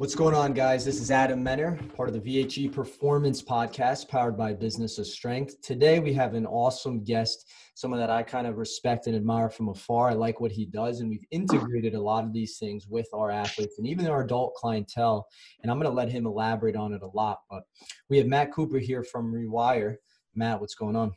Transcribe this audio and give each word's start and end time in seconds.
What's 0.00 0.14
going 0.14 0.34
on, 0.34 0.54
guys? 0.54 0.82
This 0.82 0.98
is 0.98 1.10
Adam 1.10 1.44
Menner, 1.44 1.78
part 1.94 2.08
of 2.08 2.14
the 2.14 2.20
VHE 2.20 2.72
Performance 2.72 3.42
Podcast, 3.42 4.08
powered 4.08 4.34
by 4.34 4.54
Business 4.54 4.96
of 4.96 5.06
Strength. 5.06 5.60
Today, 5.60 6.00
we 6.00 6.14
have 6.14 6.32
an 6.32 6.46
awesome 6.46 7.04
guest, 7.04 7.52
someone 7.74 8.00
that 8.00 8.08
I 8.08 8.22
kind 8.22 8.46
of 8.46 8.56
respect 8.56 9.08
and 9.08 9.14
admire 9.14 9.50
from 9.50 9.68
afar. 9.68 10.08
I 10.08 10.14
like 10.14 10.40
what 10.40 10.52
he 10.52 10.64
does, 10.64 11.00
and 11.00 11.10
we've 11.10 11.26
integrated 11.30 11.94
a 11.94 12.00
lot 12.00 12.24
of 12.24 12.32
these 12.32 12.56
things 12.56 12.86
with 12.88 13.08
our 13.12 13.30
athletes 13.30 13.74
and 13.76 13.86
even 13.86 14.06
our 14.06 14.22
adult 14.22 14.54
clientele. 14.54 15.26
And 15.62 15.70
I'm 15.70 15.76
going 15.76 15.90
to 15.90 15.94
let 15.94 16.08
him 16.08 16.24
elaborate 16.24 16.76
on 16.76 16.94
it 16.94 17.02
a 17.02 17.08
lot. 17.08 17.40
But 17.50 17.64
we 18.08 18.16
have 18.16 18.26
Matt 18.26 18.54
Cooper 18.54 18.78
here 18.78 19.04
from 19.04 19.30
Rewire. 19.30 19.96
Matt, 20.34 20.62
what's 20.62 20.74
going 20.74 20.96
on? 20.96 21.12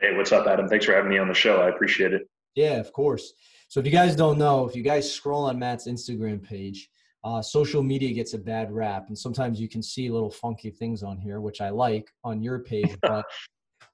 Hey, 0.00 0.16
what's 0.16 0.32
up, 0.32 0.48
Adam? 0.48 0.68
Thanks 0.68 0.86
for 0.86 0.92
having 0.92 1.10
me 1.12 1.18
on 1.18 1.28
the 1.28 1.34
show. 1.34 1.62
I 1.62 1.68
appreciate 1.68 2.12
it. 2.12 2.28
Yeah, 2.56 2.80
of 2.80 2.92
course. 2.92 3.32
So, 3.68 3.78
if 3.78 3.86
you 3.86 3.92
guys 3.92 4.16
don't 4.16 4.38
know, 4.38 4.66
if 4.68 4.74
you 4.74 4.82
guys 4.82 5.08
scroll 5.08 5.44
on 5.44 5.56
Matt's 5.56 5.86
Instagram 5.86 6.42
page, 6.42 6.88
uh, 7.24 7.40
social 7.40 7.82
media 7.82 8.12
gets 8.12 8.34
a 8.34 8.38
bad 8.38 8.72
rap, 8.72 9.06
and 9.08 9.16
sometimes 9.16 9.60
you 9.60 9.68
can 9.68 9.82
see 9.82 10.10
little 10.10 10.30
funky 10.30 10.70
things 10.70 11.02
on 11.02 11.18
here, 11.18 11.40
which 11.40 11.60
I 11.60 11.70
like 11.70 12.10
on 12.24 12.42
your 12.42 12.60
page. 12.60 12.96
But 13.02 13.24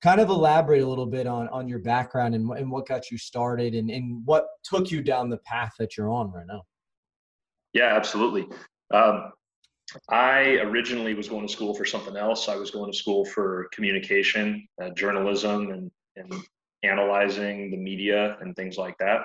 kind 0.02 0.20
of 0.20 0.28
elaborate 0.28 0.82
a 0.82 0.86
little 0.86 1.06
bit 1.06 1.26
on 1.26 1.48
on 1.48 1.66
your 1.66 1.80
background 1.80 2.34
and, 2.34 2.48
and 2.52 2.70
what 2.70 2.86
got 2.86 3.10
you 3.10 3.18
started, 3.18 3.74
and, 3.74 3.90
and 3.90 4.24
what 4.24 4.46
took 4.64 4.90
you 4.90 5.02
down 5.02 5.28
the 5.28 5.38
path 5.38 5.72
that 5.78 5.96
you're 5.96 6.10
on 6.10 6.32
right 6.32 6.46
now. 6.46 6.62
Yeah, 7.74 7.94
absolutely. 7.94 8.46
Um, 8.92 9.32
I 10.08 10.58
originally 10.60 11.14
was 11.14 11.28
going 11.28 11.46
to 11.46 11.52
school 11.52 11.74
for 11.74 11.84
something 11.84 12.16
else. 12.16 12.48
I 12.48 12.56
was 12.56 12.70
going 12.70 12.92
to 12.92 12.96
school 12.96 13.24
for 13.24 13.68
communication, 13.72 14.66
uh, 14.82 14.90
journalism, 14.90 15.70
and, 15.70 15.90
and 16.16 16.32
analyzing 16.82 17.70
the 17.70 17.76
media 17.76 18.36
and 18.40 18.54
things 18.54 18.76
like 18.78 18.96
that 18.98 19.22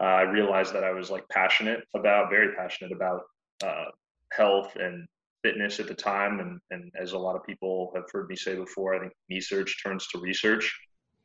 uh, 0.00 0.04
I 0.04 0.22
realized 0.22 0.72
that 0.74 0.84
I 0.84 0.92
was 0.92 1.10
like 1.10 1.28
passionate 1.28 1.80
about, 1.94 2.30
very 2.30 2.54
passionate 2.54 2.92
about 2.92 3.22
uh, 3.64 3.86
health 4.32 4.76
and 4.76 5.06
fitness 5.42 5.80
at 5.80 5.88
the 5.88 5.94
time. 5.94 6.40
And, 6.40 6.60
and 6.70 6.92
as 7.00 7.12
a 7.12 7.18
lot 7.18 7.36
of 7.36 7.44
people 7.44 7.92
have 7.94 8.04
heard 8.12 8.28
me 8.28 8.36
say 8.36 8.56
before, 8.56 8.94
I 8.94 9.00
think 9.00 9.12
research 9.28 9.82
turns 9.82 10.06
to 10.08 10.18
research. 10.18 10.72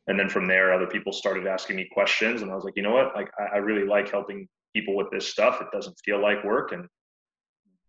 And 0.07 0.19
then 0.19 0.29
from 0.29 0.47
there, 0.47 0.73
other 0.73 0.87
people 0.87 1.11
started 1.11 1.47
asking 1.47 1.77
me 1.77 1.89
questions. 1.91 2.41
And 2.41 2.51
I 2.51 2.55
was 2.55 2.63
like, 2.63 2.75
you 2.75 2.83
know 2.83 2.93
what? 2.93 3.15
Like, 3.15 3.29
I, 3.39 3.55
I 3.55 3.57
really 3.57 3.87
like 3.87 4.11
helping 4.11 4.47
people 4.75 4.95
with 4.95 5.09
this 5.11 5.27
stuff. 5.27 5.61
It 5.61 5.67
doesn't 5.71 5.97
feel 6.05 6.21
like 6.21 6.43
work. 6.43 6.73
And 6.73 6.87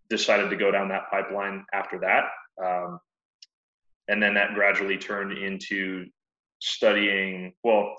decided 0.08 0.50
to 0.50 0.56
go 0.56 0.70
down 0.70 0.88
that 0.88 1.10
pipeline 1.10 1.64
after 1.72 1.98
that. 1.98 2.24
Um, 2.64 3.00
and 4.08 4.22
then 4.22 4.34
that 4.34 4.54
gradually 4.54 4.96
turned 4.96 5.36
into 5.36 6.06
studying, 6.60 7.52
well, 7.64 7.96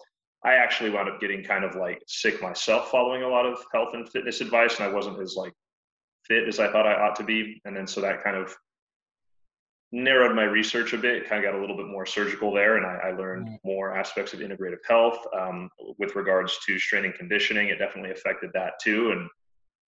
I 0.48 0.56
actually 0.56 0.92
wound 0.92 1.10
up 1.10 1.20
getting 1.20 1.44
kind 1.44 1.66
of 1.66 1.76
like 1.76 2.02
sick 2.08 2.42
myself 2.42 2.90
following 2.90 3.24
a 3.24 3.28
lot 3.28 3.46
of 3.46 3.58
health 3.74 3.90
and 3.94 4.08
fitness 4.08 4.40
advice, 4.40 4.80
and 4.80 4.90
I 4.90 4.94
wasn't 4.94 5.20
as 5.20 5.36
like 5.36 5.52
fit 6.26 6.48
as 6.48 6.60
I 6.60 6.72
thought 6.72 6.88
I 6.88 6.94
ought 6.94 7.18
to 7.18 7.24
be. 7.24 7.62
And 7.66 7.76
then 7.76 7.86
so 7.86 8.00
that 8.00 8.24
kind 8.24 8.38
of 8.38 8.56
narrowed 9.92 10.36
my 10.36 10.44
research 10.44 10.94
a 10.94 10.98
bit, 10.98 11.28
kind 11.28 11.44
of 11.44 11.52
got 11.52 11.58
a 11.58 11.62
little 11.62 11.76
bit 11.76 11.88
more 11.88 12.06
surgical 12.06 12.54
there, 12.54 12.78
and 12.78 12.86
I, 12.86 13.10
I 13.10 13.12
learned 13.12 13.48
mm. 13.48 13.58
more 13.66 13.98
aspects 13.98 14.34
of 14.34 14.40
integrative 14.40 14.86
health 14.88 15.20
um, 15.38 15.70
with 16.00 16.16
regards 16.16 16.58
to 16.66 16.80
strength 16.80 17.06
and 17.06 17.14
conditioning. 17.16 17.68
It 17.68 17.80
definitely 17.80 18.12
affected 18.12 18.52
that 18.54 18.74
too, 18.82 19.12
and 19.12 19.30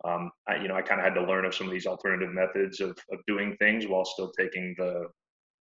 um, 0.03 0.29
I, 0.47 0.57
you 0.57 0.67
know, 0.67 0.75
I 0.75 0.81
kind 0.81 0.99
of 0.99 1.05
had 1.05 1.15
to 1.15 1.25
learn 1.25 1.45
of 1.45 1.55
some 1.55 1.67
of 1.67 1.73
these 1.73 1.85
alternative 1.85 2.33
methods 2.33 2.81
of, 2.81 2.97
of 3.11 3.19
doing 3.27 3.55
things 3.57 3.87
while 3.87 4.05
still 4.05 4.31
taking 4.37 4.75
the, 4.77 5.07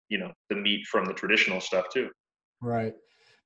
you 0.09 0.19
know, 0.19 0.33
the 0.49 0.57
meat 0.57 0.87
from 0.87 1.05
the 1.05 1.12
traditional 1.12 1.61
stuff 1.61 1.87
too. 1.93 2.09
Right. 2.61 2.95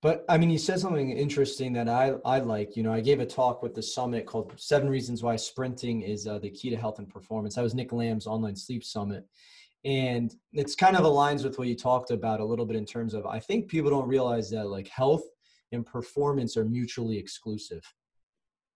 But 0.02 0.24
I 0.28 0.36
mean, 0.36 0.50
you 0.50 0.58
said 0.58 0.80
something 0.80 1.10
interesting 1.10 1.72
that 1.74 1.88
I, 1.88 2.14
I 2.24 2.40
like. 2.40 2.76
You 2.76 2.82
know, 2.82 2.92
I 2.92 3.00
gave 3.00 3.20
a 3.20 3.26
talk 3.26 3.62
with 3.62 3.72
the 3.72 3.82
summit 3.82 4.26
called 4.26 4.52
Seven 4.56 4.90
Reasons 4.90 5.22
Why 5.22 5.36
Sprinting 5.36 6.02
is 6.02 6.26
uh, 6.26 6.40
the 6.40 6.50
Key 6.50 6.70
to 6.70 6.76
Health 6.76 6.98
and 6.98 7.08
Performance. 7.08 7.54
That 7.54 7.62
was 7.62 7.74
Nick 7.74 7.92
Lamb's 7.92 8.26
online 8.26 8.56
sleep 8.56 8.82
summit. 8.82 9.24
And 9.84 10.34
it's 10.52 10.74
kind 10.74 10.96
of 10.96 11.04
aligns 11.04 11.44
with 11.44 11.56
what 11.56 11.68
you 11.68 11.76
talked 11.76 12.10
about 12.10 12.40
a 12.40 12.44
little 12.44 12.66
bit 12.66 12.76
in 12.76 12.84
terms 12.84 13.14
of 13.14 13.26
I 13.26 13.38
think 13.38 13.68
people 13.68 13.90
don't 13.90 14.08
realize 14.08 14.50
that 14.50 14.66
like 14.66 14.88
health 14.88 15.22
and 15.70 15.86
performance 15.86 16.56
are 16.56 16.64
mutually 16.64 17.16
exclusive. 17.16 17.82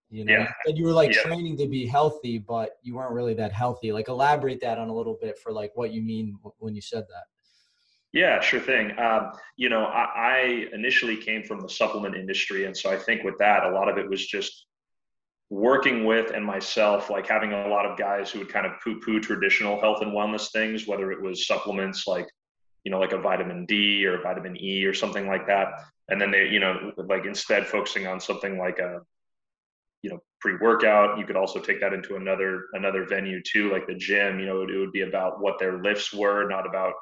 You 0.09 0.23
know, 0.23 0.31
yeah. 0.31 0.51
and 0.65 0.77
you 0.77 0.85
were 0.85 0.93
like 0.93 1.13
yeah. 1.13 1.23
training 1.23 1.57
to 1.57 1.67
be 1.67 1.85
healthy, 1.85 2.37
but 2.37 2.77
you 2.81 2.95
weren't 2.95 3.11
really 3.11 3.33
that 3.33 3.51
healthy. 3.51 3.91
Like 3.91 4.07
elaborate 4.07 4.61
that 4.61 4.77
on 4.77 4.87
a 4.87 4.93
little 4.93 5.17
bit 5.21 5.37
for 5.37 5.51
like 5.51 5.71
what 5.75 5.91
you 5.91 6.01
mean 6.01 6.37
when 6.59 6.73
you 6.73 6.81
said 6.81 7.03
that. 7.09 7.23
Yeah, 8.17 8.41
sure 8.41 8.59
thing. 8.59 8.97
Um, 8.97 9.31
you 9.57 9.69
know, 9.69 9.83
I, 9.83 10.05
I, 10.15 10.65
initially 10.73 11.17
came 11.17 11.43
from 11.43 11.59
the 11.59 11.69
supplement 11.69 12.15
industry, 12.15 12.65
and 12.65 12.75
so 12.75 12.89
I 12.89 12.97
think 12.97 13.23
with 13.23 13.37
that, 13.37 13.63
a 13.63 13.69
lot 13.69 13.89
of 13.89 13.99
it 13.99 14.09
was 14.09 14.25
just 14.25 14.65
working 15.51 16.03
with 16.03 16.31
and 16.31 16.43
myself, 16.43 17.11
like 17.11 17.27
having 17.27 17.53
a 17.53 17.67
lot 17.67 17.85
of 17.85 17.95
guys 17.95 18.31
who 18.31 18.39
would 18.39 18.49
kind 18.49 18.65
of 18.65 18.71
poo-poo 18.83 19.19
traditional 19.19 19.79
health 19.79 20.01
and 20.01 20.13
wellness 20.13 20.51
things, 20.51 20.87
whether 20.87 21.11
it 21.11 21.21
was 21.21 21.45
supplements 21.45 22.07
like, 22.07 22.27
you 22.83 22.91
know, 22.91 22.97
like 22.99 23.11
a 23.11 23.19
vitamin 23.19 23.67
D 23.67 24.03
or 24.07 24.19
vitamin 24.23 24.57
E 24.59 24.83
or 24.85 24.95
something 24.95 25.27
like 25.27 25.45
that, 25.45 25.67
and 26.09 26.19
then 26.19 26.31
they, 26.31 26.47
you 26.47 26.59
know, 26.59 26.91
like 26.97 27.25
instead 27.25 27.67
focusing 27.67 28.07
on 28.07 28.19
something 28.19 28.57
like 28.57 28.79
a, 28.79 28.99
you 30.01 30.09
know, 30.09 30.17
pre-workout. 30.41 31.19
You 31.19 31.25
could 31.27 31.35
also 31.35 31.59
take 31.59 31.79
that 31.81 31.93
into 31.93 32.15
another 32.15 32.63
another 32.73 33.05
venue 33.05 33.43
too, 33.43 33.71
like 33.71 33.85
the 33.85 33.93
gym. 33.93 34.39
You 34.39 34.47
know, 34.47 34.61
it 34.63 34.75
would 34.75 34.91
be 34.91 35.01
about 35.01 35.39
what 35.39 35.59
their 35.59 35.83
lifts 35.83 36.11
were, 36.11 36.47
not 36.49 36.65
about 36.65 36.93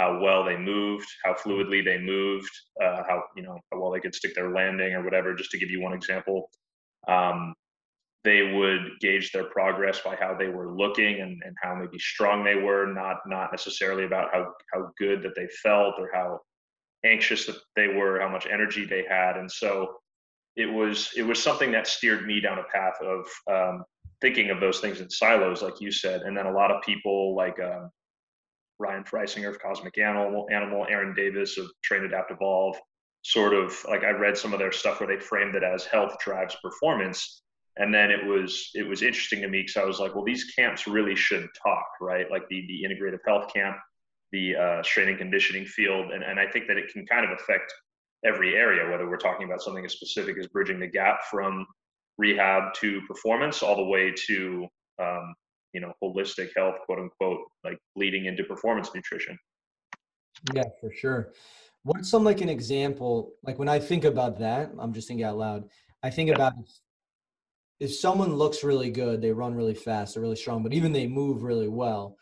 how 0.00 0.18
well 0.18 0.42
they 0.42 0.56
moved, 0.56 1.06
how 1.22 1.34
fluidly 1.34 1.84
they 1.84 1.98
moved, 1.98 2.50
uh, 2.82 3.02
how 3.06 3.22
you 3.36 3.42
know 3.42 3.58
how 3.70 3.78
well 3.78 3.90
they 3.90 4.00
could 4.00 4.14
stick 4.14 4.34
their 4.34 4.50
landing 4.50 4.94
or 4.94 5.04
whatever. 5.04 5.34
Just 5.34 5.50
to 5.50 5.58
give 5.58 5.70
you 5.70 5.82
one 5.82 5.92
example, 5.92 6.48
um, 7.06 7.54
they 8.24 8.52
would 8.54 8.98
gauge 9.00 9.30
their 9.30 9.44
progress 9.44 10.00
by 10.00 10.16
how 10.16 10.34
they 10.34 10.48
were 10.48 10.74
looking 10.74 11.20
and, 11.20 11.42
and 11.44 11.54
how 11.62 11.74
maybe 11.74 11.98
strong 11.98 12.42
they 12.42 12.54
were, 12.54 12.86
not 12.86 13.18
not 13.26 13.52
necessarily 13.52 14.04
about 14.04 14.32
how 14.32 14.52
how 14.72 14.90
good 14.98 15.22
that 15.22 15.34
they 15.36 15.48
felt 15.62 15.94
or 15.98 16.08
how 16.14 16.40
anxious 17.04 17.44
that 17.44 17.56
they 17.76 17.88
were, 17.88 18.20
how 18.20 18.28
much 18.28 18.46
energy 18.50 18.86
they 18.86 19.04
had, 19.06 19.36
and 19.36 19.50
so 19.50 19.96
it 20.56 20.66
was 20.66 21.10
it 21.14 21.22
was 21.22 21.42
something 21.42 21.70
that 21.72 21.86
steered 21.86 22.26
me 22.26 22.40
down 22.40 22.58
a 22.58 22.64
path 22.72 22.98
of 23.02 23.26
um, 23.52 23.84
thinking 24.22 24.48
of 24.48 24.60
those 24.60 24.80
things 24.80 25.00
in 25.00 25.10
silos, 25.10 25.62
like 25.62 25.78
you 25.78 25.92
said, 25.92 26.22
and 26.22 26.34
then 26.34 26.46
a 26.46 26.52
lot 26.52 26.70
of 26.70 26.82
people 26.82 27.36
like. 27.36 27.60
Um, 27.60 27.90
Ryan 28.80 29.04
Freisinger 29.04 29.50
of 29.50 29.60
Cosmic 29.60 29.98
Animal, 29.98 30.48
Animal, 30.50 30.86
Aaron 30.88 31.14
Davis 31.14 31.58
of 31.58 31.66
Train 31.84 32.04
Adapt 32.04 32.30
Evolve, 32.30 32.76
sort 33.22 33.52
of 33.52 33.76
like 33.88 34.02
I 34.02 34.10
read 34.10 34.36
some 34.36 34.52
of 34.52 34.58
their 34.58 34.72
stuff 34.72 35.00
where 35.00 35.06
they 35.06 35.22
framed 35.22 35.54
it 35.54 35.62
as 35.62 35.84
health 35.84 36.16
drives 36.24 36.56
performance. 36.62 37.42
And 37.76 37.94
then 37.94 38.10
it 38.10 38.24
was 38.26 38.70
it 38.74 38.86
was 38.86 39.02
interesting 39.02 39.42
to 39.42 39.48
me 39.48 39.62
because 39.62 39.76
I 39.76 39.84
was 39.84 40.00
like, 40.00 40.14
well, 40.14 40.24
these 40.24 40.52
camps 40.56 40.86
really 40.86 41.14
should 41.14 41.46
talk, 41.62 41.86
right? 42.00 42.30
Like 42.30 42.48
the 42.48 42.66
the 42.66 42.88
integrative 42.88 43.20
health 43.26 43.52
camp, 43.54 43.76
the 44.32 44.56
uh, 44.56 44.82
strength 44.82 45.10
and 45.10 45.18
conditioning 45.18 45.66
field, 45.66 46.10
and 46.10 46.24
and 46.24 46.40
I 46.40 46.46
think 46.46 46.66
that 46.66 46.76
it 46.76 46.92
can 46.92 47.06
kind 47.06 47.24
of 47.24 47.30
affect 47.38 47.72
every 48.24 48.56
area, 48.56 48.90
whether 48.90 49.08
we're 49.08 49.16
talking 49.16 49.46
about 49.46 49.62
something 49.62 49.84
as 49.84 49.92
specific 49.92 50.36
as 50.38 50.46
bridging 50.48 50.80
the 50.80 50.86
gap 50.86 51.20
from 51.30 51.66
rehab 52.18 52.74
to 52.74 53.00
performance, 53.08 53.62
all 53.62 53.76
the 53.76 53.84
way 53.84 54.12
to 54.26 54.66
um, 55.00 55.34
you 55.72 55.80
know 55.80 55.92
holistic 56.02 56.50
health 56.56 56.76
quote 56.86 56.98
unquote 56.98 57.40
like 57.64 57.78
leading 57.96 58.26
into 58.26 58.44
performance 58.44 58.90
nutrition. 58.94 59.38
Yeah 60.54 60.64
for 60.80 60.92
sure. 60.92 61.32
What's 61.82 62.10
some 62.10 62.24
like 62.24 62.40
an 62.40 62.50
example 62.50 63.32
like 63.42 63.58
when 63.58 63.68
i 63.68 63.78
think 63.78 64.04
about 64.04 64.38
that 64.38 64.70
i'm 64.78 64.92
just 64.92 65.08
thinking 65.08 65.24
out 65.24 65.38
loud 65.38 65.64
i 66.02 66.10
think 66.10 66.28
about 66.28 66.52
if 67.78 67.94
someone 67.94 68.34
looks 68.34 68.62
really 68.62 68.90
good 68.90 69.22
they 69.22 69.32
run 69.32 69.54
really 69.54 69.74
fast 69.74 70.12
they're 70.12 70.22
really 70.22 70.36
strong 70.36 70.62
but 70.62 70.74
even 70.74 70.92
they 70.92 71.06
move 71.06 71.42
really 71.42 71.68
well 71.68 72.18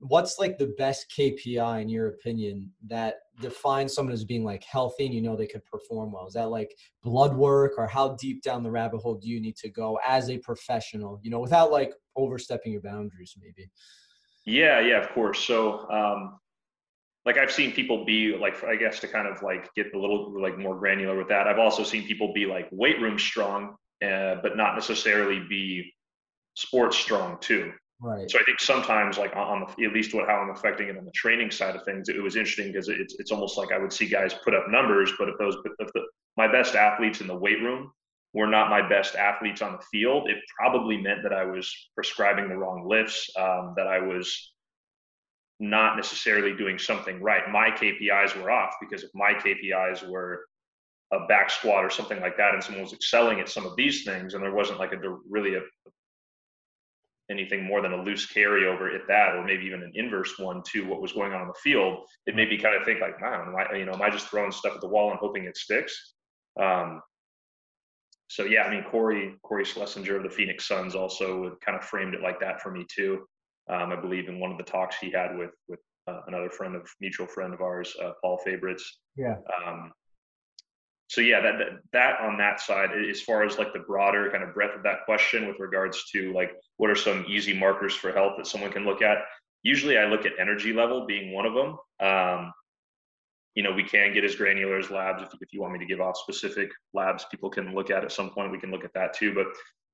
what's 0.00 0.38
like 0.38 0.58
the 0.58 0.74
best 0.78 1.12
KPI 1.16 1.82
in 1.82 1.88
your 1.88 2.08
opinion 2.08 2.70
that 2.86 3.16
defines 3.40 3.94
someone 3.94 4.12
as 4.12 4.24
being 4.24 4.44
like 4.44 4.64
healthy 4.64 5.06
and 5.06 5.14
you 5.14 5.20
know 5.20 5.36
they 5.36 5.46
could 5.46 5.64
perform 5.64 6.12
well? 6.12 6.26
Is 6.26 6.34
that 6.34 6.50
like 6.50 6.74
blood 7.02 7.36
work 7.36 7.72
or 7.78 7.86
how 7.86 8.16
deep 8.16 8.42
down 8.42 8.62
the 8.62 8.70
rabbit 8.70 8.98
hole 8.98 9.14
do 9.14 9.28
you 9.28 9.40
need 9.40 9.56
to 9.56 9.68
go 9.68 9.98
as 10.06 10.30
a 10.30 10.38
professional, 10.38 11.20
you 11.22 11.30
know, 11.30 11.40
without 11.40 11.70
like 11.70 11.92
overstepping 12.16 12.72
your 12.72 12.80
boundaries 12.80 13.34
maybe? 13.40 13.70
Yeah, 14.46 14.80
yeah, 14.80 15.02
of 15.02 15.10
course. 15.10 15.40
So, 15.40 15.88
um, 15.90 16.38
like 17.24 17.38
I've 17.38 17.52
seen 17.52 17.72
people 17.72 18.04
be 18.04 18.36
like, 18.36 18.62
I 18.64 18.76
guess 18.76 19.00
to 19.00 19.08
kind 19.08 19.26
of 19.26 19.42
like 19.42 19.72
get 19.74 19.94
a 19.94 19.98
little 19.98 20.40
like 20.40 20.58
more 20.58 20.78
granular 20.78 21.16
with 21.16 21.28
that. 21.28 21.46
I've 21.46 21.58
also 21.58 21.82
seen 21.82 22.06
people 22.06 22.32
be 22.34 22.44
like 22.44 22.68
weight 22.70 23.00
room 23.00 23.18
strong, 23.18 23.76
uh, 24.04 24.36
but 24.42 24.56
not 24.56 24.74
necessarily 24.74 25.40
be 25.48 25.90
sports 26.54 26.98
strong 26.98 27.38
too. 27.40 27.72
Right. 28.00 28.30
So 28.30 28.38
I 28.38 28.42
think 28.42 28.60
sometimes, 28.60 29.18
like 29.18 29.34
on 29.36 29.60
the, 29.60 29.84
at 29.84 29.92
least 29.92 30.14
what 30.14 30.26
how 30.26 30.36
I'm 30.36 30.50
affecting 30.50 30.88
it 30.88 30.98
on 30.98 31.04
the 31.04 31.12
training 31.12 31.50
side 31.50 31.76
of 31.76 31.84
things, 31.84 32.08
it 32.08 32.22
was 32.22 32.36
interesting 32.36 32.72
because 32.72 32.88
it's 32.88 33.16
it's 33.18 33.30
almost 33.30 33.56
like 33.56 33.72
I 33.72 33.78
would 33.78 33.92
see 33.92 34.06
guys 34.06 34.34
put 34.44 34.54
up 34.54 34.64
numbers, 34.68 35.12
but 35.18 35.28
if 35.28 35.36
those 35.38 35.56
if 35.78 35.92
the, 35.94 36.02
my 36.36 36.50
best 36.50 36.74
athletes 36.74 37.20
in 37.20 37.26
the 37.26 37.36
weight 37.36 37.60
room 37.60 37.92
were 38.34 38.48
not 38.48 38.68
my 38.68 38.86
best 38.86 39.14
athletes 39.14 39.62
on 39.62 39.72
the 39.72 39.82
field, 39.92 40.28
it 40.28 40.38
probably 40.58 41.00
meant 41.00 41.22
that 41.22 41.32
I 41.32 41.44
was 41.44 41.72
prescribing 41.94 42.48
the 42.48 42.56
wrong 42.56 42.86
lifts, 42.86 43.30
um, 43.38 43.74
that 43.76 43.86
I 43.86 44.00
was 44.00 44.52
not 45.60 45.96
necessarily 45.96 46.56
doing 46.56 46.78
something 46.78 47.22
right. 47.22 47.48
My 47.50 47.70
KPIs 47.70 48.36
were 48.36 48.50
off 48.50 48.74
because 48.80 49.04
if 49.04 49.10
my 49.14 49.34
KPIs 49.34 50.06
were 50.08 50.44
a 51.12 51.26
back 51.26 51.48
squat 51.48 51.84
or 51.84 51.90
something 51.90 52.20
like 52.20 52.36
that, 52.36 52.54
and 52.54 52.62
someone 52.62 52.82
was 52.82 52.92
excelling 52.92 53.38
at 53.38 53.48
some 53.48 53.64
of 53.64 53.76
these 53.76 54.04
things, 54.04 54.34
and 54.34 54.42
there 54.42 54.54
wasn't 54.54 54.80
like 54.80 54.92
a 54.92 54.98
really 55.30 55.54
a 55.54 55.60
anything 57.30 57.64
more 57.64 57.80
than 57.80 57.92
a 57.92 58.02
loose 58.02 58.26
carryover 58.26 58.94
at 58.94 59.06
that, 59.08 59.34
or 59.34 59.44
maybe 59.44 59.64
even 59.64 59.82
an 59.82 59.92
inverse 59.94 60.38
one 60.38 60.62
to 60.72 60.86
what 60.86 61.00
was 61.00 61.12
going 61.12 61.32
on 61.32 61.42
in 61.42 61.48
the 61.48 61.54
field, 61.62 62.04
it 62.26 62.36
made 62.36 62.50
me 62.50 62.58
kind 62.58 62.76
of 62.76 62.84
think 62.84 63.00
like, 63.00 63.20
wow, 63.20 63.44
am 63.46 63.56
I, 63.56 63.76
you 63.76 63.86
know, 63.86 63.92
am 63.92 64.02
I 64.02 64.10
just 64.10 64.28
throwing 64.28 64.52
stuff 64.52 64.74
at 64.74 64.80
the 64.80 64.88
wall 64.88 65.10
and 65.10 65.18
hoping 65.18 65.44
it 65.44 65.56
sticks? 65.56 66.14
Um, 66.60 67.00
so 68.28 68.44
yeah, 68.44 68.62
I 68.62 68.70
mean, 68.70 68.84
Corey 68.84 69.34
Corey 69.42 69.64
Schlesinger 69.64 70.16
of 70.16 70.22
the 70.22 70.30
Phoenix 70.30 70.66
Suns 70.66 70.94
also 70.94 71.56
kind 71.64 71.78
of 71.78 71.84
framed 71.84 72.14
it 72.14 72.22
like 72.22 72.40
that 72.40 72.60
for 72.60 72.70
me 72.70 72.86
too. 72.88 73.26
Um, 73.68 73.92
I 73.92 73.96
believe 73.96 74.28
in 74.28 74.40
one 74.40 74.52
of 74.52 74.58
the 74.58 74.64
talks 74.64 74.96
he 74.98 75.10
had 75.10 75.36
with 75.36 75.52
with 75.68 75.80
uh, 76.06 76.20
another 76.26 76.50
friend 76.50 76.74
of 76.74 76.88
mutual 77.00 77.26
friend 77.26 77.54
of 77.54 77.60
ours, 77.60 77.94
uh, 78.02 78.12
Paul 78.22 78.40
Fabritz. 78.46 78.82
Yeah. 79.16 79.36
Um, 79.66 79.92
so 81.14 81.20
yeah, 81.20 81.40
that, 81.40 81.58
that 81.58 81.68
that 81.92 82.20
on 82.20 82.36
that 82.38 82.60
side, 82.60 82.90
as 83.08 83.20
far 83.20 83.44
as 83.44 83.56
like 83.56 83.72
the 83.72 83.78
broader 83.78 84.30
kind 84.32 84.42
of 84.42 84.52
breadth 84.52 84.74
of 84.74 84.82
that 84.82 85.04
question 85.04 85.46
with 85.46 85.60
regards 85.60 86.10
to 86.10 86.32
like 86.32 86.50
what 86.78 86.90
are 86.90 86.96
some 86.96 87.24
easy 87.28 87.56
markers 87.56 87.94
for 87.94 88.10
health 88.10 88.32
that 88.36 88.48
someone 88.48 88.72
can 88.72 88.84
look 88.84 89.00
at. 89.00 89.18
Usually, 89.62 89.96
I 89.96 90.06
look 90.06 90.26
at 90.26 90.32
energy 90.40 90.72
level 90.72 91.06
being 91.06 91.32
one 91.32 91.46
of 91.46 91.54
them. 91.54 91.76
Um, 92.00 92.52
you 93.54 93.62
know, 93.62 93.70
we 93.70 93.84
can 93.84 94.12
get 94.12 94.24
as 94.24 94.34
granular 94.34 94.76
as 94.76 94.90
labs. 94.90 95.22
If, 95.22 95.28
if 95.40 95.52
you 95.52 95.60
want 95.60 95.74
me 95.74 95.78
to 95.78 95.86
give 95.86 96.00
off 96.00 96.16
specific 96.16 96.70
labs, 96.92 97.24
people 97.30 97.48
can 97.48 97.72
look 97.76 97.90
at 97.90 98.02
at 98.02 98.10
some 98.10 98.30
point. 98.30 98.50
We 98.50 98.58
can 98.58 98.72
look 98.72 98.84
at 98.84 98.92
that 98.94 99.14
too. 99.14 99.32
But 99.32 99.46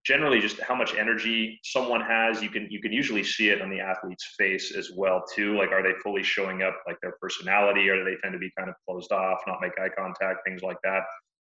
generally, 0.04 0.40
just 0.40 0.60
how 0.60 0.74
much 0.74 0.94
energy 0.94 1.60
someone 1.64 2.00
has, 2.00 2.42
you 2.42 2.48
can 2.48 2.66
you 2.70 2.80
can 2.80 2.92
usually 2.92 3.24
see 3.24 3.50
it 3.50 3.60
on 3.60 3.70
the 3.70 3.80
athlete's 3.80 4.34
face 4.38 4.74
as 4.76 4.90
well 4.96 5.22
too. 5.34 5.56
Like, 5.56 5.72
are 5.72 5.82
they 5.82 5.92
fully 6.02 6.22
showing 6.22 6.62
up 6.62 6.76
like 6.86 6.96
their 7.02 7.14
personality, 7.20 7.88
or 7.88 7.96
do 7.96 8.04
they 8.04 8.16
tend 8.22 8.32
to 8.32 8.38
be 8.38 8.50
kind 8.56 8.68
of 8.68 8.76
closed 8.88 9.12
off, 9.12 9.40
not 9.46 9.58
make 9.60 9.72
eye 9.78 9.90
contact, 9.96 10.40
things 10.46 10.62
like 10.62 10.78
that. 10.84 11.02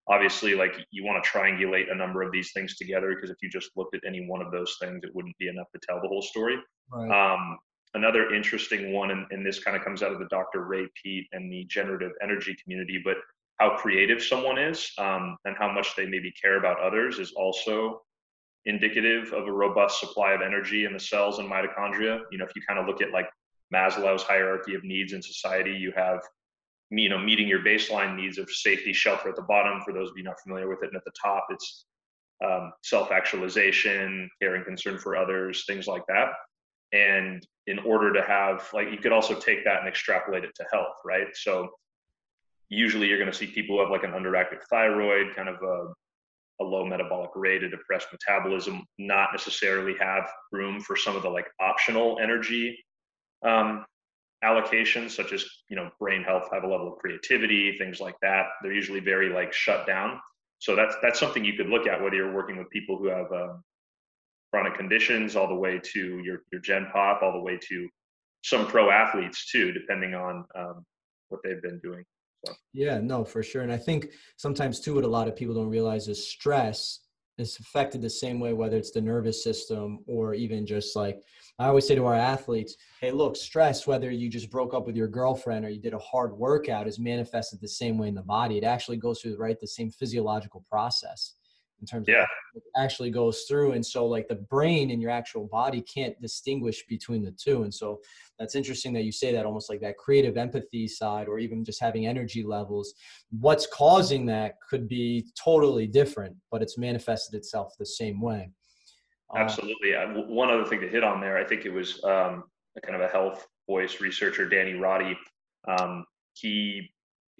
Obviously, 0.07 0.55
like 0.55 0.73
you 0.91 1.05
want 1.05 1.23
to 1.23 1.29
triangulate 1.29 1.91
a 1.91 1.95
number 1.95 2.21
of 2.21 2.31
these 2.31 2.51
things 2.51 2.75
together 2.75 3.13
because 3.15 3.29
if 3.29 3.37
you 3.41 3.49
just 3.49 3.69
looked 3.75 3.95
at 3.95 4.01
any 4.05 4.25
one 4.27 4.41
of 4.41 4.51
those 4.51 4.75
things, 4.81 5.01
it 5.03 5.11
wouldn't 5.13 5.37
be 5.37 5.47
enough 5.47 5.67
to 5.73 5.79
tell 5.87 6.01
the 6.01 6.07
whole 6.07 6.21
story. 6.21 6.57
Right. 6.91 7.33
Um, 7.33 7.57
another 7.93 8.33
interesting 8.33 8.93
one, 8.93 9.11
and, 9.11 9.25
and 9.31 9.45
this 9.45 9.63
kind 9.63 9.77
of 9.77 9.83
comes 9.83 10.01
out 10.01 10.11
of 10.11 10.19
the 10.19 10.27
Dr. 10.29 10.65
Ray 10.65 10.87
Peat 11.01 11.27
and 11.31 11.51
the 11.51 11.65
generative 11.65 12.11
energy 12.21 12.55
community, 12.61 13.01
but 13.03 13.17
how 13.59 13.77
creative 13.77 14.23
someone 14.23 14.57
is 14.57 14.91
um, 14.97 15.37
and 15.45 15.55
how 15.57 15.71
much 15.71 15.95
they 15.95 16.05
maybe 16.05 16.31
care 16.31 16.57
about 16.57 16.79
others 16.79 17.19
is 17.19 17.31
also 17.33 18.01
indicative 18.65 19.33
of 19.33 19.47
a 19.47 19.51
robust 19.51 19.99
supply 19.99 20.33
of 20.33 20.41
energy 20.41 20.85
in 20.85 20.93
the 20.93 20.99
cells 20.99 21.39
and 21.39 21.49
mitochondria. 21.49 22.21
You 22.31 22.37
know, 22.37 22.45
if 22.45 22.51
you 22.55 22.61
kind 22.67 22.79
of 22.79 22.87
look 22.87 23.01
at 23.01 23.11
like 23.11 23.29
Maslow's 23.73 24.23
hierarchy 24.23 24.75
of 24.75 24.83
needs 24.83 25.13
in 25.13 25.21
society, 25.21 25.71
you 25.71 25.91
have 25.95 26.19
you 26.89 27.09
know 27.09 27.17
meeting 27.17 27.47
your 27.47 27.63
baseline 27.63 28.15
needs 28.15 28.37
of 28.37 28.49
safety, 28.49 28.93
shelter 28.93 29.29
at 29.29 29.35
the 29.35 29.41
bottom. 29.43 29.81
For 29.81 29.93
those 29.93 30.09
of 30.09 30.17
you 30.17 30.23
not 30.23 30.39
familiar 30.41 30.67
with 30.67 30.83
it, 30.83 30.87
and 30.87 30.95
at 30.95 31.05
the 31.05 31.13
top, 31.21 31.47
it's 31.49 31.85
um, 32.43 32.71
self-actualization, 32.83 34.29
care 34.41 34.55
and 34.55 34.65
concern 34.65 34.97
for 34.97 35.15
others, 35.15 35.63
things 35.67 35.87
like 35.87 36.03
that. 36.07 36.29
And 36.91 37.45
in 37.67 37.79
order 37.79 38.11
to 38.13 38.21
have 38.21 38.67
like 38.73 38.91
you 38.91 38.97
could 38.97 39.11
also 39.11 39.35
take 39.35 39.63
that 39.63 39.79
and 39.79 39.87
extrapolate 39.87 40.43
it 40.43 40.51
to 40.55 40.65
health 40.71 40.95
right 41.05 41.27
so 41.33 41.69
usually 42.69 43.07
you're 43.07 43.19
going 43.19 43.31
to 43.31 43.37
see 43.37 43.47
people 43.47 43.75
who 43.75 43.81
have 43.81 43.91
like 43.91 44.03
an 44.03 44.11
underactive 44.11 44.61
thyroid 44.69 45.35
kind 45.35 45.49
of 45.49 45.55
a, 45.61 45.93
a 46.59 46.63
low 46.63 46.85
metabolic 46.85 47.31
rate 47.35 47.63
a 47.63 47.69
depressed 47.69 48.07
metabolism 48.11 48.83
not 48.97 49.29
necessarily 49.31 49.95
have 49.99 50.29
room 50.51 50.79
for 50.79 50.95
some 50.95 51.15
of 51.15 51.23
the 51.23 51.29
like 51.29 51.47
optional 51.59 52.19
energy 52.21 52.77
um, 53.43 53.85
allocations 54.43 55.11
such 55.11 55.33
as 55.33 55.45
you 55.69 55.75
know 55.75 55.89
brain 55.99 56.23
health 56.23 56.49
have 56.51 56.63
a 56.63 56.67
level 56.67 56.91
of 56.91 56.97
creativity 56.97 57.77
things 57.77 57.99
like 57.99 58.15
that. 58.21 58.47
They're 58.61 58.73
usually 58.73 58.99
very 58.99 59.29
like 59.29 59.53
shut 59.53 59.85
down. 59.85 60.19
So 60.59 60.75
that's 60.75 60.95
that's 61.01 61.19
something 61.19 61.45
you 61.45 61.53
could 61.53 61.69
look 61.69 61.87
at 61.87 62.01
whether 62.01 62.15
you're 62.15 62.33
working 62.33 62.57
with 62.57 62.69
people 62.69 62.97
who 62.97 63.07
have 63.07 63.31
um, 63.31 63.63
chronic 64.51 64.75
conditions 64.75 65.35
all 65.35 65.47
the 65.47 65.55
way 65.55 65.79
to 65.93 66.19
your, 66.19 66.41
your 66.51 66.61
gen 66.61 66.87
pop 66.91 67.21
all 67.21 67.31
the 67.31 67.39
way 67.39 67.57
to 67.69 67.87
some 68.43 68.67
pro 68.67 68.89
athletes 68.89 69.49
too 69.51 69.71
depending 69.71 70.13
on 70.13 70.43
um, 70.55 70.83
what 71.29 71.41
they've 71.43 71.61
been 71.61 71.79
doing 71.79 72.03
so. 72.45 72.53
yeah 72.73 72.99
no 72.99 73.23
for 73.23 73.43
sure 73.43 73.61
and 73.61 73.71
i 73.71 73.77
think 73.77 74.09
sometimes 74.37 74.79
too 74.79 74.95
what 74.95 75.03
a 75.03 75.07
lot 75.07 75.27
of 75.27 75.35
people 75.35 75.53
don't 75.53 75.69
realize 75.69 76.07
is 76.07 76.29
stress 76.29 76.99
is 77.37 77.57
affected 77.59 78.01
the 78.01 78.09
same 78.09 78.39
way 78.39 78.53
whether 78.53 78.77
it's 78.77 78.91
the 78.91 79.01
nervous 79.01 79.43
system 79.43 79.99
or 80.07 80.33
even 80.33 80.65
just 80.65 80.95
like 80.95 81.21
i 81.59 81.67
always 81.67 81.87
say 81.87 81.95
to 81.95 82.05
our 82.05 82.15
athletes 82.15 82.75
hey 82.99 83.11
look 83.11 83.35
stress 83.35 83.87
whether 83.87 84.11
you 84.11 84.29
just 84.29 84.51
broke 84.51 84.73
up 84.73 84.85
with 84.85 84.95
your 84.95 85.07
girlfriend 85.07 85.65
or 85.65 85.69
you 85.69 85.79
did 85.79 85.93
a 85.93 85.99
hard 85.99 86.33
workout 86.37 86.87
is 86.87 86.99
manifested 86.99 87.59
the 87.61 87.67
same 87.67 87.97
way 87.97 88.07
in 88.07 88.15
the 88.15 88.21
body 88.21 88.57
it 88.57 88.63
actually 88.63 88.97
goes 88.97 89.21
through 89.21 89.37
right 89.37 89.59
the 89.59 89.67
same 89.67 89.89
physiological 89.89 90.63
process 90.69 91.35
in 91.81 91.87
terms 91.87 92.05
yeah. 92.07 92.23
of 92.55 92.61
actually 92.77 93.09
goes 93.09 93.43
through. 93.43 93.73
And 93.73 93.85
so 93.85 94.05
like 94.05 94.27
the 94.27 94.35
brain 94.35 94.91
and 94.91 95.01
your 95.01 95.11
actual 95.11 95.47
body 95.47 95.81
can't 95.81 96.19
distinguish 96.21 96.85
between 96.87 97.23
the 97.23 97.31
two. 97.31 97.63
And 97.63 97.73
so 97.73 97.99
that's 98.41 98.55
interesting 98.55 98.91
that 98.93 99.03
you 99.03 99.11
say 99.11 99.31
that 99.31 99.45
almost 99.45 99.69
like 99.69 99.79
that 99.81 99.99
creative 99.99 100.35
empathy 100.35 100.87
side 100.87 101.27
or 101.27 101.37
even 101.37 101.63
just 101.63 101.79
having 101.79 102.07
energy 102.07 102.41
levels. 102.43 102.95
What's 103.29 103.67
causing 103.67 104.25
that 104.25 104.55
could 104.67 104.87
be 104.87 105.27
totally 105.41 105.85
different, 105.85 106.35
but 106.49 106.63
it's 106.63 106.75
manifested 106.75 107.37
itself 107.37 107.73
the 107.77 107.85
same 107.85 108.19
way. 108.19 108.49
Uh, 109.31 109.37
Absolutely. 109.37 109.95
Uh, 109.95 110.23
one 110.23 110.49
other 110.49 110.65
thing 110.65 110.81
to 110.81 110.89
hit 110.89 111.03
on 111.03 111.21
there, 111.21 111.37
I 111.37 111.43
think 111.43 111.65
it 111.65 111.69
was 111.71 112.03
um, 112.03 112.45
kind 112.83 112.95
of 112.95 113.01
a 113.01 113.07
health 113.07 113.47
voice 113.69 114.01
researcher, 114.01 114.49
Danny 114.49 114.73
Roddy. 114.73 115.15
Um, 115.67 116.03
he 116.33 116.89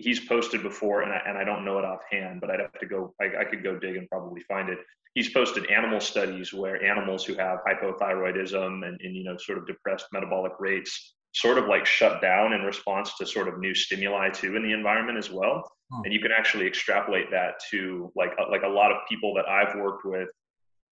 he's 0.02 0.20
posted 0.20 0.64
before, 0.64 1.02
and 1.02 1.12
I, 1.12 1.22
and 1.28 1.38
I 1.38 1.44
don't 1.44 1.66
know 1.66 1.80
it 1.80 1.86
offhand, 1.86 2.42
but 2.42 2.50
I'd 2.50 2.60
have 2.60 2.80
to 2.80 2.86
go. 2.86 3.14
I, 3.22 3.42
I 3.42 3.44
could 3.46 3.64
go 3.64 3.78
dig 3.78 3.98
and 3.98 4.10
probably 4.10 4.42
find 4.42 4.70
it. 4.70 4.80
He's 5.14 5.30
posted 5.30 5.70
animal 5.70 6.00
studies 6.00 6.54
where 6.54 6.84
animals 6.84 7.26
who 7.26 7.36
have 7.36 7.60
hypothyroidism 7.68 8.88
and, 8.88 9.00
and 9.02 9.16
you 9.16 9.24
know 9.24 9.38
sort 9.38 9.58
of 9.58 9.68
depressed 9.68 10.08
metabolic 10.12 10.54
rates 10.60 11.16
sort 11.34 11.58
of 11.58 11.68
like 11.68 11.86
shut 11.86 12.22
down 12.22 12.52
in 12.52 12.62
response 12.62 13.18
to 13.18 13.26
sort 13.26 13.48
of 13.48 13.58
new 13.58 13.74
stimuli 13.74 14.30
too 14.30 14.58
in 14.58 14.64
the 14.64 14.74
environment 14.74 15.18
as 15.18 15.30
well. 15.30 15.64
Hmm. 15.92 16.02
And 16.06 16.14
you 16.14 16.20
can 16.20 16.32
actually 16.32 16.68
extrapolate 16.68 17.32
that 17.32 17.56
to 17.72 18.12
like 18.16 18.32
like 18.50 18.64
a 18.64 18.68
lot 18.68 18.92
of 18.92 18.98
people 19.10 19.34
that 19.36 19.48
I've 19.48 19.76
worked 19.76 20.06
with 20.06 20.30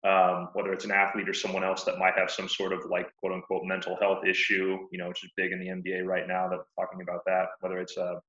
um, 0.04 0.50
whether 0.54 0.74
it's 0.74 0.86
an 0.86 0.92
athlete 0.92 1.30
or 1.30 1.34
someone 1.34 1.64
else 1.64 1.84
that 1.86 1.98
might 1.98 2.14
have 2.18 2.30
some 2.30 2.50
sort 2.50 2.74
of 2.74 2.80
like 2.90 3.08
quote 3.20 3.34
unquote 3.34 3.64
mental 3.64 3.98
health 4.02 4.26
issue, 4.26 4.78
you 4.92 4.98
know, 4.98 5.08
which 5.08 5.24
is 5.24 5.32
big 5.38 5.52
in 5.52 5.60
the 5.60 5.68
NBA 5.68 6.06
right 6.06 6.28
now 6.28 6.50
that 6.50 6.60
talking 6.78 7.02
about 7.02 7.22
that, 7.26 7.48
whether 7.62 7.80
it's 7.80 7.96
a 7.98 8.20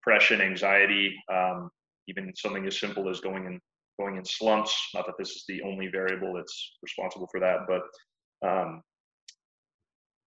depression, 0.00 0.40
anxiety, 0.40 1.14
um, 1.32 1.70
even 2.08 2.32
something 2.36 2.66
as 2.66 2.78
simple 2.78 3.08
as 3.08 3.20
going 3.20 3.46
in 3.46 3.60
going 3.98 4.16
in 4.16 4.24
slumps. 4.24 4.74
Not 4.94 5.06
that 5.06 5.16
this 5.18 5.30
is 5.30 5.44
the 5.48 5.62
only 5.62 5.88
variable 5.88 6.32
that's 6.34 6.76
responsible 6.82 7.28
for 7.30 7.40
that, 7.40 7.66
but 7.68 7.82
um, 8.46 8.82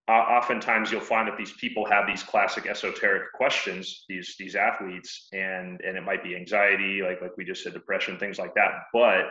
oftentimes 0.10 0.92
you'll 0.92 1.02
find 1.02 1.28
that 1.28 1.38
these 1.38 1.54
people 1.54 1.86
have 1.86 2.06
these 2.06 2.24
classic 2.24 2.68
esoteric 2.68 3.32
questions 3.34 4.04
these 4.10 4.36
these 4.38 4.56
athletes 4.56 5.28
and 5.32 5.80
and 5.82 5.98
it 5.98 6.04
might 6.04 6.24
be 6.24 6.36
anxiety 6.36 7.02
like 7.02 7.22
like 7.22 7.32
we 7.38 7.46
just 7.46 7.64
said 7.64 7.74
depression 7.74 8.18
things 8.20 8.38
like 8.38 8.54
that 8.54 8.72
but 8.92 9.28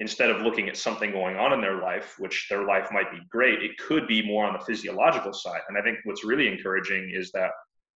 instead 0.00 0.30
of 0.30 0.40
looking 0.40 0.68
at 0.68 0.78
something 0.78 1.12
going 1.12 1.36
on 1.36 1.52
in 1.52 1.60
their 1.60 1.82
life 1.82 2.14
which 2.18 2.46
their 2.48 2.64
life 2.64 2.88
might 2.90 3.10
be 3.12 3.18
great 3.30 3.62
it 3.62 3.76
could 3.76 4.06
be 4.08 4.26
more 4.26 4.46
on 4.46 4.54
the 4.54 4.64
physiological 4.64 5.32
side 5.32 5.60
and 5.68 5.76
i 5.76 5.82
think 5.82 5.98
what's 6.04 6.24
really 6.24 6.48
encouraging 6.48 7.12
is 7.14 7.30
that 7.32 7.50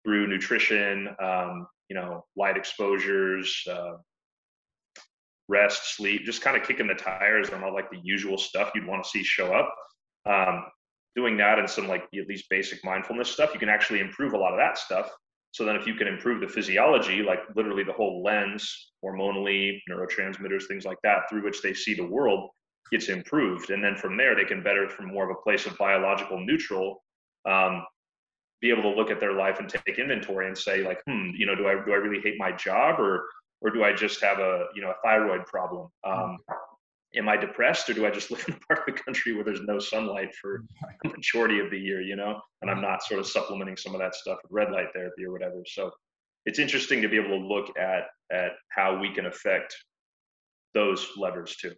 through 0.06 0.28
nutrition, 0.28 1.10
um, 1.22 1.68
you 1.90 1.96
know, 1.96 2.24
light 2.38 2.56
exposures, 2.56 3.62
uh, 3.70 3.96
rest, 5.50 5.96
sleep, 5.96 6.24
just 6.24 6.42
kind 6.42 6.56
of 6.56 6.66
kicking 6.66 6.88
the 6.88 6.94
tires 6.94 7.50
on 7.50 7.64
all 7.64 7.74
like 7.74 7.90
the 7.92 8.00
usual 8.04 8.38
stuff 8.38 8.72
you'd 8.74 8.88
want 8.88 9.04
to 9.04 9.10
see 9.10 9.24
show 9.24 9.54
up. 9.54 9.74
Um, 10.26 10.66
doing 11.16 11.38
that 11.38 11.60
and 11.60 11.70
some 11.70 11.88
like 11.88 12.04
at 12.04 12.28
least 12.28 12.46
basic 12.50 12.84
mindfulness 12.84 13.30
stuff, 13.30 13.52
you 13.54 13.60
can 13.60 13.70
actually 13.70 14.00
improve 14.00 14.34
a 14.34 14.38
lot 14.38 14.54
of 14.54 14.60
that 14.60 14.78
stuff. 14.78 15.10
So 15.52 15.64
then, 15.64 15.78
if 15.78 15.88
you 15.88 15.96
can 15.96 16.08
improve 16.08 16.42
the 16.42 16.50
physiology, 16.50 17.24
like 17.24 17.40
literally 17.56 17.84
the 17.86 17.94
whole 17.94 18.22
lens, 18.22 18.92
hormonally, 19.04 19.80
neurotransmitters, 19.90 20.68
things 20.68 20.84
like 20.84 20.98
that, 21.04 21.30
through 21.30 21.46
which 21.46 21.62
they 21.62 21.74
see 21.74 21.94
the 21.94 22.06
world, 22.06 22.50
gets 22.92 23.08
improved. 23.08 23.70
And 23.70 23.82
then 23.82 23.96
from 23.96 24.18
there, 24.18 24.36
they 24.36 24.44
can 24.44 24.62
better 24.62 24.90
from 24.90 25.08
more 25.08 25.24
of 25.24 25.30
a 25.30 25.42
place 25.42 25.66
of 25.66 25.78
biological 25.78 26.44
neutral 26.46 27.02
um, 27.50 27.86
be 28.62 28.70
able 28.72 28.84
to 28.84 28.90
look 28.90 29.12
at 29.12 29.20
their 29.20 29.34
life 29.34 29.60
and 29.60 29.70
take 29.70 30.00
inventory 30.00 30.48
and 30.48 30.58
say 30.58 30.84
like 30.84 31.02
hmm 31.08 31.30
you 31.36 31.46
know 31.46 31.56
do 31.56 31.68
i 31.68 31.74
do 31.74 31.92
i 31.92 31.96
really 31.96 32.22
hate 32.22 32.36
my 32.38 32.52
job 32.52 33.00
or 33.00 33.26
or 33.62 33.70
do 33.70 33.84
i 33.84 33.94
just 33.94 34.22
have 34.22 34.40
a 34.40 34.66
you 34.76 34.82
know 34.82 34.92
a 34.92 34.96
thyroid 35.04 35.46
problem? 35.46 35.90
Um, 36.04 36.38
am 37.16 37.30
i 37.30 37.38
depressed 37.38 37.90
or 37.90 37.94
do 37.94 38.06
i 38.06 38.12
just 38.12 38.32
live 38.32 38.46
in 38.48 38.56
a 38.56 38.60
part 38.68 38.88
of 38.88 38.96
the 38.96 39.02
country 39.02 39.34
where 39.34 39.44
there's 39.44 39.62
no 39.62 39.80
sunlight 39.80 40.34
for 40.36 40.64
a 41.06 41.10
majority 41.10 41.60
of 41.60 41.70
the 41.72 41.80
year 41.80 42.02
you 42.02 42.16
know? 42.16 42.40
And 42.62 42.72
i'm 42.72 42.82
not 42.82 43.04
sort 43.04 43.20
of 43.20 43.28
supplementing 43.28 43.78
some 43.78 43.94
of 43.94 44.00
that 44.02 44.16
stuff 44.16 44.40
with 44.44 44.52
red 44.52 44.72
light 44.72 44.88
therapy 44.94 45.26
or 45.26 45.32
whatever. 45.32 45.64
So 45.66 45.92
it's 46.46 46.60
interesting 46.60 47.02
to 47.02 47.10
be 47.10 47.18
able 47.18 47.40
to 47.40 47.46
look 47.46 47.78
at 47.78 48.04
at 48.32 48.52
how 48.70 49.00
we 49.00 49.14
can 49.14 49.26
affect 49.26 49.76
those 50.74 51.08
levers 51.18 51.56
too 51.56 51.74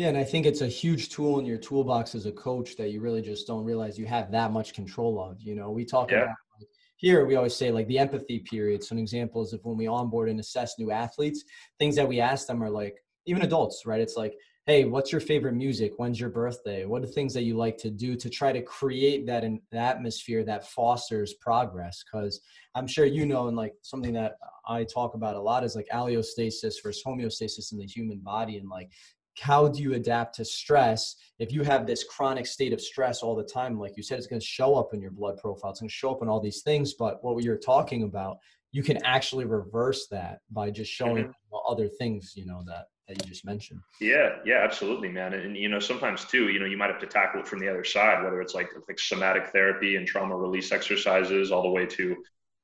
yeah, 0.00 0.08
and 0.08 0.16
I 0.16 0.24
think 0.24 0.46
it's 0.46 0.62
a 0.62 0.66
huge 0.66 1.10
tool 1.10 1.40
in 1.40 1.44
your 1.44 1.58
toolbox 1.58 2.14
as 2.14 2.24
a 2.24 2.32
coach 2.32 2.74
that 2.78 2.88
you 2.88 3.02
really 3.02 3.20
just 3.20 3.46
don't 3.46 3.64
realize 3.64 3.98
you 3.98 4.06
have 4.06 4.30
that 4.30 4.50
much 4.50 4.72
control 4.72 5.22
of. 5.22 5.42
You 5.42 5.54
know, 5.54 5.70
we 5.70 5.84
talk 5.84 6.10
yeah. 6.10 6.22
about 6.22 6.36
like, 6.58 6.68
here, 6.96 7.26
we 7.26 7.36
always 7.36 7.54
say 7.54 7.70
like 7.70 7.86
the 7.86 7.98
empathy 7.98 8.38
period. 8.38 8.82
So, 8.82 8.94
an 8.94 8.98
example 8.98 9.42
is 9.42 9.52
if 9.52 9.60
when 9.62 9.76
we 9.76 9.86
onboard 9.86 10.30
and 10.30 10.40
assess 10.40 10.78
new 10.78 10.90
athletes, 10.90 11.44
things 11.78 11.96
that 11.96 12.08
we 12.08 12.18
ask 12.18 12.46
them 12.46 12.62
are 12.62 12.70
like, 12.70 12.96
even 13.26 13.42
adults, 13.42 13.84
right? 13.84 14.00
It's 14.00 14.16
like, 14.16 14.32
hey, 14.64 14.86
what's 14.86 15.12
your 15.12 15.20
favorite 15.20 15.52
music? 15.52 15.92
When's 15.98 16.18
your 16.18 16.30
birthday? 16.30 16.86
What 16.86 17.02
are 17.02 17.06
things 17.06 17.34
that 17.34 17.42
you 17.42 17.58
like 17.58 17.76
to 17.78 17.90
do 17.90 18.16
to 18.16 18.30
try 18.30 18.52
to 18.52 18.62
create 18.62 19.26
that 19.26 19.44
in, 19.44 19.60
atmosphere 19.70 20.44
that 20.44 20.66
fosters 20.66 21.34
progress? 21.34 22.02
Because 22.10 22.40
I'm 22.74 22.86
sure 22.86 23.04
you 23.04 23.26
know, 23.26 23.48
and 23.48 23.56
like 23.56 23.74
something 23.82 24.14
that 24.14 24.36
I 24.66 24.84
talk 24.84 25.12
about 25.12 25.36
a 25.36 25.40
lot 25.40 25.62
is 25.62 25.76
like 25.76 25.88
allostasis 25.92 26.76
versus 26.82 27.02
homeostasis 27.06 27.72
in 27.72 27.78
the 27.78 27.86
human 27.86 28.20
body, 28.20 28.56
and 28.56 28.70
like 28.70 28.90
how 29.38 29.68
do 29.68 29.82
you 29.82 29.94
adapt 29.94 30.34
to 30.34 30.44
stress 30.44 31.16
if 31.38 31.52
you 31.52 31.62
have 31.62 31.86
this 31.86 32.04
chronic 32.04 32.46
state 32.46 32.72
of 32.72 32.80
stress 32.80 33.22
all 33.22 33.34
the 33.34 33.44
time 33.44 33.78
like 33.78 33.96
you 33.96 34.02
said 34.02 34.18
it's 34.18 34.26
going 34.26 34.40
to 34.40 34.46
show 34.46 34.74
up 34.74 34.92
in 34.92 35.00
your 35.00 35.10
blood 35.10 35.36
profile 35.38 35.70
it's 35.70 35.80
going 35.80 35.88
to 35.88 35.94
show 35.94 36.10
up 36.10 36.22
in 36.22 36.28
all 36.28 36.40
these 36.40 36.62
things 36.62 36.94
but 36.94 37.22
what 37.22 37.42
you're 37.42 37.56
talking 37.56 38.02
about 38.02 38.38
you 38.72 38.82
can 38.82 39.04
actually 39.04 39.44
reverse 39.44 40.06
that 40.08 40.40
by 40.50 40.70
just 40.70 40.90
showing 40.90 41.24
mm-hmm. 41.24 41.56
other 41.68 41.88
things 41.88 42.32
you 42.36 42.46
know 42.46 42.62
that 42.66 42.86
that 43.08 43.22
you 43.22 43.28
just 43.28 43.44
mentioned 43.44 43.80
yeah 44.00 44.36
yeah 44.44 44.60
absolutely 44.62 45.08
man 45.08 45.32
and, 45.34 45.44
and, 45.44 45.56
you 45.56 45.68
know 45.68 45.80
sometimes 45.80 46.24
too 46.24 46.48
you 46.48 46.58
know 46.60 46.66
you 46.66 46.76
might 46.76 46.90
have 46.90 47.00
to 47.00 47.06
tackle 47.06 47.40
it 47.40 47.48
from 47.48 47.58
the 47.58 47.68
other 47.68 47.84
side 47.84 48.22
whether 48.22 48.40
it's 48.40 48.54
like 48.54 48.68
like 48.88 48.98
somatic 48.98 49.48
therapy 49.48 49.96
and 49.96 50.06
trauma 50.06 50.36
release 50.36 50.72
exercises 50.72 51.50
all 51.50 51.62
the 51.62 51.68
way 51.68 51.86
to 51.86 52.16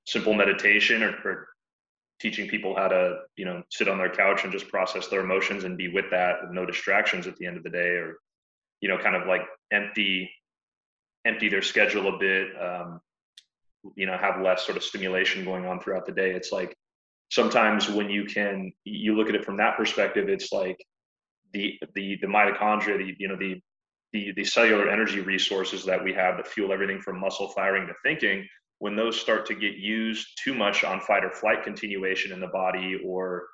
simple 0.04 0.34
meditation 0.34 1.02
or, 1.02 1.10
or 1.24 1.48
teaching 2.20 2.48
people 2.48 2.74
how 2.74 2.88
to 2.88 3.18
you 3.36 3.44
know 3.44 3.62
sit 3.70 3.88
on 3.88 3.98
their 3.98 4.10
couch 4.10 4.44
and 4.44 4.52
just 4.52 4.68
process 4.68 5.08
their 5.08 5.20
emotions 5.20 5.64
and 5.64 5.76
be 5.76 5.88
with 5.88 6.10
that 6.10 6.36
with 6.42 6.52
no 6.52 6.64
distractions 6.64 7.26
at 7.26 7.36
the 7.36 7.46
end 7.46 7.56
of 7.56 7.62
the 7.62 7.70
day 7.70 7.96
or 7.96 8.16
you 8.80 8.88
know 8.88 8.98
kind 8.98 9.16
of 9.16 9.26
like 9.26 9.42
empty 9.72 10.30
empty 11.26 11.48
their 11.48 11.62
schedule 11.62 12.14
a 12.14 12.18
bit 12.18 12.48
um, 12.60 13.00
you 13.94 14.06
know 14.06 14.16
have 14.16 14.40
less 14.40 14.64
sort 14.64 14.76
of 14.76 14.82
stimulation 14.82 15.44
going 15.44 15.66
on 15.66 15.80
throughout 15.80 16.06
the 16.06 16.12
day. 16.12 16.32
It's 16.32 16.52
like 16.52 16.76
sometimes 17.30 17.88
when 17.88 18.08
you 18.10 18.24
can 18.24 18.72
you 18.84 19.16
look 19.16 19.28
at 19.28 19.34
it 19.34 19.44
from 19.44 19.56
that 19.56 19.76
perspective 19.76 20.28
it's 20.28 20.52
like 20.52 20.76
the 21.52 21.78
the 21.94 22.16
the 22.20 22.26
mitochondria 22.26 22.98
the 22.98 23.14
you 23.18 23.28
know 23.28 23.36
the 23.36 23.60
the, 24.12 24.32
the 24.36 24.44
cellular 24.44 24.88
energy 24.88 25.20
resources 25.20 25.84
that 25.84 26.02
we 26.02 26.12
have 26.12 26.36
that 26.36 26.46
fuel 26.46 26.72
everything 26.72 27.00
from 27.00 27.18
muscle 27.18 27.48
firing 27.48 27.86
to 27.86 27.94
thinking 28.04 28.46
when 28.78 28.96
those 28.96 29.18
start 29.18 29.46
to 29.46 29.54
get 29.54 29.76
used 29.76 30.26
too 30.42 30.54
much 30.54 30.84
on 30.84 31.00
fight 31.00 31.24
or 31.24 31.30
flight 31.30 31.64
continuation 31.64 32.32
in 32.32 32.40
the 32.40 32.48
body 32.48 33.00
or 33.04 33.46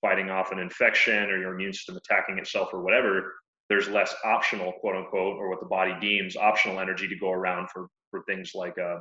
fighting 0.00 0.30
off 0.30 0.52
an 0.52 0.58
infection 0.58 1.30
or 1.30 1.38
your 1.38 1.54
immune 1.54 1.72
system 1.72 1.96
attacking 1.96 2.38
itself 2.38 2.72
or 2.72 2.82
whatever, 2.82 3.34
there's 3.68 3.88
less 3.88 4.14
optional, 4.24 4.72
quote 4.80 4.96
unquote, 4.96 5.36
or 5.36 5.48
what 5.48 5.60
the 5.60 5.66
body 5.66 5.94
deems 6.00 6.36
optional 6.36 6.80
energy 6.80 7.08
to 7.08 7.16
go 7.16 7.30
around 7.30 7.68
for, 7.70 7.86
for 8.10 8.22
things 8.24 8.52
like 8.54 8.76
uh, 8.78 8.98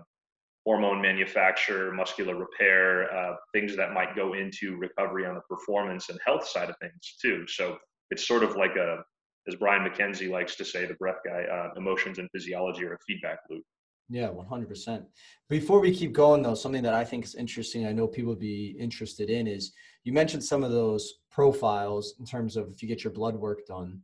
hormone 0.65 1.01
manufacture, 1.01 1.91
muscular 1.91 2.35
repair, 2.35 3.11
uh, 3.15 3.35
things 3.53 3.75
that 3.75 3.93
might 3.93 4.15
go 4.15 4.33
into 4.33 4.75
recovery 4.77 5.25
on 5.25 5.35
the 5.35 5.41
performance 5.41 6.09
and 6.09 6.19
health 6.25 6.47
side 6.47 6.69
of 6.69 6.75
things 6.81 7.15
too. 7.21 7.45
So 7.47 7.77
it's 8.11 8.27
sort 8.27 8.43
of 8.43 8.55
like 8.55 8.75
a, 8.75 9.03
as 9.47 9.55
Brian 9.55 9.87
McKenzie 9.87 10.29
likes 10.29 10.55
to 10.57 10.65
say, 10.65 10.85
the 10.85 10.93
breath 10.95 11.21
guy, 11.25 11.43
uh, 11.43 11.69
emotions 11.75 12.19
and 12.19 12.29
physiology 12.31 12.85
are 12.85 12.93
a 12.93 12.99
feedback 13.07 13.39
loop. 13.49 13.63
Yeah, 14.09 14.29
100%. 14.29 15.05
Before 15.49 15.79
we 15.79 15.95
keep 15.95 16.13
going, 16.13 16.41
though, 16.41 16.55
something 16.55 16.81
that 16.81 16.95
I 16.95 17.05
think 17.05 17.25
is 17.25 17.35
interesting, 17.35 17.85
I 17.85 17.93
know 17.93 18.07
people 18.07 18.31
would 18.31 18.39
be 18.39 18.75
interested 18.79 19.29
in, 19.29 19.45
is 19.45 19.71
you 20.03 20.13
mentioned 20.13 20.43
some 20.43 20.63
of 20.63 20.71
those 20.71 21.19
profiles 21.29 22.15
in 22.19 22.25
terms 22.25 22.57
of 22.57 22.69
if 22.73 22.81
you 22.81 22.87
get 22.87 23.03
your 23.03 23.13
blood 23.13 23.35
work 23.35 23.67
done. 23.67 24.01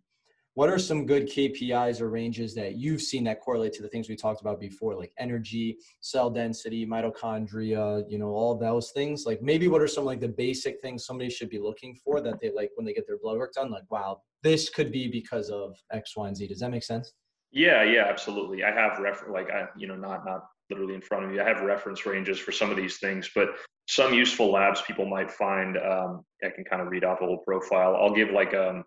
What 0.54 0.70
are 0.70 0.80
some 0.80 1.06
good 1.06 1.28
KPIs 1.28 2.00
or 2.00 2.10
ranges 2.10 2.56
that 2.56 2.76
you've 2.76 3.02
seen 3.02 3.26
that 3.26 3.42
correlate 3.42 3.74
to 3.74 3.82
the 3.82 3.90
things 3.90 4.08
we 4.08 4.16
talked 4.16 4.40
about 4.40 4.58
before, 4.58 4.96
like 4.96 5.12
energy, 5.18 5.78
cell 6.00 6.30
density, 6.30 6.86
mitochondria, 6.86 8.04
you 8.08 8.18
know, 8.18 8.30
all 8.30 8.56
those 8.56 8.92
things? 8.92 9.26
Like 9.26 9.42
maybe 9.42 9.68
what 9.68 9.82
are 9.82 9.88
some 9.88 10.06
like 10.06 10.22
the 10.22 10.30
basic 10.30 10.80
things 10.82 11.06
somebody 11.06 11.30
should 11.30 11.50
be 11.50 11.60
looking 11.60 11.94
for 11.96 12.22
that 12.22 12.40
they 12.40 12.52
like 12.52 12.72
when 12.76 12.86
they 12.86 12.94
get 12.94 13.06
their 13.06 13.18
blood 13.18 13.38
work 13.38 13.52
done? 13.52 13.70
Like, 13.70 13.84
wow, 13.90 14.22
this 14.44 14.70
could 14.70 14.94
be 14.94 15.10
because 15.10 15.50
of 15.50 15.76
X, 15.92 16.16
Y, 16.16 16.26
and 16.26 16.38
Z. 16.38 16.48
Does 16.48 16.60
that 16.60 16.72
make 16.72 16.84
sense? 16.84 17.12
Yeah, 17.56 17.84
yeah, 17.84 18.06
absolutely. 18.08 18.66
I 18.66 18.72
have 18.72 19.00
refer 19.00 19.32
like 19.32 19.50
I, 19.50 19.68
you 19.78 19.88
know, 19.88 19.96
not 19.96 20.26
not 20.26 20.46
literally 20.70 20.94
in 20.94 21.02
front 21.02 21.24
of 21.24 21.32
me. 21.32 21.40
I 21.40 21.48
have 21.48 21.62
reference 21.62 22.06
ranges 22.06 22.38
for 22.38 22.52
some 22.52 22.70
of 22.70 22.76
these 22.76 22.98
things, 22.98 23.32
but 23.34 23.48
some 23.88 24.14
useful 24.14 24.52
labs 24.52 24.82
people 24.82 25.06
might 25.06 25.32
find. 25.32 25.78
Um, 25.78 26.26
I 26.44 26.50
can 26.50 26.66
kind 26.66 26.82
of 26.82 26.90
read 26.90 27.06
off 27.06 27.22
a 27.22 27.24
little 27.24 27.38
profile. 27.38 27.96
I'll 27.96 28.14
give 28.14 28.30
like 28.32 28.54
um, 28.54 28.84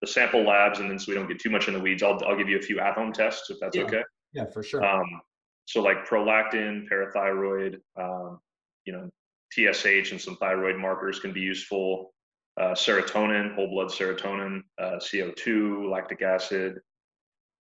the 0.00 0.06
sample 0.06 0.44
labs, 0.44 0.78
and 0.78 0.88
then 0.88 0.96
so 0.96 1.06
we 1.08 1.16
don't 1.16 1.26
get 1.26 1.40
too 1.40 1.50
much 1.50 1.66
in 1.66 1.74
the 1.74 1.80
weeds, 1.80 2.04
I'll 2.04 2.20
I'll 2.24 2.36
give 2.36 2.48
you 2.48 2.56
a 2.56 2.62
few 2.62 2.78
at-home 2.78 3.12
tests 3.12 3.50
if 3.50 3.58
that's 3.60 3.76
yeah. 3.76 3.82
okay. 3.82 4.02
Yeah, 4.32 4.46
for 4.46 4.62
sure. 4.62 4.84
Um, 4.84 5.20
so 5.64 5.82
like 5.82 6.06
prolactin, 6.06 6.88
parathyroid, 6.88 7.80
um, 8.00 8.38
you 8.84 8.92
know, 8.92 9.10
TSH, 9.52 10.12
and 10.12 10.20
some 10.20 10.36
thyroid 10.36 10.76
markers 10.76 11.18
can 11.18 11.32
be 11.32 11.40
useful. 11.40 12.14
Uh, 12.60 12.74
serotonin, 12.74 13.54
whole 13.54 13.68
blood 13.68 13.88
serotonin, 13.88 14.60
uh, 14.80 14.96
CO2, 14.96 15.90
lactic 15.90 16.22
acid, 16.22 16.80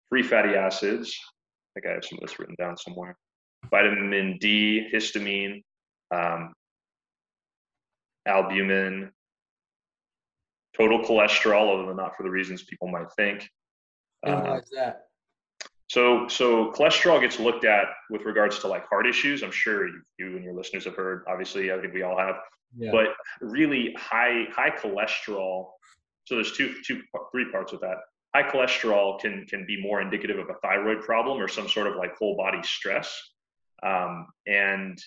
free 0.09 0.23
fatty 0.23 0.55
acids. 0.55 1.17
I 1.75 1.79
think 1.79 1.91
I 1.91 1.95
have 1.95 2.05
some 2.05 2.19
of 2.21 2.27
this 2.27 2.39
written 2.39 2.55
down 2.59 2.77
somewhere. 2.77 3.15
Vitamin 3.69 4.37
D, 4.39 4.87
histamine, 4.93 5.63
um, 6.15 6.53
albumin, 8.27 9.11
total 10.77 10.99
cholesterol, 10.99 11.67
although 11.67 11.93
not 11.93 12.15
for 12.15 12.23
the 12.23 12.29
reasons 12.29 12.63
people 12.63 12.87
might 12.87 13.11
think. 13.17 13.49
Uh, 14.25 14.41
why 14.41 14.57
is 14.57 14.69
that? 14.75 15.03
So, 15.89 16.27
so 16.27 16.71
cholesterol 16.71 17.21
gets 17.21 17.39
looked 17.39 17.63
at 17.63 17.87
with 18.09 18.23
regards 18.23 18.59
to 18.59 18.67
like 18.67 18.87
heart 18.89 19.07
issues. 19.07 19.41
I'm 19.41 19.51
sure 19.51 19.87
you, 19.87 20.01
you 20.19 20.35
and 20.35 20.43
your 20.43 20.53
listeners 20.53 20.85
have 20.85 20.95
heard. 20.95 21.23
Obviously, 21.27 21.71
I 21.71 21.79
think 21.79 21.93
we 21.93 22.03
all 22.03 22.17
have. 22.17 22.35
Yeah. 22.77 22.91
But 22.91 23.07
really 23.39 23.95
high 23.97 24.45
high 24.51 24.71
cholesterol. 24.71 25.67
So 26.25 26.35
there's 26.35 26.51
two 26.51 26.75
two 26.85 27.01
three 27.31 27.49
parts 27.51 27.71
of 27.71 27.79
that 27.79 27.95
high 28.37 28.49
cholesterol 28.49 29.19
can 29.19 29.45
can 29.45 29.65
be 29.65 29.81
more 29.81 30.01
indicative 30.01 30.37
of 30.37 30.49
a 30.49 30.55
thyroid 30.55 31.01
problem 31.01 31.41
or 31.41 31.47
some 31.47 31.67
sort 31.67 31.87
of 31.87 31.95
like 31.95 32.15
whole 32.17 32.35
body 32.35 32.61
stress. 32.63 33.15
Um, 33.83 34.27
and 34.47 34.97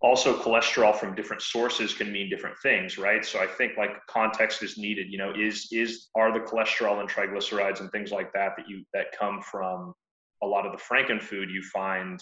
also 0.00 0.36
cholesterol 0.36 0.94
from 0.94 1.14
different 1.14 1.42
sources 1.42 1.94
can 1.94 2.10
mean 2.10 2.28
different 2.28 2.56
things 2.60 2.98
right? 2.98 3.24
So 3.24 3.38
i 3.40 3.46
think 3.46 3.76
like 3.78 4.04
context 4.08 4.62
is 4.62 4.76
needed 4.76 5.06
you 5.10 5.18
know 5.18 5.32
is 5.32 5.68
is 5.70 6.08
are 6.16 6.32
the 6.32 6.40
cholesterol 6.40 6.98
and 7.00 7.08
triglycerides 7.08 7.80
and 7.80 7.88
things 7.92 8.10
like 8.10 8.32
that 8.32 8.50
that 8.56 8.68
you 8.68 8.84
that 8.94 9.06
come 9.16 9.40
from 9.40 9.94
a 10.42 10.46
lot 10.46 10.66
of 10.66 10.72
the 10.72 10.78
frankenfood 10.78 11.48
you 11.52 11.62
find 11.72 12.20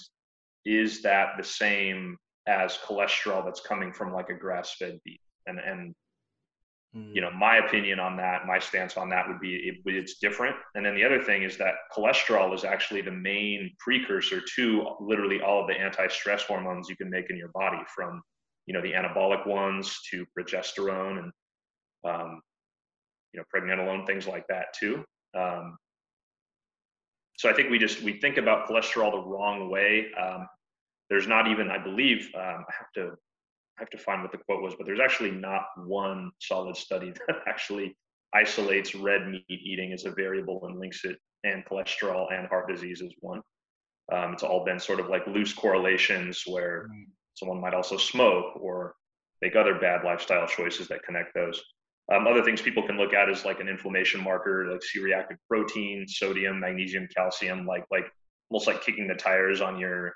is 0.67 1.01
that 1.03 1.31
the 1.39 1.45
same 1.45 2.19
as 2.47 2.79
cholesterol 2.79 3.45
that's 3.45 3.61
coming 3.61 3.93
from 3.93 4.13
like 4.13 4.29
a 4.29 4.35
grass-fed 4.35 4.99
beef? 5.05 5.21
And 5.47 5.59
and 5.59 5.95
Mm. 6.97 7.15
You 7.15 7.21
know, 7.21 7.31
my 7.31 7.59
opinion 7.59 8.01
on 8.01 8.17
that, 8.17 8.47
my 8.47 8.59
stance 8.59 8.97
on 8.97 9.09
that 9.11 9.29
would 9.29 9.41
be 9.41 9.55
it, 9.55 9.77
it's 9.87 10.19
different. 10.19 10.57
And 10.75 10.85
then 10.85 10.95
the 10.95 11.05
other 11.05 11.23
thing 11.23 11.43
is 11.43 11.57
that 11.59 11.75
cholesterol 11.97 12.55
is 12.55 12.65
actually 12.65 13.01
the 13.03 13.13
main 13.13 13.71
precursor 13.79 14.41
to 14.57 14.87
literally 15.01 15.41
all 15.41 15.61
of 15.61 15.69
the 15.69 15.75
anti-stress 15.79 16.43
hormones 16.43 16.89
you 16.89 16.97
can 16.97 17.09
make 17.09 17.31
in 17.31 17.37
your 17.37 17.51
body, 17.55 17.79
from 17.95 18.23
you 18.67 18.75
know 18.75 18.83
the 18.83 18.93
anabolic 18.93 19.47
ones 19.47 19.99
to 20.11 20.27
progesterone 20.37 21.19
and 21.19 21.33
um, 22.05 22.41
you 23.33 23.39
know 23.41 23.45
pregnenolone, 23.55 24.07
things 24.07 24.27
like 24.27 24.47
that 24.49 24.75
too. 24.79 25.05
Um, 25.39 25.77
so 27.37 27.49
I 27.49 27.53
think 27.53 27.71
we 27.71 27.79
just 27.79 28.03
we 28.03 28.15
think 28.15 28.37
about 28.37 28.69
cholesterol 28.69 29.13
the 29.13 29.23
wrong 29.23 29.71
way. 29.71 30.07
Um, 30.21 30.47
there's 31.09 31.27
not 31.27 31.49
even, 31.49 31.71
I 31.71 31.79
believe, 31.83 32.31
um, 32.37 32.65
I 32.69 32.73
have 32.79 32.93
to 32.95 33.17
I 33.81 33.83
have 33.83 33.91
to 33.91 33.99
find 33.99 34.21
what 34.21 34.31
the 34.31 34.39
quote 34.39 34.63
was, 34.63 34.75
but 34.77 34.85
there's 34.85 35.01
actually 35.01 35.31
not 35.31 35.63
one 35.87 36.31
solid 36.39 36.77
study 36.77 37.15
that 37.27 37.37
actually 37.49 37.97
isolates 38.35 38.95
red 38.95 39.27
meat 39.27 39.45
eating 39.49 39.93
as 39.93 40.05
a 40.05 40.11
variable 40.11 40.61
and 40.67 40.79
links 40.79 41.05
it 41.05 41.17
and 41.45 41.65
cholesterol 41.65 42.31
and 42.31 42.47
heart 42.49 42.69
disease 42.69 43.01
as 43.03 43.13
one. 43.21 43.41
Um, 44.13 44.35
it's 44.35 44.43
all 44.43 44.67
been 44.67 44.79
sort 44.79 45.01
of 45.01 45.09
like 45.09 45.27
loose 45.27 45.55
correlations 45.55 46.43
where 46.47 46.89
mm. 46.93 47.05
someone 47.35 47.61
might 47.61 47.73
also 47.73 47.97
smoke 47.97 48.57
or 48.61 48.95
make 49.41 49.57
other 49.57 49.79
bad 49.79 50.05
lifestyle 50.05 50.47
choices 50.47 50.89
that 50.89 51.03
connect 51.03 51.33
those. 51.35 51.63
Um, 52.13 52.27
other 52.27 52.43
things 52.43 52.61
people 52.61 52.87
can 52.87 52.99
look 52.99 53.15
at 53.15 53.31
is 53.31 53.47
like 53.47 53.61
an 53.61 53.69
inflammation 53.69 54.23
marker, 54.23 54.67
like 54.71 54.83
C-reactive 54.83 55.39
protein, 55.49 56.07
sodium, 56.07 56.61
magnesium, 56.61 57.09
calcium, 57.17 57.65
like 57.65 57.85
like 57.91 58.05
almost 58.51 58.67
like 58.67 58.83
kicking 58.83 59.07
the 59.07 59.15
tires 59.15 59.63
on 59.63 59.79
your, 59.79 60.15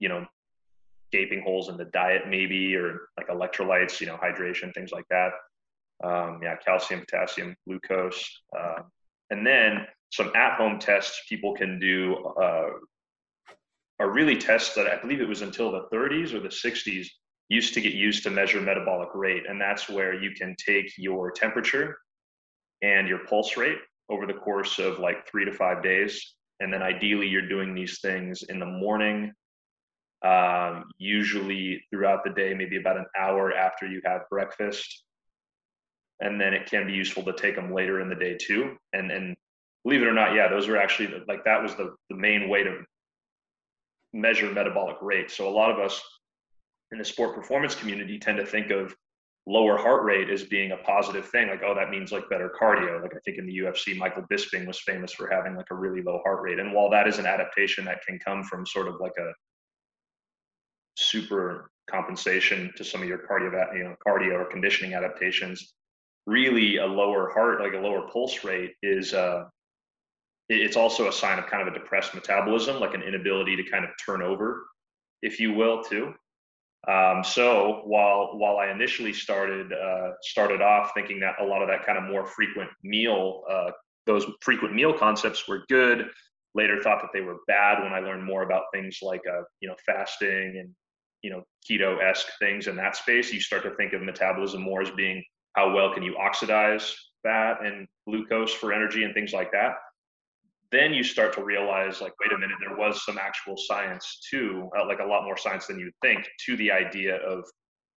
you 0.00 0.08
know, 0.08 0.26
gaping 1.14 1.42
holes 1.42 1.68
in 1.68 1.76
the 1.76 1.84
diet 1.86 2.22
maybe 2.28 2.74
or 2.74 3.08
like 3.16 3.28
electrolytes 3.28 4.00
you 4.00 4.06
know 4.08 4.16
hydration 4.16 4.74
things 4.74 4.90
like 4.90 5.06
that. 5.10 5.30
Um, 6.02 6.40
yeah 6.42 6.56
calcium 6.56 7.00
potassium 7.00 7.54
glucose 7.66 8.22
uh, 8.58 8.80
and 9.30 9.46
then 9.46 9.86
some 10.10 10.32
at-home 10.34 10.80
tests 10.80 11.22
people 11.28 11.54
can 11.54 11.78
do 11.78 12.16
uh, 12.42 12.70
are 14.00 14.10
really 14.10 14.36
tests 14.36 14.74
that 14.74 14.88
i 14.88 15.00
believe 15.00 15.20
it 15.20 15.28
was 15.28 15.42
until 15.42 15.70
the 15.70 15.84
30s 15.92 16.34
or 16.34 16.40
the 16.40 16.48
60s 16.48 17.06
used 17.48 17.74
to 17.74 17.80
get 17.80 17.94
used 17.94 18.24
to 18.24 18.30
measure 18.30 18.60
metabolic 18.60 19.10
rate 19.14 19.44
and 19.48 19.60
that's 19.60 19.88
where 19.88 20.14
you 20.20 20.32
can 20.32 20.56
take 20.58 20.90
your 20.98 21.30
temperature 21.30 21.96
and 22.82 23.06
your 23.06 23.20
pulse 23.30 23.56
rate 23.56 23.78
over 24.08 24.26
the 24.26 24.40
course 24.46 24.80
of 24.80 24.98
like 24.98 25.28
three 25.28 25.44
to 25.44 25.52
five 25.52 25.80
days 25.80 26.34
and 26.58 26.72
then 26.72 26.82
ideally 26.82 27.28
you're 27.28 27.48
doing 27.48 27.72
these 27.72 28.00
things 28.00 28.42
in 28.48 28.58
the 28.58 28.66
morning 28.84 29.32
um, 30.24 30.84
usually 30.98 31.84
throughout 31.90 32.24
the 32.24 32.30
day, 32.30 32.54
maybe 32.54 32.78
about 32.78 32.96
an 32.96 33.06
hour 33.18 33.52
after 33.52 33.86
you 33.86 34.00
have 34.04 34.22
breakfast. 34.30 35.04
and 36.20 36.40
then 36.40 36.54
it 36.54 36.66
can 36.66 36.86
be 36.86 36.92
useful 36.92 37.24
to 37.24 37.32
take 37.32 37.56
them 37.56 37.74
later 37.74 38.00
in 38.00 38.08
the 38.08 38.14
day 38.14 38.36
too. 38.36 38.76
And 38.92 39.10
and 39.10 39.36
believe 39.84 40.02
it 40.02 40.08
or 40.08 40.14
not, 40.14 40.34
yeah, 40.34 40.48
those 40.48 40.68
are 40.68 40.76
actually 40.76 41.08
like 41.28 41.44
that 41.44 41.62
was 41.62 41.74
the 41.74 41.94
the 42.10 42.16
main 42.16 42.48
way 42.48 42.62
to 42.64 42.82
measure 44.12 44.50
metabolic 44.50 44.96
rate. 45.02 45.30
So 45.30 45.48
a 45.48 45.54
lot 45.60 45.70
of 45.70 45.78
us 45.78 46.00
in 46.92 46.98
the 46.98 47.04
sport 47.04 47.34
performance 47.34 47.74
community 47.74 48.18
tend 48.18 48.38
to 48.38 48.46
think 48.46 48.70
of 48.70 48.94
lower 49.46 49.76
heart 49.76 50.04
rate 50.04 50.30
as 50.30 50.42
being 50.44 50.72
a 50.72 50.76
positive 50.78 51.28
thing 51.28 51.48
like 51.48 51.60
oh 51.62 51.74
that 51.74 51.90
means 51.90 52.10
like 52.10 52.30
better 52.30 52.50
cardio 52.58 53.02
like 53.02 53.14
i 53.14 53.18
think 53.26 53.36
in 53.36 53.44
the 53.44 53.58
ufc 53.58 53.94
michael 53.98 54.24
bisping 54.32 54.66
was 54.66 54.80
famous 54.80 55.12
for 55.12 55.28
having 55.28 55.54
like 55.54 55.66
a 55.70 55.74
really 55.74 56.00
low 56.00 56.18
heart 56.24 56.40
rate 56.40 56.58
and 56.58 56.72
while 56.72 56.88
that 56.88 57.06
is 57.06 57.18
an 57.18 57.26
adaptation 57.26 57.84
that 57.84 58.00
can 58.06 58.18
come 58.18 58.42
from 58.42 58.64
sort 58.64 58.88
of 58.88 58.94
like 59.00 59.12
a 59.18 59.30
super 60.96 61.70
compensation 61.90 62.72
to 62.76 62.84
some 62.84 63.02
of 63.02 63.08
your 63.08 63.18
cardio 63.18 63.76
you 63.76 63.84
know 63.84 63.94
cardio 64.06 64.34
or 64.34 64.46
conditioning 64.46 64.94
adaptations. 64.94 65.74
Really 66.26 66.78
a 66.78 66.86
lower 66.86 67.30
heart 67.32 67.60
like 67.60 67.74
a 67.74 67.78
lower 67.78 68.08
pulse 68.08 68.44
rate 68.44 68.72
is 68.82 69.12
uh 69.12 69.44
it's 70.48 70.76
also 70.76 71.08
a 71.08 71.12
sign 71.12 71.38
of 71.38 71.46
kind 71.46 71.66
of 71.66 71.74
a 71.74 71.78
depressed 71.78 72.14
metabolism 72.14 72.80
like 72.80 72.94
an 72.94 73.02
inability 73.02 73.56
to 73.56 73.70
kind 73.70 73.84
of 73.84 73.90
turn 74.04 74.22
over 74.22 74.66
if 75.22 75.40
you 75.40 75.54
will 75.54 75.82
too. 75.82 76.14
Um, 76.86 77.24
so 77.24 77.80
while 77.86 78.32
while 78.34 78.58
I 78.58 78.70
initially 78.70 79.12
started 79.12 79.72
uh, 79.72 80.10
started 80.22 80.60
off 80.60 80.92
thinking 80.94 81.18
that 81.20 81.40
a 81.40 81.44
lot 81.44 81.62
of 81.62 81.68
that 81.68 81.86
kind 81.86 81.96
of 81.96 82.04
more 82.04 82.26
frequent 82.26 82.70
meal 82.82 83.42
uh, 83.50 83.70
those 84.06 84.26
frequent 84.42 84.74
meal 84.74 84.92
concepts 84.92 85.48
were 85.48 85.64
good, 85.68 86.06
later 86.54 86.78
thought 86.82 87.00
that 87.00 87.10
they 87.14 87.22
were 87.22 87.38
bad 87.46 87.82
when 87.82 87.94
I 87.94 88.00
learned 88.00 88.24
more 88.24 88.42
about 88.42 88.64
things 88.72 88.98
like 89.00 89.22
uh, 89.26 89.42
you 89.60 89.68
know 89.68 89.76
fasting 89.86 90.58
and 90.60 90.74
you 91.24 91.30
know 91.30 91.42
keto 91.68 91.90
esque 92.02 92.28
things 92.38 92.66
in 92.66 92.76
that 92.76 92.96
space. 92.96 93.32
You 93.32 93.40
start 93.40 93.62
to 93.64 93.74
think 93.76 93.94
of 93.94 94.02
metabolism 94.02 94.60
more 94.60 94.82
as 94.82 94.90
being 94.90 95.24
how 95.54 95.74
well 95.74 95.92
can 95.92 96.02
you 96.02 96.16
oxidize 96.16 96.94
fat 97.22 97.64
and 97.64 97.88
glucose 98.06 98.52
for 98.52 98.72
energy 98.72 99.04
and 99.04 99.14
things 99.14 99.32
like 99.32 99.50
that 99.52 99.76
then 100.74 100.92
you 100.92 101.04
start 101.04 101.32
to 101.32 101.44
realize 101.44 102.00
like 102.00 102.12
wait 102.20 102.32
a 102.32 102.38
minute 102.38 102.56
there 102.60 102.76
was 102.76 103.04
some 103.04 103.16
actual 103.16 103.56
science 103.56 104.20
too 104.28 104.68
uh, 104.76 104.84
like 104.86 104.98
a 104.98 105.04
lot 105.04 105.24
more 105.24 105.36
science 105.36 105.66
than 105.66 105.78
you'd 105.78 105.94
think 106.02 106.26
to 106.44 106.56
the 106.56 106.70
idea 106.70 107.16
of 107.16 107.44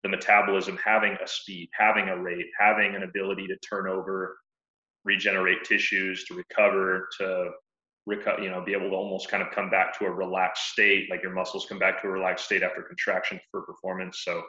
the 0.04 0.10
metabolism 0.10 0.78
having 0.84 1.18
a 1.24 1.28
speed 1.28 1.68
having 1.74 2.08
a 2.10 2.18
rate 2.18 2.46
having 2.58 2.96
an 2.96 3.04
ability 3.04 3.48
to 3.48 3.58
turn 3.68 3.88
over 3.88 4.38
regenerate 5.06 5.64
tissues 5.64 6.24
to 6.26 6.36
recover 6.36 7.10
to 7.18 7.50
you 8.08 8.50
know 8.50 8.64
be 8.66 8.74
able 8.74 8.90
to 8.90 8.96
almost 8.96 9.30
kind 9.30 9.44
of 9.44 9.52
come 9.52 9.70
back 9.70 9.98
to 9.98 10.06
a 10.06 10.12
relaxed 10.12 10.70
state 10.70 11.10
like 11.10 11.22
your 11.22 11.34
muscles 11.34 11.66
come 11.68 11.80
back 11.80 12.02
to 12.02 12.08
a 12.08 12.12
relaxed 12.12 12.46
state 12.46 12.64
after 12.64 12.82
contraction 12.82 13.40
for 13.52 13.62
performance 13.62 14.22
so 14.24 14.42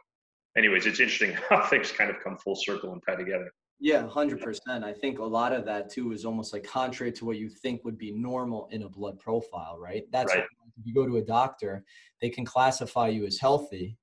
anyways 0.56 0.86
it's 0.86 1.00
interesting 1.00 1.36
how 1.48 1.64
things 1.66 1.90
kind 1.92 2.10
of 2.10 2.16
come 2.22 2.36
full 2.38 2.56
circle 2.56 2.92
and 2.92 3.02
tie 3.06 3.16
together 3.16 3.50
yeah, 3.80 4.08
hundred 4.08 4.40
percent. 4.40 4.84
I 4.84 4.92
think 4.92 5.20
a 5.20 5.24
lot 5.24 5.52
of 5.52 5.64
that 5.66 5.90
too 5.90 6.12
is 6.12 6.24
almost 6.24 6.52
like 6.52 6.64
contrary 6.64 7.12
to 7.12 7.24
what 7.24 7.38
you 7.38 7.48
think 7.48 7.84
would 7.84 7.96
be 7.96 8.10
normal 8.10 8.68
in 8.72 8.82
a 8.82 8.88
blood 8.88 9.20
profile, 9.20 9.78
right? 9.78 10.02
That's 10.10 10.34
right. 10.34 10.42
if 10.42 10.84
you 10.86 10.92
go 10.92 11.06
to 11.06 11.18
a 11.18 11.22
doctor, 11.22 11.84
they 12.20 12.28
can 12.28 12.44
classify 12.44 13.08
you 13.08 13.24
as 13.24 13.38
healthy, 13.38 13.96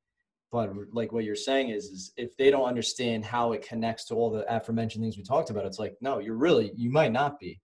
but 0.50 0.72
like 0.94 1.12
what 1.12 1.26
you're 1.26 1.36
saying 1.36 1.70
is, 1.70 1.86
is 1.86 2.14
if 2.16 2.38
they 2.38 2.50
don't 2.50 2.66
understand 2.66 3.26
how 3.26 3.52
it 3.52 3.68
connects 3.68 4.06
to 4.06 4.16
all 4.16 4.32
the 4.32 4.46
aforementioned 4.54 5.04
things 5.04 5.18
we 5.18 5.24
talked 5.24 5.50
about, 5.50 5.66
it's 5.66 5.80
like 5.80 5.96
no, 6.00 6.20
you're 6.20 6.38
really 6.38 6.72
you 6.76 6.90
might 6.90 7.12
not 7.12 7.38
be. 7.40 7.60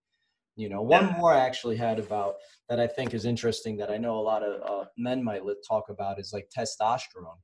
You 0.62 0.70
know, 0.70 0.82
one 0.82 1.08
yeah. 1.08 1.18
more 1.18 1.34
I 1.34 1.40
actually 1.40 1.76
had 1.76 2.00
about 2.00 2.36
that 2.70 2.80
I 2.80 2.88
think 2.88 3.14
is 3.14 3.26
interesting 3.26 3.76
that 3.78 3.90
I 3.90 3.98
know 3.98 4.18
a 4.18 4.22
lot 4.22 4.44
of 4.44 4.62
uh, 4.62 4.86
men 4.98 5.24
might 5.24 5.42
talk 5.68 5.90
about 5.90 6.20
is 6.20 6.32
like 6.34 6.50
testosterone 6.56 7.40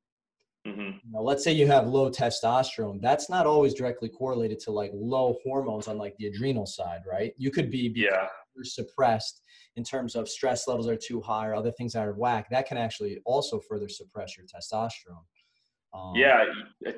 Mm-hmm. 0.67 0.81
You 0.81 1.12
know, 1.13 1.21
let's 1.21 1.43
say 1.43 1.51
you 1.51 1.67
have 1.67 1.88
low 1.88 2.09
testosterone. 2.09 3.01
That's 3.01 3.29
not 3.29 3.45
always 3.45 3.74
directly 3.74 4.09
correlated 4.09 4.59
to 4.62 4.71
like 4.71 4.91
low 4.93 5.38
hormones 5.43 5.88
on 5.88 5.97
like 5.97 6.15
the 6.17 6.27
adrenal 6.27 6.65
side, 6.65 7.01
right? 7.09 7.33
You 7.38 7.51
could 7.51 7.71
be 7.71 7.93
yeah. 7.95 8.27
suppressed 8.63 9.41
in 9.77 9.83
terms 9.83 10.15
of 10.15 10.27
stress 10.27 10.67
levels 10.67 10.88
are 10.88 10.97
too 10.97 11.21
high 11.21 11.47
or 11.47 11.55
other 11.55 11.71
things 11.71 11.95
out 11.95 12.09
of 12.09 12.17
whack. 12.17 12.47
That 12.50 12.67
can 12.67 12.77
actually 12.77 13.19
also 13.25 13.59
further 13.59 13.88
suppress 13.88 14.36
your 14.36 14.45
testosterone. 14.45 15.23
Um, 15.93 16.13
yeah, 16.15 16.43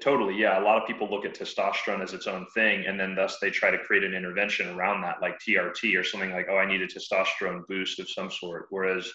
totally. 0.01 0.35
Yeah, 0.35 0.59
a 0.59 0.63
lot 0.63 0.81
of 0.81 0.87
people 0.87 1.09
look 1.09 1.25
at 1.25 1.33
testosterone 1.33 2.01
as 2.01 2.13
its 2.13 2.27
own 2.27 2.45
thing, 2.53 2.85
and 2.87 2.99
then 2.99 3.15
thus 3.15 3.37
they 3.39 3.49
try 3.49 3.71
to 3.71 3.77
create 3.77 4.03
an 4.03 4.13
intervention 4.13 4.69
around 4.75 5.01
that, 5.01 5.21
like 5.21 5.39
TRT 5.39 5.97
or 5.97 6.03
something 6.03 6.31
like, 6.31 6.47
oh, 6.49 6.57
I 6.57 6.65
need 6.65 6.81
a 6.81 6.87
testosterone 6.87 7.67
boost 7.67 7.99
of 7.99 8.09
some 8.09 8.31
sort. 8.31 8.65
Whereas 8.69 9.11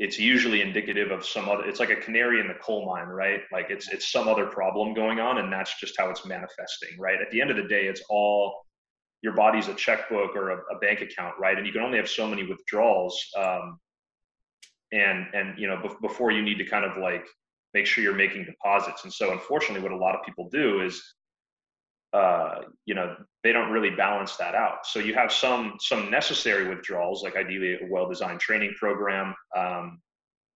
it's 0.00 0.18
usually 0.18 0.62
indicative 0.62 1.10
of 1.10 1.24
some 1.24 1.48
other 1.48 1.64
it's 1.66 1.78
like 1.78 1.90
a 1.90 1.96
canary 1.96 2.40
in 2.40 2.48
the 2.48 2.54
coal 2.54 2.86
mine 2.86 3.06
right 3.06 3.42
like 3.52 3.66
it's 3.68 3.88
it's 3.88 4.10
some 4.10 4.26
other 4.26 4.46
problem 4.46 4.94
going 4.94 5.20
on 5.20 5.38
and 5.38 5.52
that's 5.52 5.78
just 5.78 5.94
how 5.98 6.08
it's 6.08 6.24
manifesting 6.24 6.98
right 6.98 7.20
at 7.20 7.30
the 7.30 7.40
end 7.40 7.50
of 7.50 7.56
the 7.56 7.68
day 7.68 7.84
it's 7.84 8.02
all 8.08 8.64
your 9.22 9.34
body's 9.34 9.68
a 9.68 9.74
checkbook 9.74 10.34
or 10.34 10.50
a, 10.50 10.56
a 10.74 10.78
bank 10.80 11.02
account 11.02 11.34
right 11.38 11.58
and 11.58 11.66
you 11.66 11.72
can 11.72 11.82
only 11.82 11.98
have 11.98 12.08
so 12.08 12.26
many 12.26 12.46
withdrawals 12.46 13.22
um, 13.36 13.78
and 14.90 15.26
and 15.34 15.58
you 15.58 15.68
know 15.68 15.78
be- 15.82 15.94
before 16.00 16.32
you 16.32 16.42
need 16.42 16.56
to 16.56 16.64
kind 16.64 16.86
of 16.86 16.96
like 16.96 17.26
make 17.74 17.86
sure 17.86 18.02
you're 18.02 18.14
making 18.14 18.44
deposits. 18.44 19.04
And 19.04 19.12
so 19.12 19.32
unfortunately 19.32 19.82
what 19.82 19.92
a 19.92 20.02
lot 20.02 20.14
of 20.14 20.24
people 20.24 20.48
do 20.50 20.82
is 20.82 21.02
uh, 22.12 22.62
you 22.86 22.94
know 22.94 23.14
they 23.44 23.52
don't 23.52 23.70
really 23.70 23.90
balance 23.90 24.36
that 24.36 24.54
out. 24.54 24.84
So 24.84 24.98
you 24.98 25.14
have 25.14 25.32
some 25.32 25.74
some 25.80 26.10
necessary 26.10 26.68
withdrawals 26.68 27.22
like 27.22 27.36
ideally 27.36 27.74
a 27.74 27.86
well-designed 27.88 28.40
training 28.40 28.74
program 28.78 29.34
um, 29.56 30.00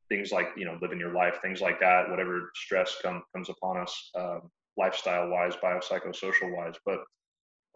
things 0.09 0.33
like 0.33 0.48
you 0.57 0.64
know 0.64 0.77
living 0.83 0.98
your 0.98 1.14
life 1.14 1.38
things 1.42 1.61
like 1.61 1.79
that 1.81 2.11
whatever 2.11 2.50
stress 2.55 2.96
come, 3.03 3.22
comes 3.35 3.48
upon 3.48 3.77
us 3.79 4.11
um, 4.18 4.50
lifestyle 4.77 5.29
wise 5.29 5.55
biopsychosocial 5.62 6.55
wise 6.57 6.74
but 6.85 7.00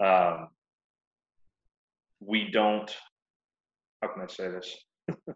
um, 0.05 0.49
we 2.21 2.51
don't 2.51 2.95
how 4.03 4.09
can 4.09 4.23
i 4.23 4.27
say 4.27 4.49
this? 4.49 4.77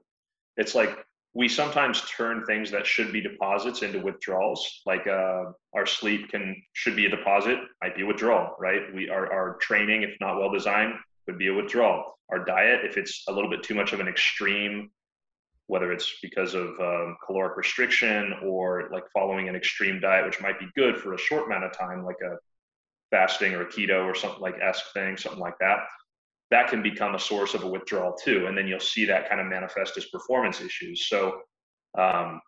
It's 0.58 0.74
like 0.74 0.98
we 1.34 1.48
sometimes 1.48 2.02
turn 2.10 2.44
things 2.44 2.70
that 2.70 2.86
should 2.86 3.12
be 3.12 3.20
deposits 3.20 3.82
into 3.82 4.00
withdrawals. 4.00 4.82
Like 4.84 5.06
uh, 5.06 5.44
our 5.74 5.86
sleep 5.86 6.28
can 6.30 6.62
should 6.74 6.94
be 6.94 7.06
a 7.06 7.08
deposit, 7.08 7.58
might 7.82 7.96
be 7.96 8.02
a 8.02 8.06
withdrawal, 8.06 8.54
right? 8.58 8.82
We 8.94 9.08
our, 9.08 9.32
our 9.32 9.56
training, 9.60 10.02
if 10.02 10.10
not 10.20 10.38
well 10.38 10.52
designed, 10.52 10.94
would 11.26 11.38
be 11.38 11.48
a 11.48 11.54
withdrawal. 11.54 12.18
Our 12.30 12.44
diet, 12.44 12.84
if 12.84 12.96
it's 12.96 13.24
a 13.28 13.32
little 13.32 13.50
bit 13.50 13.62
too 13.62 13.74
much 13.74 13.92
of 13.92 14.00
an 14.00 14.08
extreme, 14.08 14.90
whether 15.68 15.90
it's 15.90 16.18
because 16.22 16.54
of 16.54 16.68
um, 16.80 17.16
caloric 17.24 17.56
restriction 17.56 18.34
or 18.44 18.90
like 18.92 19.04
following 19.14 19.48
an 19.48 19.56
extreme 19.56 20.00
diet, 20.00 20.26
which 20.26 20.40
might 20.40 20.60
be 20.60 20.66
good 20.76 20.98
for 20.98 21.14
a 21.14 21.18
short 21.18 21.46
amount 21.46 21.64
of 21.64 21.76
time, 21.76 22.04
like 22.04 22.20
a 22.22 22.36
fasting 23.10 23.54
or 23.54 23.62
a 23.62 23.66
keto 23.66 24.04
or 24.04 24.14
something 24.14 24.40
like 24.40 24.56
esque 24.62 24.92
thing, 24.92 25.16
something 25.16 25.40
like 25.40 25.58
that 25.60 25.78
that 26.52 26.68
can 26.68 26.82
become 26.82 27.14
a 27.14 27.18
source 27.18 27.54
of 27.54 27.64
a 27.64 27.66
withdrawal 27.66 28.12
too. 28.12 28.46
And 28.46 28.56
then 28.56 28.66
you'll 28.66 28.78
see 28.78 29.06
that 29.06 29.26
kind 29.26 29.40
of 29.40 29.46
manifest 29.46 29.96
as 29.96 30.04
performance 30.06 30.60
issues. 30.60 31.08
So, 31.08 31.40
um, 31.96 32.42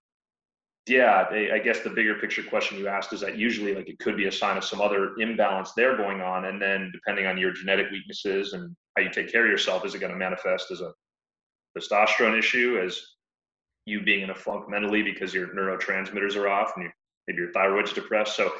yeah, 0.87 1.25
I 1.31 1.59
guess 1.59 1.81
the 1.81 1.89
bigger 1.89 2.17
picture 2.17 2.43
question 2.43 2.77
you 2.77 2.87
asked 2.87 3.15
is 3.15 3.21
that 3.21 3.39
usually 3.39 3.75
like 3.75 3.89
it 3.89 3.99
could 3.99 4.19
be 4.19 4.27
a 4.27 4.33
sign 4.33 4.59
of 4.59 4.65
some 4.65 4.83
other 4.83 5.15
imbalance 5.19 5.73
there 5.75 5.97
going 5.97 6.21
on. 6.21 6.45
And 6.45 6.61
then 6.61 6.91
depending 6.93 7.25
on 7.25 7.39
your 7.39 7.53
genetic 7.53 7.91
weaknesses 7.91 8.53
and 8.53 8.77
how 8.95 9.03
you 9.03 9.11
take 9.11 9.33
care 9.33 9.47
of 9.47 9.51
yourself, 9.51 9.87
is 9.87 9.95
it 9.95 10.01
going 10.01 10.13
to 10.13 10.19
manifest 10.19 10.71
as 10.71 10.83
a 10.83 10.93
testosterone 11.77 12.39
issue, 12.39 12.79
as 12.85 13.01
you 13.87 14.03
being 14.03 14.21
in 14.21 14.31
a 14.31 14.35
funk 14.35 14.69
mentally 14.69 15.03
because 15.03 15.33
your 15.33 15.49
neurotransmitters 15.49 16.37
are 16.37 16.49
off 16.49 16.73
and 16.77 16.85
you, 16.85 16.91
maybe 17.27 17.41
your 17.41 17.53
thyroid's 17.53 17.95
depressed. 17.95 18.37
So 18.37 18.53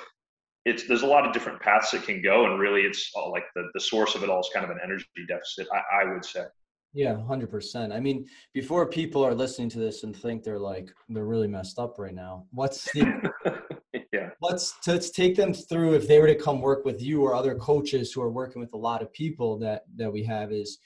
it's 0.65 0.87
there's 0.87 1.03
a 1.03 1.07
lot 1.07 1.27
of 1.27 1.33
different 1.33 1.61
paths 1.61 1.95
it 1.95 2.03
can 2.05 2.23
go 2.23 2.47
and 2.47 2.59
really 2.59 2.83
it's 2.83 3.11
all 3.15 3.31
like 3.31 3.45
the, 3.55 3.69
the 3.75 3.81
source 3.81 4.15
of 4.15 4.23
it 4.23 4.31
all 4.31 4.41
is 4.41 4.51
kind 4.53 4.65
of 4.65 4.71
an 4.71 4.79
energy 4.83 5.07
deficit 5.29 5.67
i, 5.73 6.03
I 6.03 6.13
would 6.13 6.25
say. 6.25 6.45
Yeah 6.93 7.15
100% 7.15 7.93
i 7.93 8.01
mean 8.01 8.27
before 8.53 8.87
people 8.87 9.25
are 9.25 9.35
listening 9.35 9.69
to 9.71 9.79
this 9.79 10.05
and 10.05 10.17
think 10.17 10.43
they're 10.43 10.59
like 10.59 10.91
they're 11.09 11.25
really 11.25 11.49
messed 11.49 11.79
up 11.79 11.99
right 11.99 12.15
now 12.15 12.47
what's 12.51 12.85
the 12.93 13.31
yeah. 14.13 14.31
Let's 14.41 14.75
let's 14.87 15.11
take 15.11 15.37
them 15.37 15.53
through 15.53 15.95
if 15.95 16.07
they 16.07 16.21
were 16.21 16.27
to 16.27 16.35
come 16.35 16.61
work 16.61 16.85
with 16.85 17.03
you 17.03 17.23
or 17.23 17.35
other 17.35 17.55
coaches 17.57 18.13
who 18.13 18.23
are 18.23 18.31
working 18.31 18.61
with 18.61 18.73
a 18.73 18.77
lot 18.79 19.03
of 19.03 19.13
people 19.13 19.59
that 19.59 19.83
that 19.97 20.13
we 20.13 20.23
have 20.25 20.53
is 20.53 20.79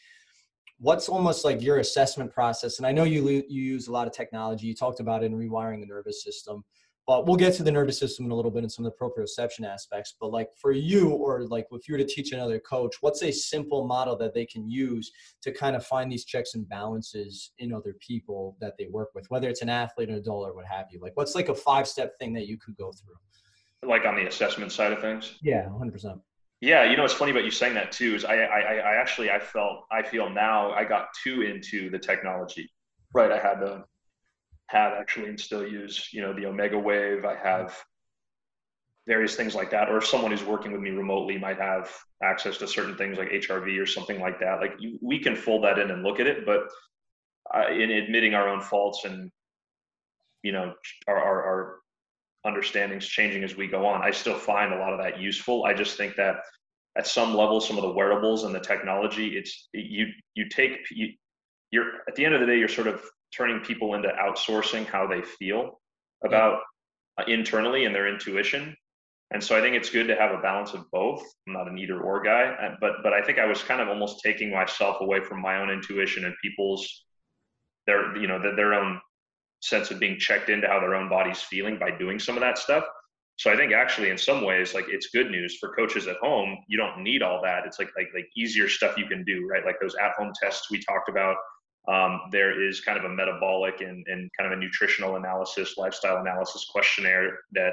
what's 0.78 1.08
almost 1.08 1.44
like 1.44 1.60
your 1.60 1.78
assessment 1.78 2.32
process? 2.32 2.78
And 2.78 2.86
i 2.86 2.92
know 2.92 3.04
you 3.04 3.28
you 3.48 3.62
use 3.62 3.88
a 3.88 3.92
lot 3.92 4.06
of 4.06 4.12
technology 4.12 4.66
you 4.66 4.74
talked 4.74 5.00
about 5.00 5.22
it 5.22 5.26
in 5.26 5.34
rewiring 5.34 5.80
the 5.80 5.86
nervous 5.86 6.24
system 6.24 6.64
but 7.08 7.26
we'll 7.26 7.36
get 7.36 7.54
to 7.54 7.62
the 7.62 7.72
nervous 7.72 7.98
system 7.98 8.26
in 8.26 8.30
a 8.30 8.34
little 8.34 8.50
bit 8.50 8.62
and 8.62 8.70
some 8.70 8.84
of 8.84 8.92
the 8.92 9.04
proprioception 9.04 9.66
aspects 9.66 10.14
but 10.20 10.30
like 10.30 10.50
for 10.54 10.70
you 10.70 11.08
or 11.08 11.44
like 11.46 11.66
if 11.72 11.88
you 11.88 11.94
were 11.94 11.98
to 11.98 12.06
teach 12.06 12.32
another 12.32 12.60
coach 12.60 12.96
what's 13.00 13.22
a 13.22 13.32
simple 13.32 13.86
model 13.86 14.14
that 14.14 14.34
they 14.34 14.44
can 14.44 14.68
use 14.68 15.10
to 15.42 15.50
kind 15.50 15.74
of 15.74 15.84
find 15.84 16.12
these 16.12 16.26
checks 16.26 16.54
and 16.54 16.68
balances 16.68 17.52
in 17.58 17.72
other 17.72 17.96
people 17.98 18.56
that 18.60 18.74
they 18.78 18.86
work 18.86 19.08
with 19.14 19.28
whether 19.30 19.48
it's 19.48 19.62
an 19.62 19.70
athlete 19.70 20.10
an 20.10 20.16
adult 20.16 20.46
or 20.46 20.54
what 20.54 20.66
have 20.66 20.86
you? 20.92 21.00
Like 21.00 21.16
what's 21.16 21.34
like 21.34 21.48
a 21.48 21.54
five 21.54 21.88
step 21.88 22.12
thing 22.18 22.34
that 22.34 22.46
you 22.46 22.58
could 22.58 22.76
go 22.76 22.92
through? 22.92 23.88
Like 23.88 24.04
on 24.04 24.14
the 24.14 24.26
assessment 24.26 24.70
side 24.70 24.92
of 24.92 25.00
things? 25.00 25.38
Yeah 25.42 25.64
100% 25.66 26.20
yeah, 26.60 26.90
you 26.90 26.96
know 26.96 27.04
it's 27.04 27.14
funny 27.14 27.30
about 27.30 27.44
you 27.44 27.52
saying 27.52 27.74
that 27.74 27.92
too 27.92 28.16
is 28.16 28.24
I, 28.24 28.34
I 28.34 28.60
I 28.78 28.94
actually 28.96 29.30
I 29.30 29.38
felt 29.38 29.84
I 29.92 30.02
feel 30.02 30.28
now 30.28 30.72
I 30.72 30.82
got 30.84 31.06
too 31.22 31.42
into 31.42 31.88
the 31.88 32.00
technology. 32.00 32.68
Right, 33.14 33.30
I 33.30 33.38
had 33.38 33.60
the 33.60 33.84
have 34.68 34.92
actually 34.92 35.28
and 35.28 35.40
still 35.40 35.66
use, 35.66 36.08
you 36.12 36.20
know, 36.20 36.32
the 36.32 36.46
Omega 36.46 36.78
Wave. 36.78 37.24
I 37.24 37.36
have 37.36 37.76
various 39.06 39.34
things 39.34 39.54
like 39.54 39.70
that. 39.70 39.88
Or 39.88 39.96
if 39.96 40.06
someone 40.06 40.30
who's 40.30 40.44
working 40.44 40.72
with 40.72 40.80
me 40.80 40.90
remotely 40.90 41.38
might 41.38 41.58
have 41.58 41.90
access 42.22 42.58
to 42.58 42.68
certain 42.68 42.96
things 42.96 43.18
like 43.18 43.30
HRV 43.30 43.80
or 43.80 43.86
something 43.86 44.20
like 44.20 44.38
that. 44.40 44.60
Like 44.60 44.78
we 45.00 45.18
can 45.18 45.34
fold 45.34 45.64
that 45.64 45.78
in 45.78 45.90
and 45.90 46.02
look 46.02 46.20
at 46.20 46.26
it, 46.26 46.44
but 46.44 46.68
uh, 47.54 47.68
in 47.72 47.90
admitting 47.90 48.34
our 48.34 48.48
own 48.48 48.60
faults 48.60 49.04
and 49.04 49.30
you 50.42 50.52
know 50.52 50.74
our, 51.08 51.16
our, 51.16 51.42
our 51.46 51.76
understandings 52.44 53.06
changing 53.06 53.42
as 53.44 53.56
we 53.56 53.66
go 53.66 53.86
on, 53.86 54.02
I 54.02 54.10
still 54.10 54.38
find 54.38 54.72
a 54.72 54.78
lot 54.78 54.92
of 54.92 55.00
that 55.00 55.18
useful. 55.18 55.64
I 55.64 55.74
just 55.74 55.96
think 55.96 56.14
that 56.16 56.36
at 56.96 57.06
some 57.06 57.34
level, 57.34 57.60
some 57.60 57.76
of 57.76 57.82
the 57.82 57.92
wearables 57.92 58.44
and 58.44 58.54
the 58.54 58.60
technology, 58.60 59.36
it's 59.36 59.68
you 59.72 60.08
you 60.34 60.48
take 60.48 60.78
you, 60.90 61.14
you're 61.70 62.02
at 62.08 62.14
the 62.14 62.24
end 62.24 62.34
of 62.34 62.40
the 62.40 62.46
day, 62.46 62.58
you're 62.58 62.68
sort 62.68 62.88
of 62.88 63.02
turning 63.36 63.60
people 63.60 63.94
into 63.94 64.08
outsourcing 64.08 64.86
how 64.86 65.06
they 65.06 65.22
feel 65.22 65.80
about 66.24 66.60
uh, 67.18 67.24
internally 67.26 67.84
and 67.84 67.94
their 67.94 68.08
intuition. 68.08 68.76
And 69.30 69.44
so 69.44 69.56
I 69.56 69.60
think 69.60 69.76
it's 69.76 69.90
good 69.90 70.08
to 70.08 70.16
have 70.16 70.30
a 70.30 70.40
balance 70.40 70.72
of 70.72 70.90
both. 70.90 71.22
I'm 71.46 71.52
not 71.52 71.68
an 71.68 71.78
either 71.78 72.00
or 72.00 72.22
guy, 72.22 72.44
uh, 72.44 72.76
but 72.80 73.02
but 73.02 73.12
I 73.12 73.20
think 73.22 73.38
I 73.38 73.44
was 73.44 73.62
kind 73.62 73.80
of 73.80 73.88
almost 73.88 74.20
taking 74.24 74.50
myself 74.50 75.00
away 75.00 75.20
from 75.20 75.42
my 75.42 75.60
own 75.60 75.70
intuition 75.70 76.24
and 76.24 76.34
people's 76.42 77.04
their 77.86 78.16
you 78.16 78.26
know 78.26 78.40
their, 78.40 78.56
their 78.56 78.74
own 78.74 79.00
sense 79.60 79.90
of 79.90 79.98
being 79.98 80.18
checked 80.18 80.48
into 80.48 80.66
how 80.68 80.80
their 80.80 80.94
own 80.94 81.08
body's 81.08 81.40
feeling 81.40 81.78
by 81.78 81.90
doing 81.90 82.18
some 82.18 82.36
of 82.36 82.40
that 82.40 82.56
stuff. 82.56 82.84
So 83.36 83.52
I 83.52 83.56
think 83.56 83.72
actually 83.72 84.10
in 84.10 84.18
some 84.18 84.44
ways 84.44 84.74
like 84.74 84.86
it's 84.88 85.08
good 85.08 85.30
news 85.30 85.58
for 85.60 85.74
coaches 85.74 86.06
at 86.06 86.16
home. 86.16 86.56
You 86.66 86.78
don't 86.78 87.02
need 87.02 87.22
all 87.22 87.40
that. 87.42 87.66
It's 87.66 87.78
like 87.78 87.90
like 87.96 88.08
like 88.14 88.28
easier 88.36 88.68
stuff 88.68 88.96
you 88.96 89.06
can 89.06 89.24
do, 89.24 89.46
right? 89.46 89.64
Like 89.64 89.76
those 89.80 89.94
at 89.96 90.12
home 90.18 90.32
tests 90.42 90.70
we 90.70 90.82
talked 90.82 91.08
about 91.08 91.36
um, 91.88 92.20
there 92.30 92.62
is 92.62 92.80
kind 92.80 92.98
of 92.98 93.04
a 93.04 93.08
metabolic 93.08 93.80
and, 93.80 94.06
and 94.08 94.30
kind 94.38 94.52
of 94.52 94.58
a 94.58 94.60
nutritional 94.60 95.16
analysis, 95.16 95.78
lifestyle 95.78 96.18
analysis 96.18 96.66
questionnaire 96.70 97.38
that 97.52 97.72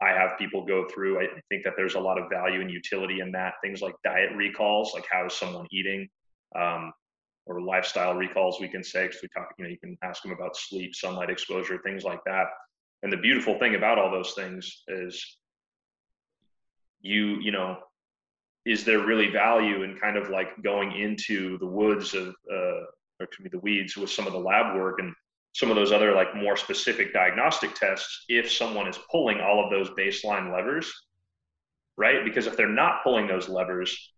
I 0.00 0.10
have 0.10 0.38
people 0.38 0.64
go 0.64 0.86
through. 0.88 1.20
I 1.20 1.26
think 1.48 1.64
that 1.64 1.72
there's 1.76 1.94
a 1.94 2.00
lot 2.00 2.18
of 2.18 2.30
value 2.30 2.60
and 2.60 2.70
utility 2.70 3.20
in 3.20 3.32
that. 3.32 3.54
Things 3.62 3.80
like 3.80 3.94
diet 4.04 4.30
recalls, 4.36 4.92
like 4.94 5.06
how 5.10 5.26
is 5.26 5.32
someone 5.32 5.66
eating, 5.72 6.08
um, 6.54 6.92
or 7.46 7.60
lifestyle 7.60 8.14
recalls, 8.14 8.60
we 8.60 8.68
can 8.68 8.84
say, 8.84 9.06
because 9.06 9.22
we 9.22 9.28
talk, 9.28 9.48
you 9.58 9.64
know, 9.64 9.70
you 9.70 9.78
can 9.78 9.96
ask 10.02 10.22
them 10.22 10.32
about 10.32 10.56
sleep, 10.56 10.94
sunlight 10.94 11.30
exposure, 11.30 11.80
things 11.82 12.04
like 12.04 12.20
that. 12.26 12.46
And 13.02 13.12
the 13.12 13.16
beautiful 13.16 13.58
thing 13.58 13.74
about 13.74 13.98
all 13.98 14.10
those 14.10 14.32
things 14.32 14.82
is 14.88 15.38
you, 17.00 17.40
you 17.40 17.52
know, 17.52 17.78
is 18.64 18.84
there 18.84 18.98
really 18.98 19.30
value 19.30 19.82
in 19.82 19.96
kind 19.96 20.16
of 20.16 20.28
like 20.28 20.60
going 20.62 20.92
into 20.92 21.56
the 21.58 21.66
woods 21.66 22.14
of, 22.14 22.34
uh, 22.52 22.82
or 23.20 23.24
excuse 23.24 23.44
me, 23.44 23.50
the 23.50 23.58
weeds 23.60 23.96
with 23.96 24.10
some 24.10 24.26
of 24.26 24.32
the 24.32 24.38
lab 24.38 24.76
work 24.76 24.98
and 24.98 25.14
some 25.52 25.70
of 25.70 25.76
those 25.76 25.92
other 25.92 26.14
like 26.14 26.34
more 26.36 26.56
specific 26.56 27.12
diagnostic 27.12 27.74
tests 27.74 28.24
if 28.28 28.50
someone 28.50 28.86
is 28.86 28.98
pulling 29.10 29.40
all 29.40 29.64
of 29.64 29.70
those 29.70 29.90
baseline 29.90 30.52
levers 30.52 30.92
right? 31.98 32.24
Because 32.24 32.46
if 32.46 32.56
they're 32.56 32.68
not 32.68 33.02
pulling 33.02 33.26
those 33.26 33.48
levers 33.48 34.12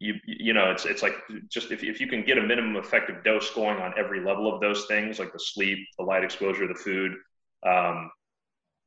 you 0.00 0.14
you 0.26 0.52
know 0.52 0.70
it's 0.70 0.84
it's 0.84 1.02
like 1.02 1.14
just 1.48 1.70
if, 1.70 1.84
if 1.84 2.00
you 2.00 2.08
can 2.08 2.24
get 2.24 2.36
a 2.36 2.42
minimum 2.42 2.76
effective 2.76 3.22
dose 3.22 3.50
going 3.50 3.78
on 3.78 3.94
every 3.96 4.24
level 4.24 4.52
of 4.52 4.60
those 4.60 4.86
things 4.86 5.20
like 5.20 5.32
the 5.32 5.38
sleep 5.38 5.78
the 5.98 6.04
light 6.04 6.24
exposure 6.24 6.66
the 6.66 6.74
food 6.74 7.12
um, 7.64 8.10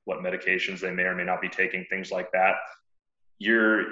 what 0.04 0.20
medications 0.20 0.80
they 0.80 0.92
may 0.92 1.04
or 1.04 1.16
may 1.16 1.24
not 1.24 1.42
be 1.42 1.48
taking 1.48 1.86
things 1.90 2.12
like 2.12 2.30
that 2.34 2.56
you're 3.40 3.86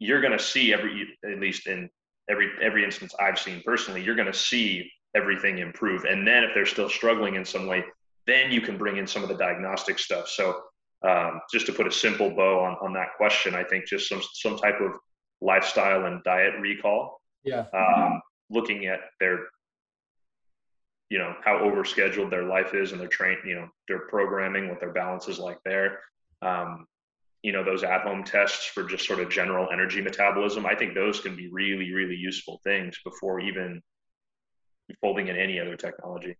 you're 0.00 0.20
going 0.20 0.36
to 0.36 0.42
see 0.42 0.74
every 0.74 1.16
at 1.24 1.38
least 1.38 1.68
in 1.68 1.88
every 2.30 2.48
every 2.62 2.84
instance 2.84 3.14
I've 3.20 3.38
seen 3.38 3.62
personally, 3.64 4.02
you're 4.02 4.14
going 4.14 4.32
to 4.32 4.38
see 4.38 4.90
everything 5.16 5.58
improve. 5.58 6.04
And 6.04 6.26
then 6.26 6.44
if 6.44 6.50
they're 6.54 6.66
still 6.66 6.88
struggling 6.88 7.34
in 7.34 7.44
some 7.44 7.66
way, 7.66 7.84
then 8.26 8.52
you 8.52 8.60
can 8.60 8.78
bring 8.78 8.96
in 8.96 9.06
some 9.06 9.22
of 9.22 9.28
the 9.28 9.34
diagnostic 9.34 9.98
stuff. 9.98 10.28
So 10.28 10.60
um, 11.06 11.40
just 11.52 11.66
to 11.66 11.72
put 11.72 11.86
a 11.86 11.92
simple 11.92 12.30
bow 12.30 12.60
on, 12.60 12.76
on 12.80 12.92
that 12.94 13.08
question, 13.16 13.54
I 13.54 13.64
think 13.64 13.86
just 13.86 14.08
some 14.08 14.22
some 14.34 14.56
type 14.56 14.80
of 14.80 14.92
lifestyle 15.40 16.06
and 16.06 16.22
diet 16.22 16.54
recall. 16.60 17.20
Yeah. 17.42 17.64
Um, 17.74 18.20
looking 18.50 18.86
at 18.86 19.00
their, 19.18 19.38
you 21.08 21.18
know, 21.18 21.34
how 21.42 21.58
overscheduled 21.58 22.30
their 22.30 22.44
life 22.44 22.74
is 22.74 22.92
and 22.92 23.00
their 23.00 23.08
train, 23.08 23.38
you 23.46 23.54
know, 23.54 23.68
their 23.88 24.00
programming, 24.08 24.68
what 24.68 24.80
their 24.80 24.92
balance 24.92 25.28
is 25.28 25.38
like 25.38 25.58
there. 25.64 26.00
Um, 26.42 26.86
you 27.42 27.52
know 27.52 27.64
those 27.64 27.82
at 27.82 28.02
home 28.02 28.22
tests 28.22 28.66
for 28.66 28.84
just 28.84 29.06
sort 29.06 29.20
of 29.20 29.30
general 29.30 29.68
energy 29.72 30.00
metabolism 30.00 30.66
i 30.66 30.74
think 30.74 30.94
those 30.94 31.20
can 31.20 31.34
be 31.34 31.48
really 31.50 31.92
really 31.92 32.16
useful 32.16 32.60
things 32.64 32.98
before 33.04 33.40
even 33.40 33.80
folding 35.00 35.28
in 35.28 35.36
any 35.36 35.60
other 35.60 35.76
technology. 35.76 36.36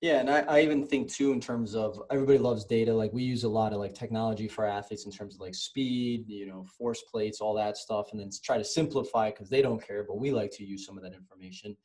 Yeah 0.00 0.18
and 0.18 0.30
I, 0.30 0.40
I 0.40 0.60
even 0.62 0.86
think 0.86 1.12
too 1.12 1.30
in 1.32 1.40
terms 1.40 1.74
of 1.74 2.02
everybody 2.10 2.38
loves 2.38 2.64
data 2.64 2.92
like 2.92 3.12
we 3.12 3.22
use 3.22 3.44
a 3.44 3.48
lot 3.48 3.72
of 3.72 3.78
like 3.78 3.94
technology 3.94 4.48
for 4.48 4.64
athletes 4.64 5.06
in 5.06 5.12
terms 5.12 5.34
of 5.34 5.40
like 5.40 5.54
speed 5.54 6.24
you 6.26 6.46
know 6.46 6.66
force 6.76 7.02
plates 7.02 7.40
all 7.40 7.54
that 7.54 7.76
stuff 7.76 8.08
and 8.10 8.20
then 8.20 8.30
try 8.42 8.58
to 8.58 8.64
simplify 8.64 9.30
because 9.30 9.48
they 9.48 9.62
don't 9.62 9.86
care 9.86 10.02
but 10.02 10.18
we 10.18 10.32
like 10.32 10.50
to 10.52 10.64
use 10.64 10.84
some 10.84 10.96
of 10.96 11.04
that 11.04 11.14
information 11.14 11.76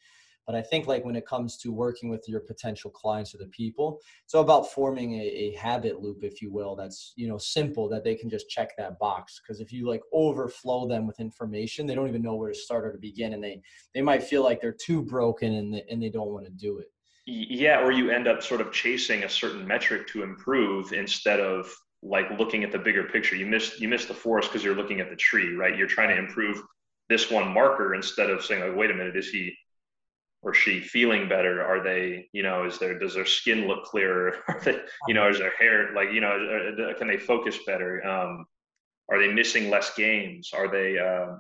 but 0.48 0.56
I 0.56 0.62
think 0.62 0.88
like 0.88 1.04
when 1.04 1.18
it 1.18 1.28
comes 1.28 1.58
to 1.58 1.74
working 1.74 2.10
with 2.10 2.24
your 2.28 2.40
potential 2.40 2.90
clients 2.90 3.36
or 3.36 3.38
the 3.38 3.48
people, 3.48 4.00
it's 4.24 4.34
all 4.34 4.42
about 4.42 4.72
forming 4.72 5.16
a, 5.16 5.24
a 5.24 5.56
habit 5.56 6.02
loop, 6.02 6.24
if 6.24 6.42
you 6.42 6.52
will, 6.52 6.76
that's 6.76 7.12
you 7.18 7.28
know 7.28 7.38
simple 7.38 7.90
that 7.90 8.06
they 8.06 8.16
can 8.16 8.30
just 8.30 8.50
check 8.50 8.76
that 8.78 8.98
box. 8.98 9.42
Because 9.42 9.60
if 9.60 9.74
you 9.74 9.86
like 9.88 10.02
overflow 10.14 10.88
them 10.88 11.06
with 11.06 11.20
information, 11.20 11.86
they 11.86 11.94
don't 11.96 12.08
even 12.08 12.22
know 12.22 12.36
where 12.36 12.52
to 12.52 12.58
start 12.58 12.86
or 12.86 12.94
to 12.94 12.98
begin, 12.98 13.34
and 13.34 13.44
they 13.44 13.62
they 13.94 14.02
might 14.02 14.24
feel 14.24 14.42
like 14.42 14.62
they're 14.62 14.72
too 14.72 15.04
broken 15.04 15.54
and 15.56 15.74
they, 15.74 15.84
and 15.92 16.02
they 16.02 16.10
don't 16.10 16.30
want 16.30 16.46
to 16.46 16.52
do 16.52 16.80
it. 16.80 16.88
Yeah, 17.26 17.84
or 17.84 17.92
you 17.92 18.10
end 18.10 18.26
up 18.26 18.42
sort 18.42 18.62
of 18.62 18.72
chasing 18.72 19.26
a 19.26 19.30
certain 19.30 19.68
metric 19.68 20.08
to 20.08 20.24
improve 20.24 20.94
instead 20.94 21.42
of 21.42 21.70
like 22.02 22.26
looking 22.40 22.64
at 22.64 22.72
the 22.72 22.80
bigger 22.80 23.04
picture. 23.04 23.36
You 23.36 23.48
miss 23.48 23.82
you 23.82 23.90
miss 23.90 24.06
the 24.06 24.14
forest 24.14 24.50
because 24.50 24.64
you're 24.64 24.76
looking 24.76 25.02
at 25.02 25.10
the 25.10 25.18
tree, 25.18 25.56
right? 25.56 25.76
You're 25.78 25.88
trying 25.88 26.10
to 26.10 26.18
improve 26.18 26.62
this 27.10 27.30
one 27.30 27.52
marker 27.52 27.96
instead 27.96 28.30
of 28.30 28.46
saying 28.46 28.62
like, 28.62 28.78
wait 28.78 28.92
a 28.92 28.94
minute, 28.94 29.18
is 29.18 29.30
he 29.30 29.54
or 30.42 30.54
she 30.54 30.80
feeling 30.80 31.28
better? 31.28 31.64
Are 31.64 31.84
they, 31.84 32.30
you 32.32 32.44
know, 32.44 32.66
is 32.66 32.80
their 32.80 32.98
does 32.98 33.16
their 33.16 33.26
skin 33.26 33.68
look 33.68 33.84
clearer? 33.86 34.36
Are 34.48 34.60
they, 34.64 34.80
you 35.08 35.14
know, 35.14 35.30
is 35.30 35.40
their 35.40 35.56
hair 35.58 35.94
like, 35.94 36.12
you 36.12 36.22
know, 36.22 36.94
can 36.98 37.08
they 37.08 37.18
focus 37.18 37.58
better? 37.66 38.06
Um, 38.06 38.46
are 39.10 39.20
they 39.20 39.32
missing 39.32 39.70
less 39.70 39.94
games? 39.96 40.52
Are 40.54 40.68
they 40.68 40.98
uh, 41.00 41.38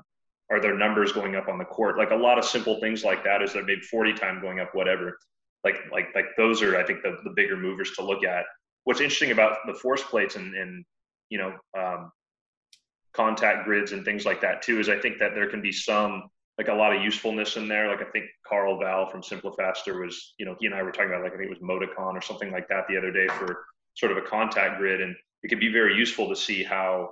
are 0.50 0.62
their 0.62 0.78
numbers 0.78 1.12
going 1.12 1.36
up 1.36 1.50
on 1.50 1.58
the 1.58 1.66
court? 1.66 1.98
Like 1.98 2.12
a 2.12 2.16
lot 2.16 2.38
of 2.38 2.46
simple 2.46 2.80
things 2.80 3.04
like 3.04 3.24
that. 3.24 3.42
Is 3.42 3.54
their 3.54 3.64
maybe 3.64 3.82
forty 3.82 4.14
time 4.14 4.42
going 4.42 4.60
up? 4.60 4.74
Whatever. 4.74 5.18
Like 5.64 5.76
like 5.92 6.08
like 6.16 6.28
those 6.38 6.62
are 6.62 6.78
I 6.78 6.84
think 6.84 7.02
the 7.04 7.18
the 7.24 7.32
bigger 7.32 7.58
movers 7.58 7.92
to 7.94 8.04
look 8.04 8.24
at. 8.24 8.46
What's 8.86 9.02
interesting 9.02 9.32
about 9.32 9.58
the 9.68 9.74
force 9.74 10.04
plates 10.04 10.36
and 10.36 10.56
and 10.56 10.86
you 11.30 11.38
know 11.38 11.54
um, 11.78 12.12
contact 13.14 13.66
grids 13.66 13.92
and 13.92 14.06
things 14.06 14.26
like 14.26 14.42
that 14.42 14.62
too 14.62 14.80
is 14.80 14.88
I 14.88 14.98
think 15.00 15.20
that 15.20 15.34
there 15.36 15.50
can 15.50 15.62
be 15.62 15.72
some 15.74 16.30
like 16.58 16.70
a 16.70 16.74
lot 16.74 16.96
of 16.96 17.04
usefulness 17.04 17.56
in 17.56 17.68
there. 17.68 17.88
Like 17.88 18.02
I 18.02 18.10
think 18.10 18.26
Carl 18.48 18.80
Valle 18.80 19.10
from 19.10 19.22
SimpliFaster 19.22 20.04
was, 20.04 20.34
you 20.40 20.46
know, 20.46 20.56
he 20.60 20.66
and 20.66 20.76
I 20.76 20.82
were 20.82 20.92
talking 20.92 21.10
about 21.10 21.24
like 21.24 21.34
I 21.34 21.38
think 21.38 21.52
it 21.52 21.60
was 21.60 21.60
Moticon 21.60 22.14
or 22.14 22.22
something 22.22 22.52
like 22.52 22.68
that 22.70 22.86
the 22.90 22.98
other 22.98 23.12
day 23.12 23.28
for 23.28 23.66
sort 23.96 24.12
of 24.12 24.18
a 24.18 24.22
contact 24.22 24.80
grid, 24.80 25.02
and 25.02 25.16
it 25.44 25.50
could 25.50 25.60
be 25.60 25.72
very 25.72 25.96
useful 25.96 26.30
to 26.30 26.36
see 26.36 26.64
how 26.64 27.10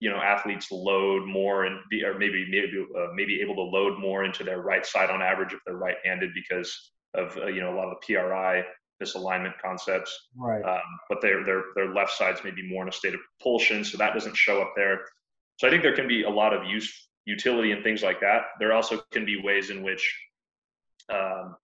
you 0.00 0.10
know 0.10 0.18
athletes 0.18 0.70
load 0.70 1.26
more 1.26 1.64
and 1.64 1.80
be 1.90 2.04
or 2.04 2.18
maybe 2.18 2.46
maybe 2.50 2.86
uh, 2.98 3.08
maybe 3.14 3.40
able 3.40 3.54
to 3.54 3.62
load 3.62 3.98
more 3.98 4.24
into 4.24 4.44
their 4.44 4.60
right 4.60 4.84
side 4.84 5.10
on 5.10 5.22
average 5.22 5.52
if 5.52 5.60
they're 5.66 5.76
right-handed 5.76 6.30
because 6.34 6.92
of 7.14 7.36
uh, 7.38 7.46
you 7.46 7.60
know 7.60 7.74
a 7.74 7.76
lot 7.76 7.88
of 7.88 7.96
the 8.00 8.14
PRI 8.14 8.62
misalignment 9.02 9.54
concepts. 9.62 10.28
Right. 10.36 10.62
Um, 10.62 10.82
but 11.08 11.22
their 11.22 11.44
their 11.44 11.62
their 11.74 11.94
left 11.94 12.12
sides 12.12 12.40
may 12.44 12.50
be 12.50 12.68
more 12.68 12.82
in 12.82 12.88
a 12.88 12.92
state 12.92 13.14
of 13.14 13.20
propulsion, 13.38 13.84
so 13.84 13.96
that 13.96 14.12
doesn't 14.12 14.36
show 14.36 14.60
up 14.60 14.72
there. 14.76 15.00
So 15.56 15.66
I 15.66 15.70
think 15.70 15.82
there 15.82 15.94
can 15.94 16.06
be 16.06 16.24
a 16.24 16.30
lot 16.30 16.52
of 16.52 16.68
use 16.68 17.07
utility 17.28 17.72
and 17.72 17.84
things 17.84 18.02
like 18.02 18.20
that. 18.20 18.42
There 18.58 18.72
also 18.72 19.02
can 19.12 19.26
be 19.26 19.40
ways 19.40 19.68
in 19.68 19.82
which, 19.82 20.02
um, 21.12 21.56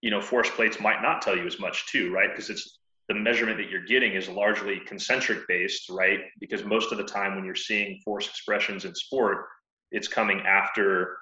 you 0.00 0.10
know, 0.10 0.22
force 0.22 0.50
plates 0.50 0.80
might 0.80 1.02
not 1.02 1.20
tell 1.20 1.36
you 1.36 1.46
as 1.46 1.60
much 1.60 1.86
too, 1.86 2.10
right? 2.12 2.30
Because 2.32 2.48
it's 2.48 2.78
the 3.08 3.14
measurement 3.14 3.58
that 3.58 3.68
you're 3.68 3.84
getting 3.84 4.12
is 4.14 4.28
largely 4.28 4.80
concentric 4.86 5.46
based, 5.46 5.90
right? 5.90 6.20
Because 6.40 6.64
most 6.64 6.92
of 6.92 6.98
the 6.98 7.04
time 7.04 7.34
when 7.34 7.44
you're 7.44 7.54
seeing 7.54 8.00
force 8.04 8.26
expressions 8.26 8.86
in 8.86 8.94
sport, 8.94 9.44
it's 9.90 10.08
coming 10.08 10.40
after, 10.46 11.18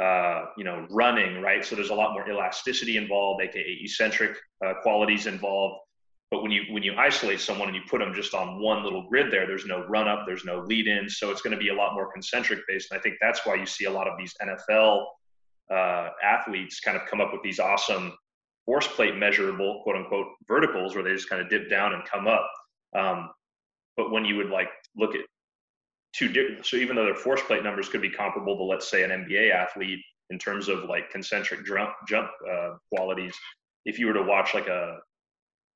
uh, 0.00 0.44
you 0.56 0.62
know, 0.62 0.86
running, 0.90 1.42
right? 1.42 1.64
So 1.64 1.74
there's 1.74 1.90
a 1.90 1.94
lot 1.94 2.12
more 2.12 2.30
elasticity 2.30 2.96
involved, 2.96 3.42
aka 3.42 3.78
eccentric 3.80 4.36
uh, 4.64 4.74
qualities 4.82 5.26
involved. 5.26 5.80
But 6.30 6.42
when 6.42 6.52
you 6.52 6.62
when 6.70 6.84
you 6.84 6.94
isolate 6.96 7.40
someone 7.40 7.68
and 7.68 7.76
you 7.76 7.82
put 7.88 7.98
them 7.98 8.14
just 8.14 8.34
on 8.34 8.60
one 8.60 8.84
little 8.84 9.08
grid 9.08 9.32
there, 9.32 9.46
there's 9.46 9.66
no 9.66 9.84
run 9.86 10.06
up, 10.06 10.24
there's 10.26 10.44
no 10.44 10.60
lead 10.60 10.86
in, 10.86 11.08
so 11.08 11.30
it's 11.30 11.42
going 11.42 11.52
to 11.52 11.58
be 11.58 11.70
a 11.70 11.74
lot 11.74 11.94
more 11.94 12.12
concentric 12.12 12.60
based. 12.68 12.90
And 12.90 12.98
I 12.98 13.02
think 13.02 13.16
that's 13.20 13.44
why 13.44 13.56
you 13.56 13.66
see 13.66 13.86
a 13.86 13.90
lot 13.90 14.06
of 14.06 14.16
these 14.16 14.32
NFL 14.40 15.06
uh, 15.72 16.10
athletes 16.22 16.80
kind 16.80 16.96
of 16.96 17.06
come 17.06 17.20
up 17.20 17.32
with 17.32 17.42
these 17.42 17.58
awesome 17.58 18.12
force 18.64 18.86
plate 18.86 19.16
measurable 19.16 19.80
quote 19.82 19.96
unquote 19.96 20.28
verticals 20.46 20.94
where 20.94 21.02
they 21.02 21.12
just 21.12 21.28
kind 21.28 21.42
of 21.42 21.48
dip 21.48 21.68
down 21.68 21.94
and 21.94 22.04
come 22.04 22.28
up. 22.28 22.48
Um, 22.96 23.30
but 23.96 24.12
when 24.12 24.24
you 24.24 24.36
would 24.36 24.50
like 24.50 24.68
look 24.96 25.16
at 25.16 25.22
two 26.12 26.28
different, 26.28 26.64
so 26.64 26.76
even 26.76 26.94
though 26.94 27.04
their 27.04 27.14
force 27.16 27.42
plate 27.42 27.64
numbers 27.64 27.88
could 27.88 28.02
be 28.02 28.10
comparable 28.10 28.56
to 28.56 28.62
let's 28.62 28.88
say 28.88 29.02
an 29.02 29.10
NBA 29.10 29.52
athlete 29.52 30.00
in 30.30 30.38
terms 30.38 30.68
of 30.68 30.84
like 30.84 31.10
concentric 31.10 31.66
jump 31.66 31.90
jump 32.08 32.30
uh, 32.48 32.74
qualities, 32.94 33.34
if 33.84 33.98
you 33.98 34.06
were 34.06 34.12
to 34.12 34.22
watch 34.22 34.54
like 34.54 34.68
a 34.68 34.98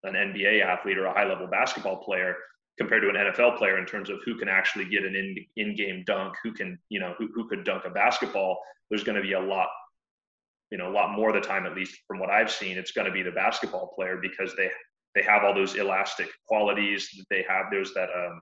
an 0.04 0.14
NBA 0.14 0.62
athlete 0.64 0.98
or 0.98 1.06
a 1.06 1.12
high 1.12 1.26
level 1.26 1.46
basketball 1.46 1.96
player, 1.96 2.36
compared 2.78 3.02
to 3.02 3.08
an 3.08 3.14
NFL 3.14 3.56
player 3.58 3.78
in 3.78 3.86
terms 3.86 4.10
of 4.10 4.18
who 4.24 4.36
can 4.36 4.48
actually 4.48 4.84
get 4.86 5.04
an 5.04 5.14
in 5.14 5.36
in-game 5.56 6.04
dunk, 6.06 6.34
who 6.42 6.52
can, 6.52 6.78
you 6.88 7.00
know, 7.00 7.14
who, 7.18 7.28
who 7.34 7.48
could 7.48 7.64
dunk 7.64 7.84
a 7.84 7.90
basketball, 7.90 8.58
there's 8.90 9.04
going 9.04 9.16
to 9.16 9.22
be 9.22 9.32
a 9.32 9.40
lot, 9.40 9.68
you 10.70 10.78
know, 10.78 10.88
a 10.88 10.92
lot 10.92 11.14
more 11.14 11.28
of 11.28 11.34
the 11.34 11.46
time, 11.46 11.66
at 11.66 11.74
least 11.74 11.96
from 12.06 12.18
what 12.18 12.30
I've 12.30 12.50
seen, 12.50 12.76
it's 12.76 12.92
going 12.92 13.06
to 13.06 13.12
be 13.12 13.22
the 13.22 13.30
basketball 13.30 13.92
player 13.94 14.18
because 14.20 14.54
they 14.56 14.70
they 15.14 15.22
have 15.22 15.44
all 15.44 15.54
those 15.54 15.76
elastic 15.76 16.28
qualities. 16.48 17.08
That 17.16 17.24
they 17.30 17.44
have 17.48 17.66
there's 17.70 17.94
that 17.94 18.08
um, 18.16 18.40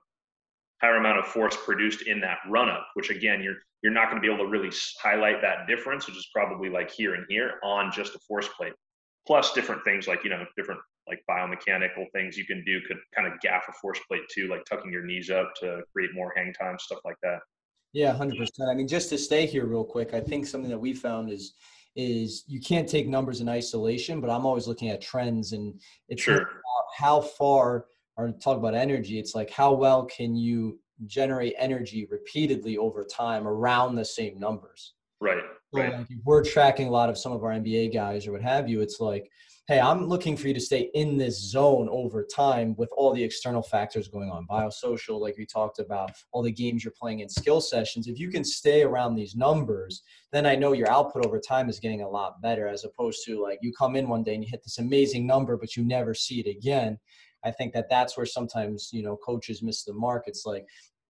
higher 0.81 0.97
amount 0.97 1.19
of 1.19 1.27
force 1.27 1.55
produced 1.63 2.01
in 2.03 2.19
that 2.21 2.39
run 2.49 2.69
up, 2.69 2.87
which 2.95 3.09
again, 3.09 3.41
you're 3.43 3.57
you're 3.83 3.93
not 3.93 4.09
going 4.09 4.21
to 4.21 4.25
be 4.25 4.33
able 4.33 4.43
to 4.45 4.49
really 4.49 4.71
highlight 5.01 5.41
that 5.41 5.67
difference, 5.67 6.07
which 6.07 6.17
is 6.17 6.29
probably 6.33 6.69
like 6.69 6.89
here 6.89 7.15
and 7.15 7.25
here 7.29 7.55
on 7.63 7.91
just 7.91 8.15
a 8.15 8.19
force 8.19 8.47
plate. 8.47 8.73
Plus 9.27 9.53
different 9.53 9.83
things 9.83 10.07
like 10.07 10.23
you 10.23 10.29
know 10.29 10.45
different 10.57 10.81
like 11.07 11.23
biomechanical 11.29 12.05
things 12.13 12.37
you 12.37 12.45
can 12.45 12.63
do 12.65 12.79
could 12.87 12.97
kind 13.15 13.27
of 13.27 13.39
gaff 13.41 13.63
a 13.69 13.73
force 13.73 13.99
plate 14.07 14.21
too, 14.31 14.47
like 14.47 14.63
tucking 14.65 14.91
your 14.91 15.05
knees 15.05 15.29
up 15.29 15.53
to 15.59 15.81
create 15.91 16.11
more 16.13 16.33
hang 16.35 16.53
time, 16.53 16.77
stuff 16.79 16.99
like 17.03 17.17
that. 17.23 17.39
Yeah, 17.91 18.13
hundred 18.13 18.37
percent. 18.37 18.69
I 18.69 18.73
mean, 18.73 18.87
just 18.87 19.09
to 19.09 19.17
stay 19.17 19.45
here 19.45 19.65
real 19.65 19.83
quick, 19.83 20.13
I 20.13 20.19
think 20.19 20.47
something 20.47 20.69
that 20.69 20.79
we 20.79 20.93
found 20.93 21.29
is 21.29 21.53
is 21.95 22.43
you 22.47 22.59
can't 22.59 22.89
take 22.89 23.07
numbers 23.07 23.39
in 23.39 23.47
isolation, 23.47 24.19
but 24.19 24.29
I'm 24.29 24.45
always 24.45 24.67
looking 24.67 24.89
at 24.89 24.99
trends 24.99 25.53
and 25.53 25.79
it's 26.09 26.23
sure. 26.23 26.49
how 26.97 27.21
far 27.21 27.85
or 28.17 28.31
talk 28.31 28.57
about 28.57 28.75
energy, 28.75 29.19
it's 29.19 29.35
like 29.35 29.49
how 29.49 29.73
well 29.73 30.05
can 30.05 30.35
you 30.35 30.79
generate 31.05 31.53
energy 31.57 32.07
repeatedly 32.09 32.77
over 32.77 33.03
time 33.03 33.47
around 33.47 33.95
the 33.95 34.05
same 34.05 34.39
numbers. 34.39 34.93
Right. 35.19 35.43
So 35.73 35.81
right. 35.81 35.93
Like 35.93 36.07
if 36.09 36.19
we're 36.23 36.43
tracking 36.43 36.87
a 36.87 36.91
lot 36.91 37.09
of 37.09 37.17
some 37.17 37.31
of 37.31 37.43
our 37.43 37.51
NBA 37.51 37.93
guys 37.93 38.27
or 38.27 38.33
what 38.33 38.41
have 38.41 38.69
you, 38.69 38.81
it's 38.81 38.99
like 38.99 39.29
hey, 39.67 39.79
I'm 39.79 40.07
looking 40.07 40.35
for 40.35 40.49
you 40.49 40.53
to 40.53 40.59
stay 40.59 40.89
in 40.93 41.17
this 41.17 41.41
zone 41.41 41.87
over 41.89 42.25
time 42.25 42.75
with 42.77 42.89
all 42.97 43.13
the 43.13 43.23
external 43.23 43.61
factors 43.61 44.09
going 44.09 44.29
on, 44.29 44.45
biosocial, 44.45 45.21
like 45.21 45.37
we 45.37 45.45
talked 45.45 45.79
about, 45.79 46.11
all 46.33 46.41
the 46.41 46.51
games 46.51 46.83
you're 46.83 46.93
playing 46.99 47.21
in 47.21 47.29
skill 47.29 47.61
sessions. 47.61 48.07
If 48.07 48.19
you 48.19 48.29
can 48.29 48.43
stay 48.43 48.83
around 48.83 49.15
these 49.15 49.37
numbers, 49.37 50.03
then 50.33 50.45
I 50.45 50.55
know 50.55 50.73
your 50.73 50.91
output 50.91 51.25
over 51.25 51.39
time 51.39 51.69
is 51.69 51.79
getting 51.79 52.01
a 52.01 52.09
lot 52.09 52.41
better 52.41 52.67
as 52.67 52.83
opposed 52.83 53.23
to 53.25 53.41
like 53.41 53.59
you 53.61 53.71
come 53.71 53.95
in 53.95 54.09
one 54.09 54.21
day 54.21 54.33
and 54.33 54.43
you 54.43 54.49
hit 54.51 54.63
this 54.63 54.79
amazing 54.79 55.25
number, 55.25 55.55
but 55.55 55.77
you 55.77 55.85
never 55.85 56.13
see 56.13 56.41
it 56.41 56.49
again. 56.49 56.99
I 57.45 57.51
think 57.51 57.73
that 57.73 57.89
that's 57.89 58.17
where 58.17 58.25
sometimes, 58.25 58.89
you 58.91 59.03
know, 59.03 59.15
coaches 59.15 59.63
miss 59.63 59.85
the 59.85 59.93
mark. 59.93 60.23
It's 60.27 60.45
like, 60.45 60.65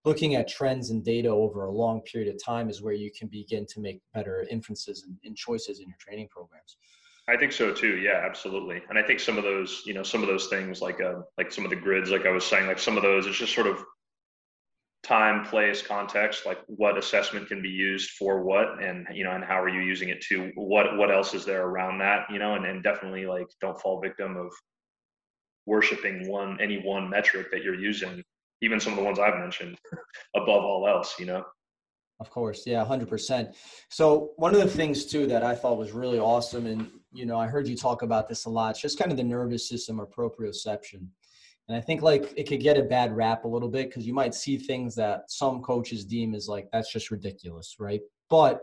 looking 0.05 0.35
at 0.35 0.49
trends 0.49 0.89
and 0.89 1.03
data 1.03 1.29
over 1.29 1.63
a 1.63 1.71
long 1.71 2.01
period 2.01 2.33
of 2.33 2.43
time 2.43 2.69
is 2.69 2.81
where 2.81 2.93
you 2.93 3.09
can 3.17 3.29
begin 3.29 3.65
to 3.65 3.79
make 3.79 4.01
better 4.13 4.45
inferences 4.51 5.03
and, 5.03 5.17
and 5.23 5.35
choices 5.35 5.79
in 5.79 5.87
your 5.87 5.97
training 5.97 6.27
programs. 6.29 6.75
I 7.29 7.37
think 7.37 7.53
so 7.53 7.73
too. 7.73 7.97
Yeah, 7.97 8.21
absolutely. 8.25 8.81
And 8.89 8.99
I 8.99 9.03
think 9.03 9.19
some 9.19 9.37
of 9.37 9.43
those, 9.43 9.83
you 9.85 9.93
know, 9.93 10.03
some 10.03 10.21
of 10.21 10.27
those 10.27 10.47
things 10.47 10.81
like 10.81 10.99
uh, 11.01 11.21
like 11.37 11.51
some 11.51 11.63
of 11.63 11.69
the 11.69 11.75
grids, 11.75 12.09
like 12.09 12.25
I 12.25 12.31
was 12.31 12.45
saying, 12.45 12.67
like 12.67 12.79
some 12.79 12.97
of 12.97 13.03
those, 13.03 13.27
it's 13.27 13.37
just 13.37 13.55
sort 13.55 13.67
of 13.67 13.83
time, 15.03 15.45
place, 15.45 15.81
context, 15.81 16.45
like 16.45 16.59
what 16.67 16.97
assessment 16.97 17.47
can 17.47 17.61
be 17.61 17.69
used 17.69 18.11
for 18.11 18.43
what, 18.43 18.81
and 18.81 19.05
you 19.13 19.23
know, 19.23 19.31
and 19.31 19.43
how 19.43 19.61
are 19.61 19.69
you 19.69 19.81
using 19.81 20.09
it 20.09 20.21
to 20.21 20.51
what 20.55 20.97
what 20.97 21.11
else 21.11 21.33
is 21.33 21.45
there 21.45 21.65
around 21.65 21.99
that, 21.99 22.25
you 22.29 22.39
know, 22.39 22.55
and, 22.55 22.65
and 22.65 22.83
definitely 22.83 23.25
like 23.25 23.47
don't 23.61 23.79
fall 23.79 24.01
victim 24.01 24.35
of 24.35 24.51
worshiping 25.65 26.27
one 26.27 26.57
any 26.61 26.81
one 26.81 27.09
metric 27.09 27.47
that 27.51 27.63
you're 27.63 27.79
using, 27.79 28.21
even 28.61 28.81
some 28.81 28.93
of 28.93 28.99
the 28.99 29.05
ones 29.05 29.19
I've 29.19 29.39
mentioned, 29.39 29.77
above 30.35 30.63
all 30.63 30.87
else, 30.89 31.15
you 31.19 31.25
know. 31.25 31.43
Of 32.19 32.29
course, 32.29 32.63
yeah, 32.65 32.83
hundred 32.85 33.09
percent. 33.09 33.55
So 33.89 34.31
one 34.35 34.53
of 34.53 34.61
the 34.61 34.67
things 34.67 35.05
too 35.05 35.27
that 35.27 35.43
I 35.43 35.55
thought 35.55 35.77
was 35.77 35.91
really 35.91 36.19
awesome, 36.19 36.65
and 36.65 36.89
you 37.13 37.25
know, 37.25 37.37
I 37.37 37.47
heard 37.47 37.67
you 37.67 37.75
talk 37.75 38.01
about 38.01 38.27
this 38.27 38.45
a 38.45 38.49
lot. 38.49 38.71
It's 38.71 38.81
just 38.81 38.99
kind 38.99 39.11
of 39.11 39.17
the 39.17 39.23
nervous 39.23 39.67
system 39.69 39.99
or 39.99 40.07
proprioception, 40.07 41.07
and 41.67 41.77
I 41.77 41.81
think 41.81 42.01
like 42.01 42.33
it 42.35 42.47
could 42.47 42.59
get 42.59 42.77
a 42.77 42.83
bad 42.83 43.15
rap 43.15 43.45
a 43.45 43.47
little 43.47 43.69
bit 43.69 43.89
because 43.89 44.05
you 44.05 44.13
might 44.13 44.33
see 44.33 44.57
things 44.57 44.95
that 44.95 45.29
some 45.29 45.61
coaches 45.61 46.03
deem 46.03 46.35
as 46.35 46.47
like 46.49 46.67
that's 46.71 46.91
just 46.91 47.11
ridiculous, 47.11 47.75
right? 47.79 48.01
But 48.29 48.61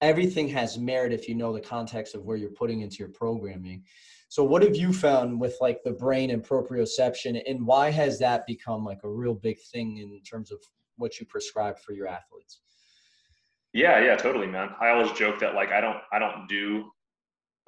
everything 0.00 0.48
has 0.48 0.78
merit 0.78 1.12
if 1.12 1.28
you 1.28 1.34
know 1.34 1.52
the 1.52 1.60
context 1.60 2.14
of 2.14 2.24
where 2.24 2.36
you're 2.36 2.50
putting 2.50 2.80
into 2.80 2.96
your 2.96 3.08
programming. 3.08 3.84
So 4.28 4.42
what 4.42 4.62
have 4.62 4.74
you 4.74 4.92
found 4.92 5.40
with 5.40 5.56
like 5.60 5.82
the 5.84 5.92
brain 5.92 6.30
and 6.30 6.42
proprioception, 6.42 7.40
and 7.46 7.66
why 7.66 7.90
has 7.90 8.18
that 8.18 8.46
become 8.46 8.84
like 8.84 9.00
a 9.04 9.08
real 9.08 9.34
big 9.34 9.58
thing 9.72 9.98
in 9.98 10.20
terms 10.22 10.50
of 10.50 10.58
what 10.96 11.20
you 11.20 11.26
prescribe 11.26 11.78
for 11.78 11.92
your 11.92 12.06
athletes? 12.08 12.60
Yeah, 13.72 14.04
yeah, 14.04 14.16
totally, 14.16 14.46
man. 14.46 14.70
I 14.80 14.88
always 14.90 15.12
joke 15.12 15.38
that 15.40 15.54
like 15.54 15.70
I 15.70 15.80
don't 15.80 15.98
I 16.12 16.18
don't 16.18 16.46
do 16.48 16.90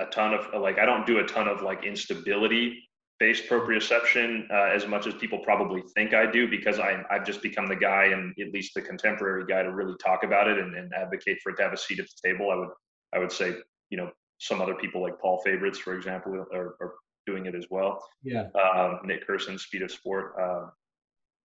a 0.01 0.07
ton 0.07 0.35
of 0.35 0.61
like 0.61 0.79
I 0.79 0.85
don't 0.85 1.07
do 1.07 1.19
a 1.19 1.25
ton 1.25 1.49
of 1.49 1.63
like 1.63 1.85
instability 1.85 2.83
based 3.21 3.49
proprioception 3.49 4.51
uh, 4.51 4.75
as 4.75 4.87
much 4.87 5.07
as 5.07 5.15
people 5.15 5.39
probably 5.39 5.83
think 5.95 6.15
I 6.15 6.31
do 6.31 6.49
because 6.49 6.79
I 6.79 7.03
I've 7.11 7.25
just 7.25 7.43
become 7.43 7.67
the 7.67 7.77
guy 7.77 8.07
and 8.07 8.35
at 8.41 8.53
least 8.53 8.75
the 8.75 8.83
contemporary 8.83 9.45
guy 9.47 9.63
to 9.63 9.73
really 9.73 9.95
talk 10.05 10.25
about 10.25 10.49
it 10.49 10.59
and, 10.59 10.75
and 10.75 10.93
advocate 10.95 11.39
for 11.43 11.53
it 11.53 11.57
to 11.57 11.63
have 11.63 11.73
a 11.73 11.77
seat 11.77 12.01
at 12.01 12.07
the 12.07 12.29
table. 12.29 12.51
I 12.51 12.57
would 12.57 12.71
I 13.15 13.19
would 13.19 13.33
say 13.33 13.55
you 13.91 13.97
know 13.97 14.11
some 14.39 14.61
other 14.61 14.75
people 14.75 15.01
like 15.01 15.21
Paul 15.21 15.43
Fabritz 15.47 15.77
for 15.77 15.95
example, 15.95 16.35
are, 16.53 16.77
are 16.81 16.95
doing 17.27 17.47
it 17.47 17.55
as 17.55 17.67
well. 17.71 18.05
Yeah. 18.23 18.49
Um, 18.55 19.01
Nick 19.05 19.27
Curson, 19.27 19.59
Speed 19.59 19.83
of 19.83 19.91
Sport. 19.91 20.35
Uh, 20.41 20.67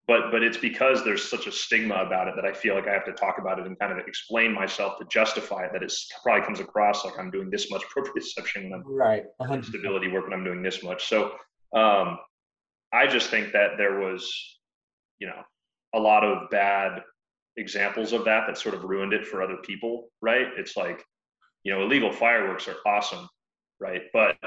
but 0.09 0.31
but 0.31 0.41
it's 0.41 0.57
because 0.57 1.05
there's 1.05 1.29
such 1.29 1.45
a 1.45 1.51
stigma 1.51 1.93
about 1.93 2.27
it 2.27 2.33
that 2.35 2.43
I 2.43 2.51
feel 2.51 2.73
like 2.73 2.87
I 2.87 2.93
have 2.93 3.05
to 3.05 3.11
talk 3.11 3.37
about 3.37 3.59
it 3.59 3.67
and 3.67 3.77
kind 3.77 3.91
of 3.91 3.99
explain 4.07 4.51
myself 4.51 4.97
to 4.97 5.05
justify 5.05 5.65
it. 5.65 5.69
That 5.71 5.83
it 5.83 5.93
probably 6.23 6.43
comes 6.43 6.59
across 6.59 7.05
like 7.05 7.13
I'm 7.19 7.29
doing 7.29 7.51
this 7.51 7.69
much 7.69 7.83
proprioception 7.95 8.71
when 8.71 8.73
I'm 8.73 8.83
right 8.85 9.25
stability 9.63 10.11
work 10.11 10.23
when 10.23 10.33
I'm 10.33 10.43
doing 10.43 10.63
this 10.63 10.81
much. 10.81 11.07
So 11.07 11.33
um, 11.75 12.17
I 12.91 13.05
just 13.05 13.29
think 13.29 13.53
that 13.53 13.77
there 13.77 13.99
was, 13.99 14.27
you 15.19 15.27
know, 15.27 15.43
a 15.93 15.99
lot 15.99 16.23
of 16.23 16.49
bad 16.49 17.03
examples 17.57 18.11
of 18.11 18.25
that 18.25 18.45
that 18.47 18.57
sort 18.57 18.73
of 18.73 18.85
ruined 18.85 19.13
it 19.13 19.27
for 19.27 19.43
other 19.43 19.57
people. 19.57 20.09
Right? 20.23 20.47
It's 20.57 20.75
like, 20.75 21.05
you 21.63 21.71
know, 21.71 21.83
illegal 21.83 22.11
fireworks 22.11 22.67
are 22.67 22.77
awesome, 22.83 23.29
right? 23.79 24.01
But 24.11 24.37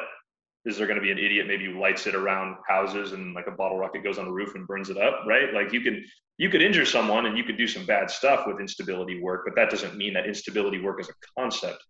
is 0.64 0.76
there 0.76 0.86
going 0.86 0.98
to 0.98 1.02
be 1.02 1.10
an 1.10 1.18
idiot 1.18 1.46
maybe 1.46 1.66
who 1.66 1.80
lights 1.80 2.06
it 2.06 2.14
around 2.14 2.56
houses 2.68 3.12
and 3.12 3.34
like 3.34 3.46
a 3.46 3.50
bottle 3.50 3.78
rocket 3.78 4.04
goes 4.04 4.18
on 4.18 4.24
the 4.24 4.32
roof 4.32 4.54
and 4.54 4.66
burns 4.66 4.90
it 4.90 4.98
up 4.98 5.20
right? 5.26 5.52
Like 5.52 5.72
you 5.72 5.80
can 5.80 6.04
you 6.38 6.48
could 6.48 6.62
injure 6.62 6.86
someone 6.86 7.26
and 7.26 7.36
you 7.36 7.44
could 7.44 7.58
do 7.58 7.66
some 7.66 7.86
bad 7.86 8.10
stuff 8.10 8.46
with 8.46 8.60
instability 8.60 9.20
work 9.20 9.42
but 9.44 9.54
that 9.56 9.70
doesn't 9.70 9.96
mean 9.96 10.14
that 10.14 10.26
instability 10.26 10.80
work 10.80 11.00
as 11.00 11.08
a 11.08 11.12
concept 11.38 11.82